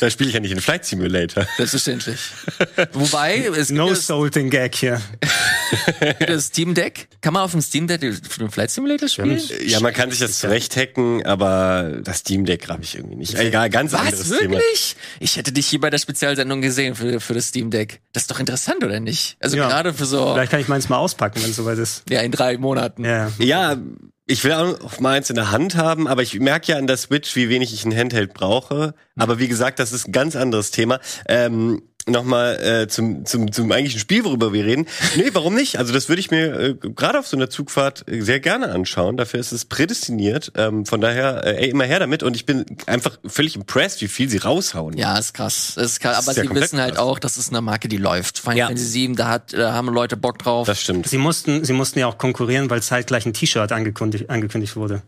[0.00, 1.46] Da spiele ich ja nicht in Flight Simulator.
[1.56, 2.18] Selbstverständlich.
[2.92, 5.00] Wobei, es gibt No ja- Salting Gag hier.
[6.26, 7.08] Das Steam Deck?
[7.20, 9.40] Kann man auf dem Steam Deck den Flight Simulator spielen?
[9.66, 13.34] Ja, man kann sich das zurechthacken, aber das Steam Deck habe ich irgendwie nicht.
[13.34, 14.52] Egal, ganz Was, anderes Thema.
[14.54, 14.96] wirklich?
[15.20, 18.00] Ich hätte dich hier bei der Spezialsendung gesehen für, für das Steam Deck.
[18.12, 19.36] Das ist doch interessant, oder nicht?
[19.40, 19.68] Also Ja.
[19.68, 22.04] gerade für so, Vielleicht kann ich meins mal auspacken, wenn es soweit ist.
[22.08, 23.04] ja, in drei Monaten.
[23.04, 23.32] Ja.
[23.38, 23.76] Ja,
[24.26, 26.96] ich will auch mal eins in der Hand haben, aber ich merke ja an der
[26.96, 28.94] Switch, wie wenig ich ein Handheld brauche.
[29.16, 30.98] Aber wie gesagt, das ist ein ganz anderes Thema.
[31.28, 34.86] Ähm, Nochmal äh, zum, zum, zum eigentlichen Spiel, worüber wir reden.
[35.16, 35.78] Nee, warum nicht?
[35.78, 39.16] Also das würde ich mir äh, gerade auf so einer Zugfahrt äh, sehr gerne anschauen.
[39.16, 40.52] Dafür ist es prädestiniert.
[40.56, 42.22] Ähm, von daher, äh, ey, immer her damit.
[42.22, 44.96] Und ich bin einfach völlig impressed, wie viel sie raushauen.
[44.96, 45.76] Ja, ist krass.
[45.76, 46.18] Ist krass.
[46.18, 47.04] Aber ist ja sie wissen halt krass.
[47.04, 48.38] auch, das ist eine Marke, die läuft.
[48.38, 48.66] Final Ja.
[48.66, 50.66] Fantasy 7, da, hat, da haben Leute Bock drauf.
[50.66, 51.06] Das stimmt.
[51.08, 55.02] Sie mussten, sie mussten ja auch konkurrieren, weil zeitgleich ein T-Shirt angekündigt, angekündigt wurde.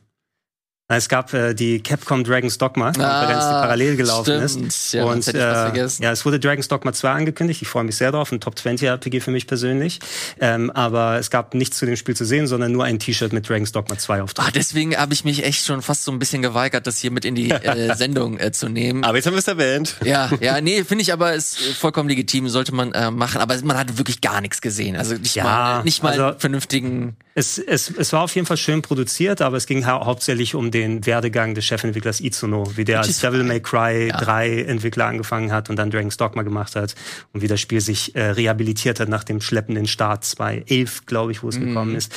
[0.89, 3.01] Es gab äh, die Capcom Dragon's Dogma Konferenz,
[3.45, 4.69] die Ah, parallel gelaufen stimmt.
[4.69, 4.93] ist.
[4.93, 5.45] Ja, und das hätte ich
[5.83, 7.61] fast äh, ja, es wurde Dragon's Dogma 2 angekündigt.
[7.61, 8.31] Ich freue mich sehr drauf.
[8.31, 9.99] Ein Top 20 RPG für mich persönlich.
[10.41, 13.49] Ähm, aber es gab nichts zu dem Spiel zu sehen, sondern nur ein T-Shirt mit
[13.49, 14.31] Dragon's Dogma 2 auf.
[14.37, 17.25] Ah, deswegen habe ich mich echt schon fast so ein bisschen geweigert, das hier mit
[17.25, 19.03] in die äh, Sendung äh, zu nehmen.
[19.03, 19.97] Aber jetzt haben wir es erwähnt.
[20.05, 23.41] Ja, ja, nee, finde ich aber ist vollkommen legitim, sollte man äh, machen.
[23.41, 24.95] Aber man hat wirklich gar nichts gesehen.
[24.95, 27.17] Also nicht Ja, mal, nicht mal also- vernünftigen.
[27.39, 30.71] Es, es, es war auf jeden Fall schön produziert, aber es ging hau hauptsächlich um
[30.71, 35.69] den Werdegang des Chefentwicklers Itsuno, wie der als Devil May Cry 3 Entwickler angefangen hat
[35.69, 36.95] und dann Dragon's Dogma gemacht hat
[37.35, 41.43] und wie das Spiel sich äh, rehabilitiert hat nach dem schleppenden Start 2011, glaube ich,
[41.43, 42.11] wo es gekommen ist.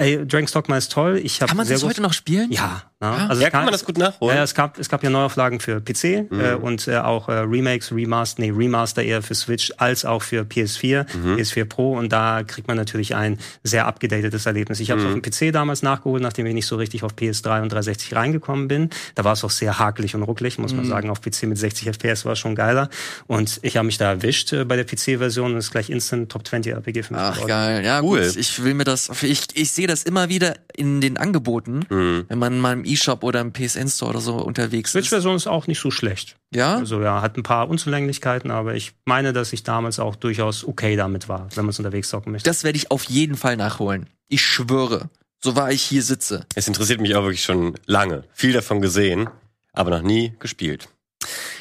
[0.00, 1.20] Ey, Dragon's Dogma ist toll.
[1.24, 2.52] Ich hab Kann man sehr das heute noch spielen?
[2.52, 3.06] Ja, ne?
[3.08, 3.26] Ja?
[3.28, 4.36] also Ja, kann man das gut nachholen?
[4.36, 7.90] Ja, es gab, es gab ja Neuauflagen für PC äh, und äh, auch äh, Remakes,
[7.90, 11.04] Remaster, nee, Remaster eher für Switch als auch für PS4,
[11.36, 14.78] PS4 Pro und da kriegt man natürlich ein sehr abgedatetes Erlebnis.
[14.78, 17.62] Ich habe es auf dem PC damals nachgeholt, nachdem ich nicht so richtig auf PS3
[17.62, 18.90] und 360 reingekommen bin.
[19.16, 21.10] Da war es auch sehr hakelig und ruckelig, muss man sagen.
[21.10, 22.88] Auf PC mit 60 FPS war es schon geiler
[23.26, 26.46] und ich habe mich da erwischt äh, bei der PC-Version und ist gleich instant Top
[26.46, 27.48] 20 RPG für mich Ach geworden.
[27.48, 28.22] geil, ja Cool.
[28.24, 28.36] gut.
[28.36, 32.26] Ich will mir das, ich, ich sehe das immer wieder in den Angeboten, Mhm.
[32.28, 34.92] wenn man mal im E-Shop oder im PSN Store oder so unterwegs ist.
[34.92, 36.36] Switch-Version ist auch nicht so schlecht.
[36.54, 40.64] Ja, Also ja, hat ein paar Unzulänglichkeiten, aber ich meine, dass ich damals auch durchaus
[40.66, 42.48] okay damit war, wenn man es unterwegs zocken möchte.
[42.48, 44.06] das werde ich auf jeden Fall nachholen.
[44.28, 45.10] Ich schwöre.
[45.42, 46.44] So war ich hier sitze.
[46.54, 48.24] Es interessiert mich auch wirklich schon lange.
[48.32, 49.28] Viel davon gesehen,
[49.72, 50.88] aber noch nie gespielt.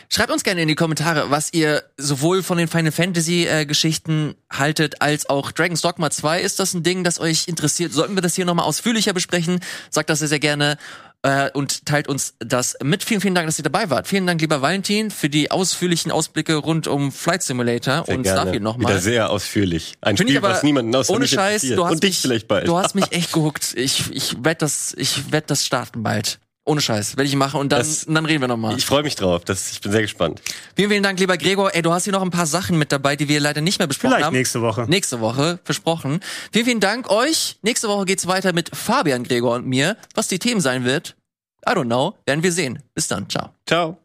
[0.10, 4.36] Schreibt uns gerne in die Kommentare, was ihr sowohl von den Final Fantasy äh, Geschichten
[4.52, 6.42] haltet, als auch Dragon's Dogma 2.
[6.42, 7.92] Ist das ein Ding, das euch interessiert?
[7.92, 9.60] Sollten wir das hier nochmal ausführlicher besprechen?
[9.90, 10.78] Sagt das sehr, sehr gerne
[11.24, 13.04] äh, und teilt uns das mit.
[13.04, 14.08] Vielen, vielen Dank, dass ihr dabei wart.
[14.08, 18.38] Vielen Dank, lieber Valentin, für die ausführlichen Ausblicke rund um Flight Simulator Sehr und gerne.
[18.38, 19.02] Starfield Wieder nochmal.
[19.02, 19.96] sehr ausführlich.
[20.00, 22.20] Ein Finde ich Spiel, aber was niemanden außer ohne Scheiß, du hast Und dich mich,
[22.22, 22.68] vielleicht bald.
[22.68, 23.74] Du hast mich echt gehuckt.
[23.76, 26.40] Ich, ich werd das, ich werd das starten bald.
[26.68, 28.78] Ohne Scheiß, werde ich machen und dann, Das- und dann reden wir nochmal.
[28.78, 29.46] Ich freue mich drauf.
[29.46, 30.42] Das, ich bin sehr gespannt.
[30.76, 31.74] Vielen, vielen Dank, lieber Gregor.
[31.74, 33.88] Ey, du hast hier noch ein paar Sachen mit dabei, die wir leider nicht mehr
[33.88, 34.36] besprochen Vielleicht haben.
[34.36, 34.86] nächste Woche.
[34.90, 36.20] Nächste Woche, versprochen.
[36.52, 37.58] Vielen, vielen Dank euch.
[37.62, 39.96] Nächste Woche geht's weiter mit Fabian, Gregor und mir.
[40.14, 41.16] Was die Themen sein wird,
[41.66, 42.84] I don't know, werden wir sehen.
[42.94, 43.50] Bis dann, ciao.
[43.66, 43.98] Ciao.